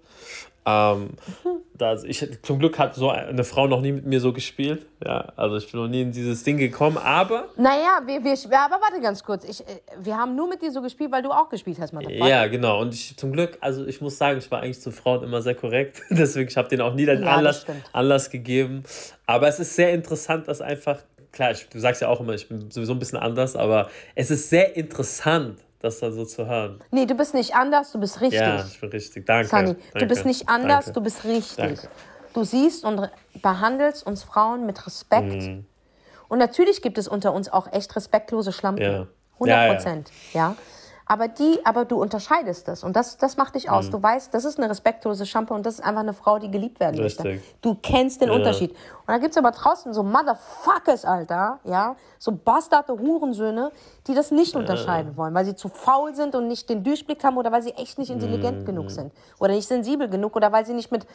Ähm, 0.64 1.10
das, 1.78 2.04
ich, 2.04 2.26
zum 2.42 2.58
Glück 2.58 2.78
hat 2.78 2.94
so 2.94 3.10
eine 3.10 3.44
Frau 3.44 3.66
noch 3.66 3.80
nie 3.80 3.92
mit 3.92 4.06
mir 4.06 4.20
so 4.20 4.32
gespielt. 4.32 4.86
Ja, 5.04 5.32
also 5.36 5.56
ich 5.56 5.70
bin 5.70 5.80
noch 5.80 5.88
nie 5.88 6.02
in 6.02 6.12
dieses 6.12 6.42
Ding 6.44 6.56
gekommen, 6.56 6.96
aber. 6.98 7.48
Naja, 7.56 8.00
wir, 8.04 8.22
wir, 8.24 8.58
aber 8.58 8.80
warte 8.80 9.00
ganz 9.00 9.22
kurz. 9.22 9.44
Ich, 9.44 9.60
äh, 9.60 9.80
wir 10.00 10.16
haben 10.16 10.34
nur 10.34 10.48
mit 10.48 10.62
dir 10.62 10.70
so 10.70 10.80
gespielt, 10.80 11.12
weil 11.12 11.22
du 11.22 11.30
auch 11.30 11.48
gespielt 11.48 11.78
hast, 11.80 11.92
Motherfucker. 11.92 12.28
Ja, 12.28 12.46
genau. 12.46 12.80
Und 12.80 12.94
ich 12.94 13.16
zum 13.16 13.32
Glück, 13.32 13.58
also 13.60 13.86
ich 13.86 14.00
muss 14.00 14.16
sagen, 14.16 14.38
ich 14.38 14.50
war 14.50 14.60
eigentlich 14.60 14.80
zu 14.80 14.90
Frauen 14.90 15.22
immer 15.22 15.42
sehr 15.42 15.54
korrekt. 15.54 16.02
Deswegen, 16.10 16.48
ich 16.48 16.56
habe 16.56 16.68
denen 16.68 16.82
auch 16.82 16.94
nie 16.94 17.06
den 17.06 17.22
ja, 17.22 17.36
Anlass, 17.36 17.66
Anlass 17.92 18.30
gegeben. 18.30 18.82
Aber 19.26 19.48
es 19.48 19.58
ist 19.58 19.74
sehr 19.74 19.92
interessant, 19.92 20.48
dass 20.48 20.60
einfach, 20.60 21.00
klar, 21.32 21.50
ich, 21.50 21.68
du 21.68 21.78
sagst 21.78 22.00
ja 22.00 22.08
auch 22.08 22.20
immer, 22.20 22.34
ich 22.34 22.48
bin 22.48 22.70
sowieso 22.70 22.92
ein 22.92 22.98
bisschen 22.98 23.18
anders, 23.18 23.56
aber 23.56 23.90
es 24.14 24.30
ist 24.30 24.50
sehr 24.50 24.76
interessant, 24.76 25.58
das 25.86 26.00
dann 26.00 26.12
so 26.12 26.24
zu 26.24 26.46
hören. 26.46 26.80
Nee, 26.90 27.06
du 27.06 27.14
bist 27.14 27.34
nicht 27.34 27.54
anders, 27.54 27.92
du 27.92 28.00
bist 28.00 28.20
richtig. 28.20 28.40
Ja, 28.40 28.64
ich 28.64 28.80
bin 28.80 28.90
richtig. 28.90 29.26
Danke. 29.26 29.48
Sunny, 29.48 29.74
danke. 29.74 29.98
du 29.98 30.06
bist 30.06 30.26
nicht 30.26 30.48
anders, 30.48 30.86
Danke. 30.86 30.92
du 30.92 31.00
bist 31.02 31.24
richtig. 31.24 31.56
Danke. 31.56 31.88
Du 32.34 32.44
siehst 32.44 32.84
und 32.84 33.10
behandelst 33.42 34.06
uns 34.06 34.22
Frauen 34.22 34.66
mit 34.66 34.86
Respekt. 34.86 35.32
Mhm. 35.32 35.66
Und 36.28 36.38
natürlich 36.38 36.82
gibt 36.82 36.98
es 36.98 37.08
unter 37.08 37.32
uns 37.32 37.48
auch 37.48 37.72
echt 37.72 37.94
respektlose 37.96 38.52
Schlampen. 38.52 38.82
Ja. 38.82 39.06
100 39.34 39.76
Prozent. 39.76 40.10
Ja, 40.32 40.40
ja. 40.40 40.48
ja. 40.50 40.56
Aber 41.08 41.28
die, 41.28 41.60
aber 41.64 41.84
du 41.84 42.02
unterscheidest 42.02 42.66
das 42.66 42.82
und 42.82 42.96
das, 42.96 43.16
das 43.16 43.36
macht 43.36 43.54
dich 43.54 43.70
aus. 43.70 43.86
Mhm. 43.86 43.90
Du 43.92 44.02
weißt, 44.02 44.34
das 44.34 44.44
ist 44.44 44.58
eine 44.58 44.68
respektlose 44.68 45.24
Schlampe 45.24 45.54
und 45.54 45.64
das 45.64 45.74
ist 45.74 45.80
einfach 45.80 46.00
eine 46.00 46.14
Frau, 46.14 46.40
die 46.40 46.50
geliebt 46.50 46.80
werden 46.80 47.00
Richtig. 47.00 47.24
möchte. 47.24 47.42
Du 47.62 47.76
kennst 47.76 48.20
den. 48.20 48.30
Unterschied. 48.30 48.74
Und 49.06 49.14
da 49.14 49.18
gibt 49.18 49.30
es 49.30 49.36
aber 49.36 49.52
draußen 49.52 49.94
so 49.94 50.02
Motherfuckers, 50.02 51.04
Alter, 51.04 51.60
ja, 51.62 51.94
so 52.18 52.32
bastarde 52.32 52.92
Hurensöhne, 52.92 53.70
die 54.08 54.14
das 54.14 54.32
nicht 54.32 54.54
ja. 54.54 54.60
unterscheiden 54.60 55.16
wollen, 55.16 55.32
weil 55.32 55.44
sie 55.44 55.54
zu 55.54 55.68
faul 55.68 56.12
sind 56.14 56.34
und 56.34 56.48
nicht 56.48 56.68
den 56.68 56.82
Durchblick 56.82 57.22
haben 57.22 57.36
oder 57.36 57.52
weil 57.52 57.62
sie 57.62 57.70
echt 57.72 57.98
nicht 57.98 58.10
intelligent 58.10 58.62
mhm. 58.62 58.64
genug 58.64 58.90
sind 58.90 59.12
oder 59.38 59.52
nicht 59.52 59.68
sensibel 59.68 60.08
genug 60.08 60.34
oder 60.34 60.50
weil 60.50 60.66
sie 60.66 60.74
nicht 60.74 60.90
mit 60.90 61.06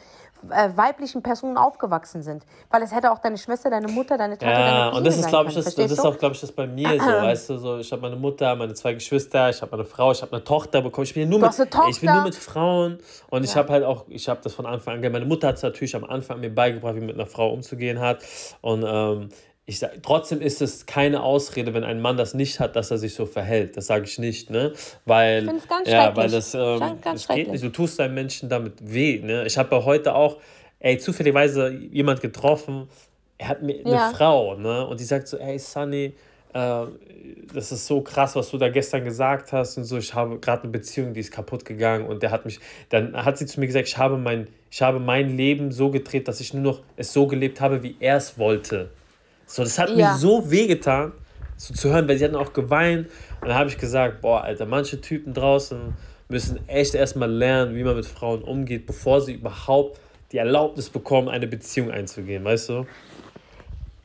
äh, 0.49 0.69
weiblichen 0.75 1.21
Personen 1.21 1.57
aufgewachsen 1.57 2.21
sind. 2.21 2.45
Weil 2.69 2.81
es 2.81 2.95
hätte 2.95 3.11
auch 3.11 3.19
deine 3.19 3.37
Schwester, 3.37 3.69
deine 3.69 3.89
Mutter, 3.89 4.17
deine 4.17 4.37
Tante, 4.37 4.53
ja, 4.53 4.59
deine 4.59 4.91
Cousine 4.91 4.97
und 4.97 5.07
das 5.07 5.17
ist, 5.17 5.27
glaube 5.27 5.49
ich, 5.49 5.55
das, 5.55 5.75
das 5.75 5.91
ist 5.91 5.99
auch, 5.99 6.17
glaube 6.17 6.35
ich, 6.35 6.41
das 6.41 6.51
bei 6.53 6.67
mir 6.67 6.91
so, 6.91 7.05
weißt 7.05 7.49
du, 7.49 7.57
so, 7.57 7.77
ich 7.77 7.91
habe 7.91 8.01
meine 8.03 8.15
Mutter, 8.15 8.55
meine 8.55 8.73
zwei 8.73 8.93
Geschwister, 8.93 9.49
ich 9.49 9.61
habe 9.61 9.73
eine 9.73 9.83
Frau, 9.83 10.13
ich 10.13 10.21
habe 10.21 10.31
eine 10.31 10.43
Tochter 10.45 10.81
bekommen, 10.81 11.03
ich 11.03 11.13
bin 11.13 11.27
nur 11.27 11.39
mit, 11.39 11.51
ich 11.89 11.99
bin 11.99 12.13
nur 12.13 12.23
mit 12.23 12.35
Frauen 12.35 12.99
und 13.29 13.43
ich 13.43 13.53
habe 13.57 13.67
halt 13.67 13.83
auch, 13.83 14.05
ich 14.07 14.29
habe 14.29 14.39
das 14.41 14.53
von 14.53 14.65
Anfang 14.65 15.03
an, 15.03 15.11
meine 15.11 15.25
Mutter 15.25 15.49
hat 15.49 15.55
es 15.55 15.63
natürlich 15.63 15.93
am 15.93 16.05
Anfang 16.05 16.39
mir 16.39 16.53
beigebracht, 16.53 16.95
wie 16.95 17.01
mit 17.01 17.15
einer 17.15 17.25
Frau 17.25 17.51
umzugehen 17.51 17.80
gehen 17.81 17.99
hat. 17.99 18.23
Und 18.61 18.85
ähm, 18.87 19.29
ich 19.65 19.79
sag, 19.79 20.01
trotzdem 20.03 20.41
ist 20.41 20.61
es 20.61 20.85
keine 20.85 21.21
Ausrede, 21.21 21.73
wenn 21.73 21.83
ein 21.83 22.01
Mann 22.01 22.17
das 22.17 22.33
nicht 22.33 22.59
hat, 22.59 22.75
dass 22.75 22.91
er 22.91 22.97
sich 22.97 23.13
so 23.13 23.25
verhält. 23.25 23.77
Das 23.77 23.87
sage 23.87 24.05
ich 24.05 24.17
nicht, 24.17 24.49
ne? 24.49 24.73
Weil, 25.05 25.43
ich 25.43 25.67
ganz 25.67 25.89
ja, 25.89 26.15
weil 26.15 26.29
das, 26.29 26.53
ähm, 26.53 26.79
das 27.03 27.27
geht 27.27 27.51
nicht. 27.51 27.63
Du 27.63 27.69
tust 27.69 27.99
deinem 27.99 28.15
Menschen 28.15 28.47
damit 28.47 28.73
weh, 28.81 29.19
ne? 29.19 29.45
Ich 29.45 29.57
habe 29.57 29.83
heute 29.85 30.15
auch, 30.15 30.37
ey, 30.79 30.97
zufälligerweise 30.97 31.69
jemand 31.69 32.21
getroffen, 32.21 32.87
er 33.37 33.47
hat 33.49 33.61
mir 33.61 33.79
eine 33.85 33.93
ja. 33.93 34.11
Frau, 34.11 34.55
ne? 34.55 34.85
Und 34.87 34.99
die 34.99 35.03
sagt 35.03 35.27
so, 35.27 35.37
ey, 35.37 35.57
Sunny, 35.57 36.13
äh, 36.53 36.85
das 37.53 37.71
ist 37.71 37.87
so 37.87 38.01
krass, 38.01 38.35
was 38.35 38.49
du 38.49 38.57
da 38.57 38.69
gestern 38.69 39.03
gesagt 39.03 39.51
hast 39.51 39.77
und 39.77 39.83
so. 39.83 39.97
Ich 39.97 40.13
habe 40.13 40.39
gerade 40.39 40.63
eine 40.63 40.71
Beziehung, 40.71 41.13
die 41.13 41.19
ist 41.19 41.31
kaputt 41.31 41.65
gegangen 41.65 42.05
und 42.05 42.23
der 42.23 42.31
hat 42.31 42.45
mich, 42.45 42.59
dann 42.89 43.15
hat 43.15 43.37
sie 43.37 43.45
zu 43.45 43.59
mir 43.59 43.67
gesagt, 43.67 43.87
ich 43.87 43.97
habe 43.97 44.17
mein, 44.17 44.47
ich 44.69 44.81
habe 44.81 44.99
mein 44.99 45.35
Leben 45.35 45.71
so 45.71 45.91
gedreht, 45.91 46.27
dass 46.27 46.39
ich 46.39 46.53
nur 46.53 46.63
noch 46.63 46.81
es 46.95 47.13
so 47.13 47.27
gelebt 47.27 47.61
habe, 47.61 47.83
wie 47.83 47.95
er 47.99 48.17
es 48.17 48.37
wollte. 48.37 48.89
So, 49.45 49.63
das 49.63 49.77
hat 49.77 49.89
ja. 49.89 49.95
mir 49.95 50.17
so 50.17 50.49
wehgetan, 50.49 51.11
so 51.57 51.73
zu 51.73 51.89
hören, 51.89 52.07
weil 52.07 52.17
sie 52.17 52.25
hatten 52.25 52.35
auch 52.35 52.53
geweint. 52.53 53.07
Und 53.41 53.49
dann 53.49 53.57
habe 53.57 53.69
ich 53.69 53.77
gesagt, 53.77 54.21
boah, 54.21 54.41
Alter, 54.43 54.65
manche 54.65 55.01
Typen 55.01 55.33
draußen 55.33 55.93
müssen 56.29 56.67
echt 56.67 56.95
erstmal 56.95 57.29
lernen, 57.29 57.75
wie 57.75 57.83
man 57.83 57.95
mit 57.95 58.05
Frauen 58.05 58.41
umgeht, 58.41 58.85
bevor 58.85 59.21
sie 59.21 59.33
überhaupt 59.33 59.99
die 60.31 60.37
Erlaubnis 60.37 60.89
bekommen, 60.89 61.27
eine 61.27 61.47
Beziehung 61.47 61.91
einzugehen, 61.91 62.43
weißt 62.45 62.69
du? 62.69 62.85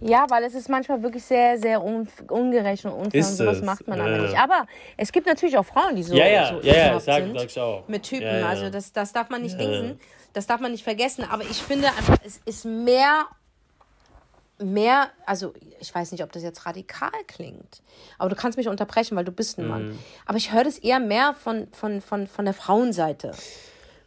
Ja, 0.01 0.27
weil 0.29 0.45
es 0.45 0.55
ist 0.55 0.69
manchmal 0.69 1.03
wirklich 1.03 1.25
sehr, 1.25 1.59
sehr 1.59 1.83
un 1.83 2.07
ungerecht 2.29 2.85
und 2.85 2.93
unfair 2.93 3.21
ist 3.21 3.31
und 3.31 3.37
sowas 3.37 3.59
es? 3.59 3.65
macht 3.65 3.89
man 3.89 3.99
ja. 3.99 4.05
aber 4.05 4.19
nicht. 4.19 4.39
Aber 4.39 4.67
es 4.97 5.11
gibt 5.11 5.27
natürlich 5.27 5.57
auch 5.57 5.65
Frauen, 5.65 5.97
die 5.97 6.03
so, 6.03 6.15
ja, 6.15 6.27
ja, 6.27 6.49
so 6.49 6.61
ja, 6.61 6.75
ja, 6.75 7.01
sag, 7.01 7.25
sind 7.25 7.39
sag 7.39 7.47
ich 7.47 7.59
auch. 7.59 7.89
mit 7.89 8.03
Typen. 8.03 8.27
Ja, 8.27 8.39
ja. 8.41 8.49
Also 8.49 8.69
das, 8.69 8.93
das 8.93 9.13
darf 9.13 9.31
man 9.31 9.43
nicht 9.43 9.59
dingsen, 9.59 9.99
das 10.35 10.47
darf 10.47 10.61
man 10.61 10.73
nicht 10.73 10.85
vergessen. 10.85 11.25
Aber 11.31 11.45
ich 11.45 11.63
finde 11.63 11.89
einfach, 11.89 12.19
es 12.27 12.41
ist 12.45 12.67
mehr, 12.67 13.25
mehr, 14.59 15.09
also 15.25 15.55
ich 15.81 15.95
weiß 15.95 16.13
nicht, 16.13 16.23
ob 16.23 16.31
das 16.31 16.43
jetzt 16.43 16.67
radikal 16.67 17.11
klingt, 17.27 17.83
aber 18.19 18.29
du 18.29 18.37
kannst 18.37 18.59
mich 18.59 18.69
unterbrechen, 18.69 19.17
weil 19.17 19.25
du 19.25 19.33
bist 19.33 19.59
ein 19.59 19.65
mhm. 19.65 19.71
Mann. 19.71 19.99
Aber 20.27 20.37
ich 20.37 20.53
höre 20.53 20.65
das 20.65 20.77
eher 20.77 21.01
mehr 21.01 21.35
von, 21.43 21.69
von, 21.73 22.03
von, 22.03 22.27
von 22.27 22.45
der 22.45 22.55
Frauenseite. 22.55 23.33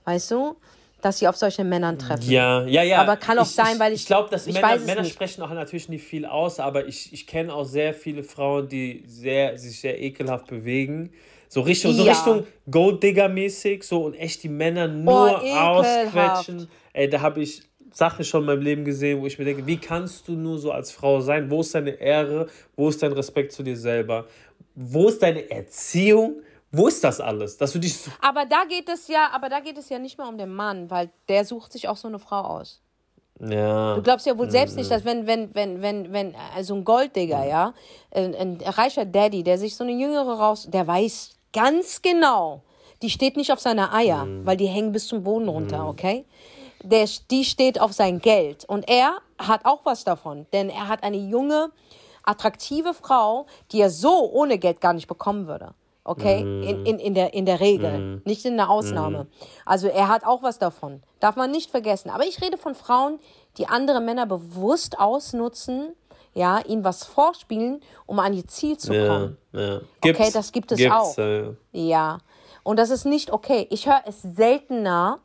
Weißt 0.06 0.30
du? 0.30 0.56
Dass 1.02 1.20
sie 1.20 1.28
auf 1.28 1.36
solche 1.36 1.64
Männern 1.64 1.98
treffen. 1.98 2.30
Ja, 2.30 2.66
ja, 2.66 2.84
ja. 2.84 3.02
Aber 3.02 3.18
kann 3.18 3.40
auch 3.40 3.44
ich, 3.44 3.52
sein, 3.52 3.80
weil 3.80 3.94
ich. 3.94 4.02
Ich 4.02 4.08
glaube, 4.08 4.30
dass 4.30 4.48
ich 4.48 4.54
Männer, 4.54 4.78
Männer 4.80 5.04
sprechen 5.06 5.42
auch 5.42 5.50
natürlich 5.50 5.90
nicht 5.90 6.04
viel 6.04 6.26
aus, 6.26 6.60
aber 6.60 6.88
ich, 6.88 7.14
ich 7.14 7.28
kenne 7.28 7.54
auch 7.54 7.66
sehr 7.66 7.94
viele 7.94 8.24
Frauen, 8.24 8.68
die 8.68 9.04
sehr, 9.08 9.58
sich 9.58 9.80
sehr 9.80 10.02
ekelhaft 10.02 10.48
bewegen. 10.48 11.12
So 11.48 11.62
Richtung, 11.62 11.92
ja. 11.92 11.98
so 11.98 12.04
Richtung 12.04 12.48
Gold-Digger-mäßig, 12.70 13.84
so 13.84 14.04
und 14.06 14.14
echt 14.14 14.44
die 14.44 14.50
Männer 14.50 14.88
nur 14.88 15.42
oh, 15.44 15.48
ausquetschen. 15.48 16.68
Ey, 16.94 17.10
da 17.10 17.22
habe 17.22 17.42
ich 17.42 17.64
Sachen 17.92 18.24
schon 18.24 18.42
in 18.42 18.48
meinem 18.48 18.62
Leben 18.62 18.86
gesehen, 18.86 19.22
wo 19.22 19.26
ich 19.26 19.40
mir 19.40 19.46
denke, 19.46 19.66
wie 19.66 19.78
kannst 19.78 20.28
du 20.28 20.34
nur 20.34 20.60
so 20.60 20.72
als 20.72 20.92
Frau 20.92 21.22
sein? 21.22 21.50
Wo 21.50 21.62
ist 21.62 21.74
deine 21.74 21.92
Ehre? 21.92 22.48
Wo 22.76 22.90
ist 22.90 23.02
dein 23.02 23.14
Respekt 23.14 23.52
zu 23.52 23.64
dir 23.64 23.76
selber? 23.76 24.28
Wo 24.76 25.08
ist 25.10 25.24
deine 25.24 25.50
Erziehung? 25.50 26.42
Wo 26.72 26.88
ist 26.88 27.04
das 27.04 27.20
alles? 27.20 27.58
Dass 27.58 27.72
du 27.72 27.80
dich 27.80 27.98
so 27.98 28.12
aber 28.22 28.46
da 28.46 28.66
geht 28.66 28.90
es 28.90 29.08
ja, 29.08 29.30
aber 29.34 29.50
da 29.50 29.60
geht 29.60 29.78
es 29.78 29.90
ja 29.90 30.00
nicht 30.00 30.18
mehr 30.18 30.28
um 30.28 30.38
den 30.38 30.54
Mann, 30.54 30.90
weil 30.90 31.10
der 31.28 31.46
sucht 31.46 31.72
sich 31.72 31.88
auch 31.88 31.98
so 31.98 32.08
eine 32.08 32.20
Frau 32.20 32.42
aus. 32.42 32.82
Ja. 33.40 33.96
Du 33.96 34.02
glaubst 34.02 34.26
ja 34.26 34.38
wohl 34.38 34.52
selbst 34.52 34.76
nicht, 34.76 34.92
dass 34.92 35.06
wenn, 35.06 35.26
wenn, 35.26 35.56
wenn, 35.56 35.82
wenn, 35.82 36.12
wenn, 36.12 36.36
also 36.56 36.76
ein 36.76 36.84
Golddigger, 36.84 37.46
ja, 37.46 37.74
ein, 38.12 38.36
ein 38.36 38.58
reicher 38.62 39.06
Daddy, 39.06 39.44
der 39.44 39.58
sich 39.58 39.76
so 39.76 39.86
eine 39.86 39.94
Jüngere 39.94 40.38
raus, 40.38 40.68
der 40.70 40.86
weiß 40.86 41.36
ganz 41.54 42.02
genau, 42.02 42.64
die 43.02 43.10
steht 43.10 43.38
nicht 43.38 43.54
auf 43.54 43.62
seiner 43.62 43.94
Eier, 43.94 44.26
mhm. 44.26 44.46
weil 44.46 44.58
die 44.58 44.68
hängen 44.68 44.92
bis 44.92 45.08
zum 45.08 45.24
Boden 45.24 45.48
runter, 45.48 45.84
mhm. 45.84 45.90
okay? 45.90 46.26
der, 46.84 47.08
die 47.30 47.46
steht 47.46 47.80
auf 47.80 47.94
sein 47.94 48.20
Geld. 48.20 48.66
Und 48.66 48.90
er 48.90 49.18
hat 49.38 49.66
auch 49.66 49.82
was 49.86 50.04
davon, 50.04 50.46
denn 50.54 50.70
er 50.70 50.88
hat 50.88 51.04
eine 51.04 51.18
junge, 51.18 51.72
attraktive 52.24 52.94
Frau, 52.94 53.48
die 53.72 53.82
er 53.82 53.90
so 53.90 54.30
ohne 54.32 54.58
Geld 54.58 54.82
gar 54.82 54.94
nicht 54.94 55.08
bekommen 55.08 55.48
würde. 55.48 55.74
Okay? 56.04 56.44
Mm. 56.44 56.64
In, 56.64 56.86
in, 56.86 57.00
in, 57.00 57.14
der, 57.14 57.34
in 57.34 57.46
der 57.46 57.60
Regel, 57.60 57.98
mm. 57.98 58.22
nicht 58.26 58.46
in 58.46 58.58
der 58.58 58.70
Ausnahme. 58.70 59.26
Mm. 59.26 59.28
Also 59.66 59.88
er 59.88 60.08
hat 60.08 60.26
auch 60.26 60.42
was 60.42 60.58
davon. 60.58 61.02
Darf 61.20 61.36
man 61.36 61.52
nicht 61.52 61.70
vergessen. 61.70 62.10
Aber 62.10 62.26
ich 62.26 62.42
rede 62.42 62.58
von 62.58 62.74
Frauen, 62.74 63.20
die 63.58 63.68
andere 63.68 64.02
Männer 64.02 64.26
bewusst 64.26 65.00
ausnutzen, 65.00 65.94
ja, 66.34 66.60
ihnen 66.60 66.84
was 66.84 67.04
vorspielen, 67.04 67.82
um 68.06 68.20
an 68.20 68.34
ihr 68.34 68.48
Ziel 68.48 68.78
zu 68.78 68.92
kommen. 68.92 69.38
Ja, 69.52 69.60
ja. 69.62 69.82
okay, 70.04 70.30
das 70.32 70.52
gibt 70.52 70.72
es 70.72 70.78
Gibt's, 70.78 70.96
auch. 70.96 71.18
Ja. 71.18 71.54
ja. 71.72 72.18
Und 72.64 72.78
das 72.78 72.90
ist 72.90 73.06
nicht 73.06 73.32
okay. 73.32 73.68
Ich 73.70 73.88
höre 73.88 74.02
es 74.06 74.22
seltener, 74.22 75.20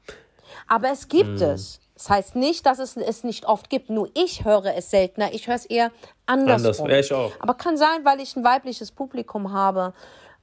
aber 0.66 0.90
es 0.90 1.08
gibt 1.08 1.40
mm. 1.40 1.42
es. 1.42 1.80
Das 1.94 2.10
heißt 2.10 2.36
nicht, 2.36 2.66
dass 2.66 2.80
es 2.80 2.96
es 2.96 3.22
nicht 3.22 3.46
oft 3.46 3.70
gibt. 3.70 3.88
Nur 3.88 4.10
ich 4.14 4.44
höre 4.44 4.74
es 4.76 4.90
seltener. 4.90 5.32
Ich 5.32 5.46
höre 5.46 5.54
es 5.54 5.64
eher 5.64 5.92
andersrum. 6.26 6.86
Anders, 6.86 7.06
ich 7.06 7.12
auch. 7.12 7.30
Aber 7.38 7.54
kann 7.54 7.76
sein, 7.76 8.04
weil 8.04 8.20
ich 8.20 8.34
ein 8.36 8.44
weibliches 8.44 8.90
Publikum 8.90 9.52
habe. 9.52 9.94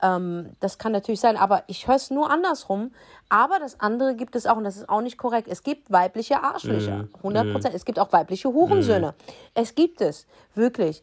Ähm, 0.02 0.52
das 0.60 0.78
kann 0.78 0.92
natürlich 0.92 1.20
sein. 1.20 1.38
Aber 1.38 1.64
ich 1.68 1.88
höre 1.88 1.96
es 1.96 2.12
nur 2.12 2.30
andersrum. 2.30 2.92
Aber 3.30 3.60
das 3.60 3.80
andere 3.80 4.16
gibt 4.16 4.36
es 4.36 4.46
auch. 4.46 4.58
Und 4.58 4.64
das 4.64 4.78
ist 4.78 4.90
auch 4.90 5.02
nicht 5.02 5.18
korrekt. 5.18 5.48
Es 5.48 5.64
gibt 5.64 5.92
weibliche 5.92 6.44
Arschlöcher. 6.44 7.08
100 7.18 7.46
mm. 7.46 7.52
Prozent. 7.52 7.74
Mm. 7.74 7.78
Es 7.78 7.86
gibt 7.86 8.00
auch 8.00 8.12
weibliche 8.12 8.50
Hurensöhne. 8.50 9.12
Mm. 9.12 9.32
Es 9.56 9.76
gibt 9.76 10.02
es. 10.02 10.28
Wirklich. 10.56 11.02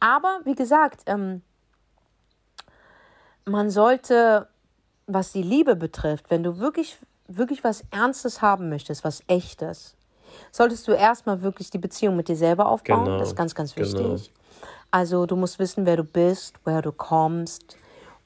Aber 0.00 0.40
wie 0.44 0.54
gesagt, 0.54 1.02
ähm, 1.06 1.42
man 3.44 3.70
sollte, 3.70 4.48
was 5.06 5.32
die 5.32 5.42
Liebe 5.42 5.76
betrifft, 5.76 6.30
wenn 6.30 6.42
du 6.42 6.58
wirklich 6.58 6.98
wirklich 7.36 7.64
was 7.64 7.84
Ernstes 7.90 8.42
haben 8.42 8.68
möchtest, 8.68 9.04
was 9.04 9.22
Echtes, 9.26 9.94
solltest 10.50 10.86
du 10.88 10.92
erstmal 10.92 11.42
wirklich 11.42 11.70
die 11.70 11.78
Beziehung 11.78 12.16
mit 12.16 12.28
dir 12.28 12.36
selber 12.36 12.66
aufbauen. 12.66 13.04
Genau. 13.04 13.18
Das 13.18 13.28
ist 13.28 13.36
ganz, 13.36 13.54
ganz 13.54 13.76
wichtig. 13.76 13.96
Genau. 13.96 14.16
Also 14.90 15.26
du 15.26 15.36
musst 15.36 15.58
wissen, 15.58 15.86
wer 15.86 15.96
du 15.96 16.04
bist, 16.04 16.56
woher 16.64 16.82
du 16.82 16.92
kommst, 16.92 17.76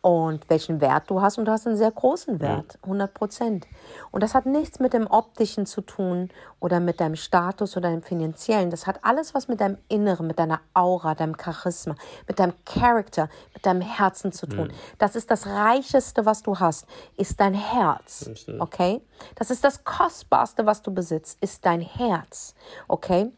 und 0.07 0.49
welchen 0.49 0.81
Wert 0.81 1.11
du 1.11 1.21
hast. 1.21 1.37
Und 1.37 1.47
du 1.47 1.51
hast 1.51 1.67
einen 1.67 1.77
sehr 1.77 1.91
großen 1.91 2.41
Wert, 2.41 2.79
100 2.85 3.13
Prozent. 3.13 3.67
Und 4.13 4.23
das 4.23 4.37
hat 4.37 4.47
nichts 4.47 4.79
mit 4.79 4.93
dem 4.93 5.09
Optischen 5.09 5.67
zu 5.67 5.81
tun 5.81 6.31
oder 6.61 6.79
mit 6.79 7.01
deinem 7.01 7.17
Status 7.17 7.77
oder 7.77 7.89
deinem 7.89 8.05
Finanziellen. 8.05 8.71
Das 8.71 8.87
hat 8.87 9.01
alles 9.03 9.35
was 9.35 9.49
mit 9.49 9.61
deinem 9.61 9.79
Inneren, 9.89 10.29
mit 10.29 10.39
deiner 10.39 10.61
Aura, 10.75 11.17
deinem 11.17 11.35
Charisma, 11.37 11.97
mit 12.29 12.39
deinem 12.39 12.53
Charakter, 12.65 13.29
mit 13.53 13.67
deinem 13.67 13.81
Herzen 13.81 14.31
zu 14.31 14.47
tun. 14.47 14.69
Mhm. 14.69 14.97
Das 14.99 15.17
ist 15.17 15.29
das 15.29 15.45
Reicheste, 15.45 16.25
was 16.25 16.45
du 16.45 16.57
hast, 16.57 16.87
ist 17.17 17.41
dein 17.41 17.55
Herz. 17.55 18.31
Okay? 18.61 19.03
Das 19.35 19.51
ist 19.51 19.65
das 19.65 19.83
Kostbarste, 19.83 20.67
was 20.67 20.83
du 20.83 20.95
besitzt, 20.95 21.39
ist 21.41 21.67
dein 21.67 21.81
Herz. 21.81 22.55
Okay? 22.87 23.33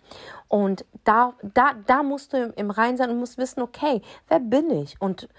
Und 0.49 0.85
da, 1.05 1.33
da, 1.43 1.73
da 1.87 2.03
musst 2.03 2.35
du 2.35 2.53
im 2.57 2.71
Rein 2.71 2.99
sein 2.99 3.09
und 3.09 3.19
musst 3.19 3.39
wissen, 3.39 3.63
okay, 3.63 4.03
wer 4.29 4.41
bin 4.41 4.71
ich? 4.71 5.01
Und 5.01 5.31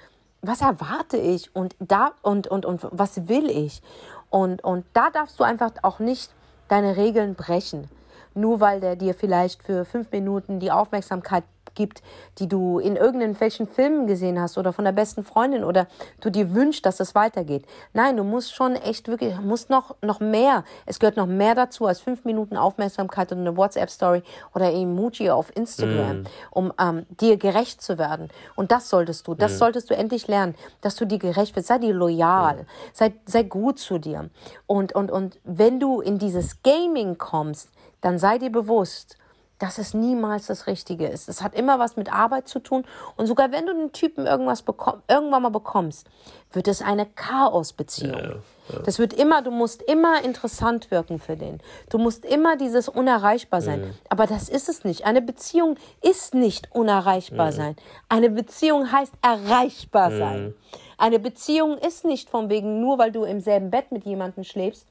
was 0.41 0.61
erwarte 0.61 1.17
ich 1.17 1.53
und 1.55 1.75
da 1.79 2.13
und, 2.21 2.47
und, 2.47 2.65
und 2.65 2.87
was 2.91 3.27
will 3.27 3.49
ich? 3.49 3.81
Und, 4.29 4.63
und 4.63 4.85
da 4.93 5.09
darfst 5.09 5.39
du 5.39 5.43
einfach 5.43 5.71
auch 5.81 5.99
nicht 5.99 6.31
deine 6.67 6.97
Regeln 6.97 7.35
brechen. 7.35 7.89
Nur 8.35 8.59
weil 8.59 8.79
der 8.79 8.95
dir 8.95 9.13
vielleicht 9.15 9.63
für 9.63 9.85
fünf 9.85 10.11
Minuten 10.11 10.59
die 10.59 10.71
Aufmerksamkeit 10.71 11.43
gibt, 11.75 12.01
die 12.39 12.47
du 12.47 12.79
in 12.79 12.95
irgendwelchen 12.95 13.67
Filmen 13.67 14.07
gesehen 14.07 14.39
hast 14.39 14.57
oder 14.57 14.73
von 14.73 14.85
der 14.85 14.91
besten 14.91 15.23
Freundin 15.23 15.63
oder 15.63 15.87
du 16.21 16.29
dir 16.29 16.53
wünschst, 16.53 16.85
dass 16.85 16.99
es 16.99 17.15
weitergeht. 17.15 17.65
Nein, 17.93 18.17
du 18.17 18.23
musst 18.23 18.53
schon 18.53 18.75
echt 18.75 19.07
wirklich, 19.07 19.39
musst 19.41 19.69
noch, 19.69 19.95
noch 20.01 20.19
mehr. 20.19 20.63
Es 20.85 20.99
gehört 20.99 21.17
noch 21.17 21.27
mehr 21.27 21.55
dazu 21.55 21.85
als 21.85 21.99
fünf 21.99 22.25
Minuten 22.25 22.57
Aufmerksamkeit 22.57 23.31
und 23.31 23.39
eine 23.39 23.55
WhatsApp-Story 23.57 24.23
oder 24.53 24.71
Emoji 24.71 25.29
auf 25.29 25.55
Instagram, 25.55 26.21
mm. 26.21 26.25
um 26.51 26.73
ähm, 26.79 27.05
dir 27.09 27.37
gerecht 27.37 27.81
zu 27.81 27.97
werden. 27.97 28.29
Und 28.55 28.71
das 28.71 28.89
solltest 28.89 29.27
du, 29.27 29.35
das 29.35 29.53
mm. 29.53 29.57
solltest 29.57 29.89
du 29.89 29.95
endlich 29.95 30.27
lernen, 30.27 30.55
dass 30.81 30.95
du 30.95 31.05
dir 31.05 31.19
gerecht 31.19 31.55
wirst. 31.55 31.67
Sei 31.67 31.77
dir 31.77 31.93
loyal, 31.93 32.63
mm. 32.63 32.65
sei, 32.93 33.13
sei 33.25 33.43
gut 33.43 33.79
zu 33.79 33.97
dir. 33.97 34.29
Und, 34.67 34.93
und, 34.93 35.11
und 35.11 35.39
wenn 35.43 35.79
du 35.79 36.01
in 36.01 36.17
dieses 36.17 36.61
Gaming 36.63 37.17
kommst, 37.17 37.69
dann 38.01 38.17
sei 38.17 38.37
dir 38.37 38.51
bewusst, 38.51 39.17
dass 39.59 39.77
es 39.77 39.93
niemals 39.93 40.47
das 40.47 40.67
Richtige 40.67 41.07
ist. 41.07 41.29
Es 41.29 41.41
hat 41.41 41.53
immer 41.53 41.79
was 41.79 41.97
mit 41.97 42.11
Arbeit 42.11 42.47
zu 42.47 42.59
tun. 42.59 42.85
Und 43.17 43.27
sogar 43.27 43.51
wenn 43.51 43.65
du 43.65 43.73
den 43.73 43.91
Typen 43.91 44.25
irgendwas 44.25 44.61
bekomm, 44.63 45.01
irgendwann 45.07 45.43
mal 45.43 45.49
bekommst, 45.49 46.07
wird 46.51 46.67
es 46.67 46.81
eine 46.81 47.05
Chaosbeziehung. 47.05 48.13
Ja, 48.13 48.29
ja. 48.69 48.79
Das 48.85 48.99
wird 48.99 49.13
immer, 49.13 49.41
du 49.41 49.51
musst 49.51 49.81
immer 49.81 50.23
interessant 50.23 50.91
wirken 50.91 51.19
für 51.19 51.35
den. 51.35 51.59
Du 51.89 51.97
musst 51.97 52.23
immer 52.23 52.55
dieses 52.55 52.87
unerreichbar 52.87 53.61
sein. 53.61 53.81
Mhm. 53.81 53.93
Aber 54.09 54.27
das 54.27 54.47
ist 54.47 54.69
es 54.69 54.83
nicht. 54.83 55.05
Eine 55.05 55.21
Beziehung 55.21 55.75
ist 56.01 56.33
nicht 56.33 56.69
unerreichbar 56.73 57.47
mhm. 57.47 57.55
sein. 57.55 57.75
Eine 58.07 58.29
Beziehung 58.29 58.91
heißt 58.91 59.13
erreichbar 59.21 60.09
mhm. 60.11 60.17
sein. 60.17 60.53
Eine 60.97 61.19
Beziehung 61.19 61.77
ist 61.77 62.05
nicht 62.05 62.29
von 62.29 62.49
wegen, 62.49 62.79
nur 62.79 62.97
weil 62.97 63.11
du 63.11 63.23
im 63.23 63.41
selben 63.41 63.71
Bett 63.71 63.91
mit 63.91 64.05
jemandem 64.05 64.43
schläfst, 64.43 64.85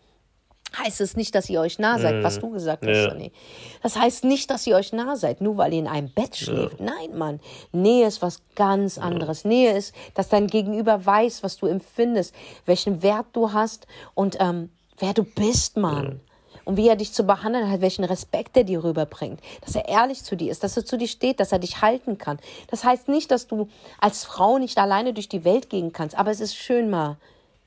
heißt 0.76 1.00
es 1.00 1.16
nicht, 1.16 1.34
dass 1.34 1.48
ihr 1.48 1.60
euch 1.60 1.78
nah 1.78 1.98
seid, 1.98 2.16
mm. 2.16 2.22
was 2.22 2.38
du 2.38 2.50
gesagt 2.50 2.84
hast, 2.84 2.94
ja. 2.94 3.10
Sonny. 3.10 3.32
Das 3.82 3.96
heißt 3.96 4.24
nicht, 4.24 4.50
dass 4.50 4.66
ihr 4.66 4.76
euch 4.76 4.92
nah 4.92 5.16
seid, 5.16 5.40
nur 5.40 5.56
weil 5.56 5.72
ihr 5.72 5.80
in 5.80 5.86
einem 5.86 6.10
Bett 6.10 6.36
schläft. 6.36 6.78
Ja. 6.80 6.86
Nein, 6.86 7.16
Mann. 7.16 7.40
Nähe 7.72 8.06
ist 8.06 8.22
was 8.22 8.42
ganz 8.54 8.98
anderes. 8.98 9.44
Ja. 9.44 9.48
Nähe 9.48 9.76
ist, 9.76 9.94
dass 10.14 10.28
dein 10.28 10.46
Gegenüber 10.46 11.04
weiß, 11.04 11.42
was 11.42 11.56
du 11.56 11.66
empfindest, 11.66 12.34
welchen 12.66 13.02
Wert 13.02 13.26
du 13.32 13.52
hast 13.52 13.86
und 14.14 14.36
ähm, 14.40 14.70
wer 14.98 15.14
du 15.14 15.24
bist, 15.24 15.76
Mann. 15.76 16.20
Und 16.64 16.76
wie 16.76 16.86
er 16.86 16.96
dich 16.96 17.14
zu 17.14 17.24
behandeln 17.24 17.70
hat, 17.70 17.80
welchen 17.80 18.04
Respekt 18.04 18.54
er 18.54 18.64
dir 18.64 18.84
rüberbringt. 18.84 19.40
Dass 19.62 19.74
er 19.74 19.88
ehrlich 19.88 20.22
zu 20.22 20.36
dir 20.36 20.50
ist, 20.50 20.62
dass 20.62 20.76
er 20.76 20.84
zu 20.84 20.98
dir 20.98 21.08
steht, 21.08 21.40
dass 21.40 21.50
er 21.50 21.58
dich 21.58 21.80
halten 21.80 22.18
kann. 22.18 22.38
Das 22.70 22.84
heißt 22.84 23.08
nicht, 23.08 23.30
dass 23.30 23.46
du 23.46 23.70
als 23.98 24.24
Frau 24.24 24.58
nicht 24.58 24.76
alleine 24.76 25.14
durch 25.14 25.30
die 25.30 25.44
Welt 25.44 25.70
gehen 25.70 25.94
kannst, 25.94 26.18
aber 26.18 26.30
es 26.30 26.40
ist 26.40 26.54
schön 26.54 26.90
mal 26.90 27.16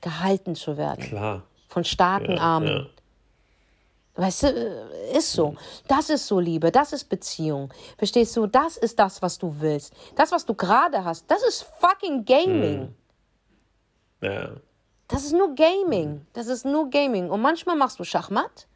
gehalten 0.00 0.54
zu 0.54 0.76
werden. 0.76 1.00
Klar 1.00 1.42
von 1.72 1.84
starken 1.84 2.36
ja, 2.36 2.42
Armen. 2.42 2.68
Ja. 2.68 2.86
Weißt 4.14 4.42
du, 4.42 4.46
äh, 4.48 5.16
ist 5.16 5.32
so. 5.32 5.56
Das 5.88 6.10
ist 6.10 6.26
so 6.26 6.38
Liebe, 6.38 6.70
das 6.70 6.92
ist 6.92 7.04
Beziehung. 7.04 7.72
Verstehst 7.96 8.36
du? 8.36 8.46
Das 8.46 8.76
ist 8.76 8.98
das, 8.98 9.22
was 9.22 9.38
du 9.38 9.54
willst. 9.58 9.94
Das, 10.16 10.30
was 10.30 10.44
du 10.44 10.54
gerade 10.54 11.02
hast, 11.02 11.30
das 11.30 11.42
ist 11.42 11.62
fucking 11.80 12.24
Gaming. 12.24 12.94
Hm. 14.20 14.30
Ja. 14.30 14.50
Das 15.08 15.24
ist 15.24 15.32
nur 15.32 15.54
Gaming. 15.54 16.26
Das 16.34 16.46
ist 16.46 16.64
nur 16.64 16.90
Gaming. 16.90 17.30
Und 17.30 17.40
manchmal 17.40 17.76
machst 17.76 17.98
du 17.98 18.04
Schachmatt, 18.04 18.66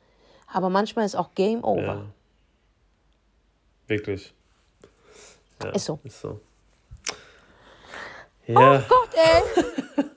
aber 0.47 0.71
manchmal 0.71 1.05
ist 1.05 1.15
auch 1.15 1.35
Game 1.35 1.63
Over. 1.65 1.83
Ja. 1.83 2.03
Wirklich. 3.89 4.35
Ja, 5.63 5.71
ist 5.71 5.85
so. 5.85 5.99
Ist 6.03 6.21
so. 6.21 6.41
Ja. 8.47 8.79
Oh 8.79 8.83
Gott, 8.89 9.11
ey. 9.15 10.05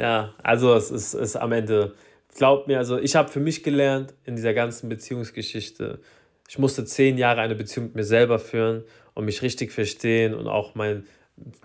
Ja, 0.00 0.32
also 0.42 0.74
es 0.74 0.90
ist, 0.90 1.12
ist 1.12 1.36
am 1.36 1.52
Ende, 1.52 1.92
glaubt 2.34 2.68
mir, 2.68 2.78
also 2.78 2.98
ich 2.98 3.16
habe 3.16 3.28
für 3.28 3.38
mich 3.38 3.62
gelernt 3.62 4.14
in 4.24 4.34
dieser 4.34 4.54
ganzen 4.54 4.88
Beziehungsgeschichte, 4.88 6.00
ich 6.48 6.58
musste 6.58 6.86
zehn 6.86 7.18
Jahre 7.18 7.42
eine 7.42 7.54
Beziehung 7.54 7.88
mit 7.88 7.96
mir 7.96 8.04
selber 8.04 8.38
führen 8.38 8.84
und 9.12 9.26
mich 9.26 9.42
richtig 9.42 9.72
verstehen 9.72 10.32
und 10.32 10.46
auch 10.46 10.74
mein, 10.74 11.04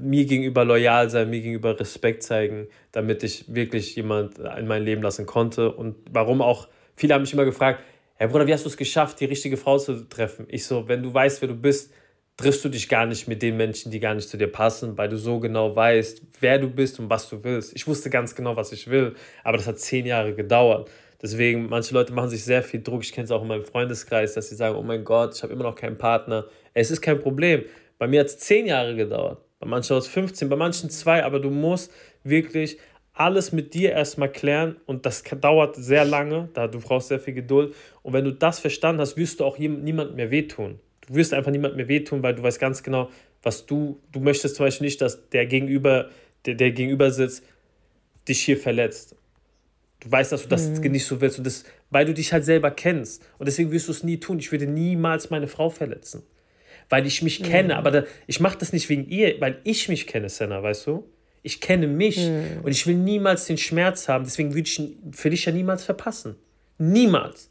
mir 0.01 0.25
gegenüber 0.25 0.65
loyal 0.65 1.09
sein, 1.09 1.29
mir 1.29 1.39
gegenüber 1.39 1.79
Respekt 1.79 2.23
zeigen, 2.23 2.67
damit 2.91 3.23
ich 3.23 3.55
wirklich 3.55 3.95
jemand 3.95 4.37
in 4.37 4.67
mein 4.67 4.83
Leben 4.83 5.01
lassen 5.01 5.25
konnte. 5.25 5.71
Und 5.71 5.95
warum 6.11 6.41
auch, 6.41 6.67
viele 6.97 7.13
haben 7.13 7.21
mich 7.21 7.31
immer 7.31 7.45
gefragt, 7.45 7.83
Herr 8.15 8.27
Bruder, 8.27 8.47
wie 8.47 8.53
hast 8.53 8.65
du 8.65 8.69
es 8.69 8.75
geschafft, 8.75 9.21
die 9.21 9.25
richtige 9.25 9.55
Frau 9.55 9.77
zu 9.77 10.09
treffen? 10.09 10.45
Ich 10.49 10.65
so, 10.65 10.89
wenn 10.89 11.01
du 11.01 11.13
weißt, 11.13 11.41
wer 11.41 11.47
du 11.47 11.55
bist, 11.55 11.93
triffst 12.37 12.65
du 12.65 12.69
dich 12.69 12.89
gar 12.89 13.05
nicht 13.05 13.27
mit 13.27 13.41
den 13.41 13.55
Menschen, 13.55 13.91
die 13.91 13.99
gar 13.99 14.13
nicht 14.13 14.27
zu 14.27 14.37
dir 14.37 14.47
passen, 14.47 14.97
weil 14.97 15.07
du 15.07 15.17
so 15.17 15.39
genau 15.39 15.75
weißt, 15.75 16.21
wer 16.41 16.59
du 16.59 16.69
bist 16.69 16.99
und 16.99 17.09
was 17.09 17.29
du 17.29 17.43
willst. 17.43 17.73
Ich 17.75 17.87
wusste 17.87 18.09
ganz 18.09 18.35
genau, 18.35 18.55
was 18.57 18.71
ich 18.71 18.89
will, 18.89 19.15
aber 19.43 19.57
das 19.57 19.67
hat 19.67 19.79
zehn 19.79 20.05
Jahre 20.05 20.33
gedauert. 20.33 20.89
Deswegen, 21.21 21.69
manche 21.69 21.93
Leute 21.93 22.11
machen 22.13 22.29
sich 22.29 22.43
sehr 22.43 22.61
viel 22.61 22.83
Druck. 22.83 23.03
Ich 23.03 23.13
kenne 23.13 23.25
es 23.25 23.31
auch 23.31 23.41
in 23.41 23.47
meinem 23.47 23.63
Freundeskreis, 23.63 24.33
dass 24.33 24.49
sie 24.49 24.55
sagen, 24.55 24.75
oh 24.75 24.83
mein 24.83 25.05
Gott, 25.05 25.35
ich 25.35 25.43
habe 25.43 25.53
immer 25.53 25.63
noch 25.63 25.75
keinen 25.75 25.97
Partner. 25.97 26.45
Es 26.73 26.91
ist 26.91 27.01
kein 27.01 27.19
Problem. 27.19 27.63
Bei 27.97 28.07
mir 28.07 28.19
hat 28.19 28.27
es 28.27 28.37
zehn 28.37 28.67
Jahre 28.67 28.95
gedauert. 28.95 29.41
Bei 29.59 29.65
manchen 29.65 29.95
hat 29.95 30.03
es 30.03 30.09
15, 30.09 30.49
bei 30.49 30.57
manchen 30.57 30.89
zwei, 30.89 31.23
aber 31.23 31.39
du 31.39 31.49
musst 31.49 31.91
wirklich 32.23 32.77
alles 33.13 33.53
mit 33.53 33.73
dir 33.73 33.93
erstmal 33.93 34.29
klären 34.29 34.75
und 34.85 35.05
das 35.05 35.23
dauert 35.23 35.77
sehr 35.77 36.03
lange, 36.03 36.49
da 36.53 36.67
du 36.67 36.81
brauchst 36.81 37.07
sehr 37.07 37.21
viel 37.21 37.33
Geduld. 37.33 37.73
Und 38.03 38.11
wenn 38.11 38.25
du 38.25 38.33
das 38.33 38.59
verstanden 38.59 38.99
hast, 38.99 39.15
wirst 39.15 39.39
du 39.39 39.45
auch 39.45 39.57
niemandem 39.57 40.17
mehr 40.17 40.31
wehtun 40.31 40.81
du 41.07 41.15
wirst 41.15 41.33
einfach 41.33 41.51
niemand 41.51 41.75
mehr 41.75 41.87
wehtun, 41.87 42.23
weil 42.23 42.35
du 42.35 42.43
weißt 42.43 42.59
ganz 42.59 42.83
genau, 42.83 43.09
was 43.43 43.65
du, 43.65 43.99
du 44.11 44.19
möchtest 44.19 44.55
zum 44.55 44.65
Beispiel 44.65 44.85
nicht, 44.85 45.01
dass 45.01 45.29
der 45.29 45.45
Gegenüber, 45.45 46.09
der, 46.45 46.55
der 46.55 46.71
gegenüber 46.71 47.11
sitzt, 47.11 47.43
dich 48.27 48.41
hier 48.41 48.57
verletzt. 48.57 49.15
Du 49.99 50.11
weißt, 50.11 50.31
dass 50.31 50.43
du 50.43 50.49
das 50.49 50.67
mhm. 50.67 50.91
nicht 50.91 51.05
so 51.05 51.21
willst 51.21 51.37
und 51.37 51.45
das, 51.45 51.63
weil 51.89 52.05
du 52.05 52.13
dich 52.13 52.33
halt 52.33 52.45
selber 52.45 52.71
kennst. 52.71 53.23
Und 53.37 53.47
deswegen 53.47 53.71
wirst 53.71 53.87
du 53.87 53.91
es 53.91 54.03
nie 54.03 54.19
tun. 54.19 54.39
Ich 54.39 54.51
würde 54.51 54.67
niemals 54.67 55.29
meine 55.29 55.47
Frau 55.47 55.69
verletzen. 55.69 56.23
Weil 56.89 57.07
ich 57.07 57.21
mich 57.21 57.39
mhm. 57.39 57.45
kenne. 57.45 57.77
Aber 57.77 57.91
da, 57.91 58.03
ich 58.27 58.39
mache 58.39 58.57
das 58.57 58.73
nicht 58.73 58.89
wegen 58.89 59.07
ihr, 59.07 59.39
weil 59.41 59.59
ich 59.63 59.89
mich 59.89 60.05
kenne, 60.05 60.29
Senna, 60.29 60.61
weißt 60.61 60.87
du? 60.87 61.09
Ich 61.41 61.61
kenne 61.61 61.87
mich 61.87 62.17
mhm. 62.17 62.61
und 62.63 62.71
ich 62.71 62.85
will 62.87 62.95
niemals 62.95 63.45
den 63.45 63.57
Schmerz 63.57 64.07
haben. 64.07 64.25
Deswegen 64.25 64.53
würde 64.53 64.67
ich 64.67 64.81
für 65.11 65.29
dich 65.29 65.45
ja 65.45 65.51
niemals 65.51 65.83
verpassen. 65.83 66.35
Niemals. 66.77 67.49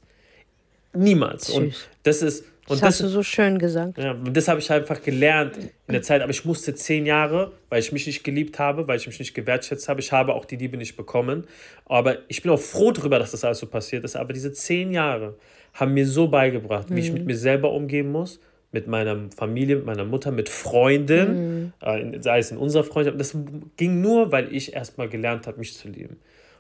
Niemals. 0.92 1.50
Und 1.50 1.72
Süß. 1.72 1.88
das 2.02 2.22
ist. 2.22 2.44
Und 2.68 2.80
Das 2.80 2.82
hast 2.82 3.00
du 3.02 3.08
so 3.08 3.22
schön 3.22 3.58
gesagt. 3.58 3.98
ja, 3.98 4.12
und 4.12 4.34
das 4.34 4.48
habe 4.48 4.58
ich 4.58 4.70
einfach 4.72 5.02
gelernt 5.02 5.56
in 5.58 5.92
der 5.92 6.00
Zeit. 6.02 6.22
Aber 6.22 6.30
ich 6.30 6.44
musste 6.46 6.74
zehn 6.74 7.04
Jahre, 7.04 7.52
weil 7.68 7.80
ich 7.80 7.92
mich 7.92 8.06
nicht 8.06 8.24
geliebt 8.24 8.58
habe, 8.58 8.88
weil 8.88 8.96
ich 8.96 9.06
mich 9.06 9.18
nicht 9.18 9.34
gewertschätzt 9.34 9.88
habe. 9.88 10.00
Ich 10.00 10.12
habe 10.12 10.32
auch 10.32 10.46
die 10.46 10.56
Liebe 10.56 10.76
nicht 10.78 10.96
bekommen. 10.96 11.44
Aber 11.84 12.18
ich 12.28 12.40
bin 12.42 12.50
auch 12.50 12.58
froh 12.60 12.90
darüber, 12.90 13.18
dass 13.18 13.32
das 13.32 13.44
alles 13.44 13.58
so 13.58 13.66
passiert 13.66 14.02
ist. 14.04 14.16
Aber 14.16 14.32
diese 14.32 14.52
zehn 14.52 14.92
Jahre 14.92 15.36
haben 15.74 15.92
mir 15.92 16.06
so 16.06 16.28
beigebracht, 16.28 16.86
wie 16.88 17.00
ich 17.00 17.12
mit 17.12 17.26
mir 17.26 17.36
selber 17.36 17.70
umgehen 17.72 18.10
muss, 18.10 18.40
mit 18.72 18.86
meiner 18.86 19.28
Familie, 19.36 19.76
mit 19.76 19.84
meiner 19.86 20.04
Mutter, 20.04 20.30
mit 20.32 20.48
Freunden, 20.48 21.72
äh, 21.82 22.00
in- 22.00 22.22
sei 22.22 22.38
es 22.38 22.50
in 22.50 22.56
unserer 22.56 22.84
Freundschaft. 22.84 23.20
Das 23.20 23.36
ging 23.76 24.00
nur, 24.00 24.32
weil 24.32 24.54
ich 24.54 24.72
erstmal 24.72 25.08
gelernt 25.08 25.46
habe, 25.46 25.58
mich 25.58 25.76
zu 25.76 25.88
lieben. 25.88 26.16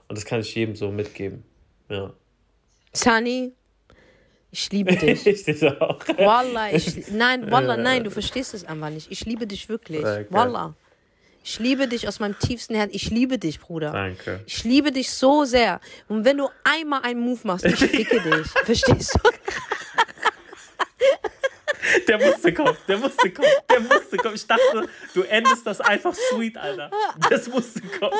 Und 0.08 0.18
das 0.18 0.24
kann 0.26 0.40
ich 0.40 0.54
jedem 0.54 0.74
so 0.76 0.90
mitgeben. 0.90 1.44
Ja. 1.88 2.12
Sunny, 2.92 3.52
ich 4.54 4.70
liebe 4.70 4.94
dich. 4.94 5.26
Ich 5.34 5.44
dich 5.44 5.64
auch. 5.64 5.98
Wallah, 6.16 6.72
ich, 6.72 7.10
nein, 7.10 7.50
Wallah, 7.50 7.76
nein, 7.76 8.04
du 8.04 8.10
verstehst 8.10 8.54
es 8.54 8.64
einfach 8.64 8.90
nicht. 8.90 9.10
Ich 9.10 9.26
liebe 9.26 9.48
dich 9.48 9.68
wirklich. 9.68 10.00
Okay. 10.00 10.26
Wallah. 10.30 10.74
Ich 11.42 11.58
liebe 11.58 11.88
dich 11.88 12.06
aus 12.06 12.20
meinem 12.20 12.38
tiefsten 12.38 12.74
Herzen. 12.74 12.94
Ich 12.94 13.10
liebe 13.10 13.38
dich, 13.38 13.60
Bruder. 13.60 13.90
Danke. 13.90 14.40
Ich 14.46 14.64
liebe 14.64 14.92
dich 14.92 15.10
so 15.10 15.44
sehr. 15.44 15.80
Und 16.08 16.24
wenn 16.24 16.38
du 16.38 16.48
einmal 16.62 17.02
einen 17.02 17.20
Move 17.20 17.40
machst, 17.42 17.66
ich 17.66 17.74
ficke 17.74 18.20
dich. 18.20 18.46
Verstehst 18.64 19.18
du? 19.22 19.30
Der 22.08 22.18
musste 22.18 22.52
kommen, 22.52 22.76
der 22.88 22.98
musste 22.98 23.30
kommen, 23.30 23.48
der 23.70 23.80
musste 23.80 24.16
kommen. 24.16 24.34
Ich 24.34 24.46
dachte, 24.46 24.88
du 25.14 25.22
endest 25.22 25.66
das 25.66 25.80
einfach 25.80 26.14
sweet, 26.14 26.56
Alter. 26.56 26.90
Das 27.30 27.46
musste 27.46 27.80
kommen. 27.82 28.18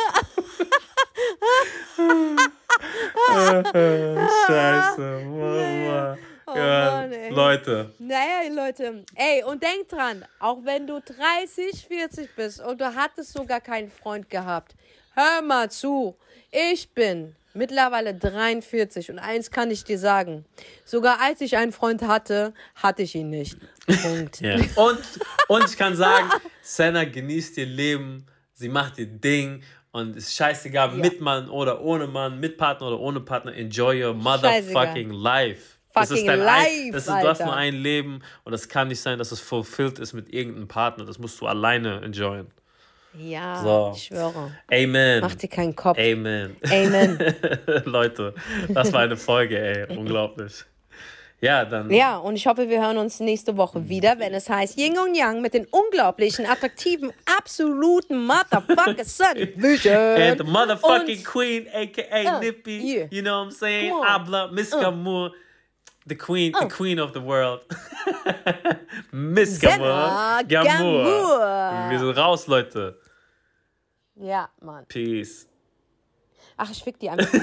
Scheiße, 4.46 5.20
Mama. 5.26 6.18
Ja, 6.54 6.90
Mann, 6.90 7.12
ey. 7.12 7.30
Leute, 7.30 7.92
Naja, 7.98 8.52
Leute. 8.52 9.04
Ey, 9.14 9.42
und 9.44 9.62
denk 9.62 9.88
dran, 9.88 10.24
auch 10.38 10.58
wenn 10.64 10.86
du 10.86 11.00
30, 11.00 11.86
40 11.88 12.36
bist 12.36 12.60
und 12.60 12.80
du 12.80 12.94
hattest 12.94 13.32
sogar 13.32 13.60
keinen 13.60 13.90
Freund 13.90 14.28
gehabt, 14.30 14.74
hör 15.14 15.42
mal 15.42 15.70
zu. 15.70 16.16
Ich 16.50 16.90
bin 16.92 17.34
mittlerweile 17.54 18.14
43 18.14 19.10
und 19.10 19.18
eins 19.18 19.50
kann 19.50 19.70
ich 19.70 19.84
dir 19.84 19.98
sagen. 19.98 20.44
Sogar 20.84 21.20
als 21.20 21.40
ich 21.40 21.56
einen 21.56 21.72
Freund 21.72 22.02
hatte, 22.02 22.52
hatte 22.74 23.02
ich 23.02 23.14
ihn 23.14 23.30
nicht. 23.30 23.56
Punkt. 24.02 24.40
Ja. 24.40 24.56
Und, 24.76 25.00
und 25.48 25.64
ich 25.64 25.76
kann 25.76 25.96
sagen, 25.96 26.28
Senna 26.62 27.04
genießt 27.04 27.56
ihr 27.58 27.66
Leben, 27.66 28.26
sie 28.52 28.68
macht 28.68 28.98
ihr 28.98 29.06
Ding 29.06 29.62
und 29.94 30.16
es 30.16 30.26
ist 30.26 30.34
scheißegal, 30.34 30.90
mit 30.96 31.20
Mann 31.20 31.48
oder 31.48 31.80
ohne 31.80 32.08
Mann, 32.08 32.40
mit 32.40 32.58
Partner 32.58 32.88
oder 32.88 32.98
ohne 32.98 33.20
Partner, 33.20 33.54
enjoy 33.54 34.04
your 34.04 34.12
motherfucking 34.12 35.10
life. 35.10 35.78
Das 35.94 36.10
ist 36.10 36.18
Fucking 36.18 36.26
dein 36.26 36.38
life, 36.40 36.68
ein, 36.68 36.92
das 36.92 37.06
ist, 37.06 37.22
Du 37.22 37.28
hast 37.28 37.38
nur 37.44 37.54
ein 37.54 37.74
Leben 37.74 38.20
und 38.42 38.52
es 38.52 38.68
kann 38.68 38.88
nicht 38.88 39.00
sein, 39.00 39.18
dass 39.20 39.30
es 39.30 39.38
fulfilled 39.38 40.00
ist 40.00 40.12
mit 40.12 40.34
irgendeinem 40.34 40.66
Partner. 40.66 41.04
Das 41.04 41.20
musst 41.20 41.40
du 41.40 41.46
alleine 41.46 42.00
enjoyen. 42.02 42.48
Ja, 43.16 43.62
So. 43.62 43.92
ich 43.94 44.02
schwöre. 44.02 44.50
Amen. 44.72 45.20
Mach 45.20 45.36
dir 45.36 45.48
keinen 45.48 45.76
Kopf. 45.76 45.96
Amen. 45.96 46.56
Amen. 46.68 47.16
Leute, 47.84 48.34
das 48.70 48.92
war 48.92 49.02
eine 49.02 49.16
Folge, 49.16 49.56
ey. 49.56 49.96
Unglaublich. 49.96 50.64
Ja, 51.40 51.64
dann. 51.64 51.90
Ja, 51.90 52.16
und 52.16 52.36
ich 52.36 52.46
hoffe, 52.46 52.68
wir 52.70 52.80
hören 52.80 52.96
uns 52.96 53.20
nächste 53.20 53.56
Woche 53.58 53.86
wieder, 53.88 54.18
wenn 54.18 54.32
es 54.32 54.48
heißt 54.48 54.78
Yin 54.78 54.98
und 54.98 55.14
Yang 55.14 55.42
mit 55.42 55.52
den 55.52 55.66
unglaublichen, 55.66 56.46
attraktiven, 56.46 57.12
absoluten 57.38 58.24
Motherfucker 58.24 59.04
Sun 59.04 59.36
Vision. 59.56 59.94
And 59.96 60.38
the 60.38 60.44
motherfucking 60.44 61.18
Und- 61.18 61.24
queen, 61.24 61.66
aka 61.74 62.36
Uh, 62.36 62.40
Nippy. 62.40 62.78
yeah. 62.78 63.06
You 63.10 63.20
know 63.22 63.40
what 63.40 63.48
I'm 63.48 63.50
saying? 63.52 63.90
Come 63.90 64.00
on. 64.00 64.06
Habla, 64.08 64.48
Miss 64.52 64.70
Gamur. 64.70 65.32
The 66.06 66.14
queen, 66.16 66.52
the 66.52 66.68
queen 66.68 66.98
of 66.98 67.12
the 67.14 67.20
world. 67.20 67.60
Miss 69.12 69.58
Gamur. 69.60 70.44
Gamur. 70.46 70.64
Gamur. 70.64 71.90
Wir 71.90 71.98
sind 71.98 72.16
raus, 72.16 72.46
Leute. 72.46 72.98
Ja, 74.16 74.48
Mann. 74.60 74.84
Peace. 74.86 75.46
Ach, 76.56 76.70
ich 76.70 76.82
fick 76.84 76.98
die 77.00 77.10
einfach. 77.10 77.28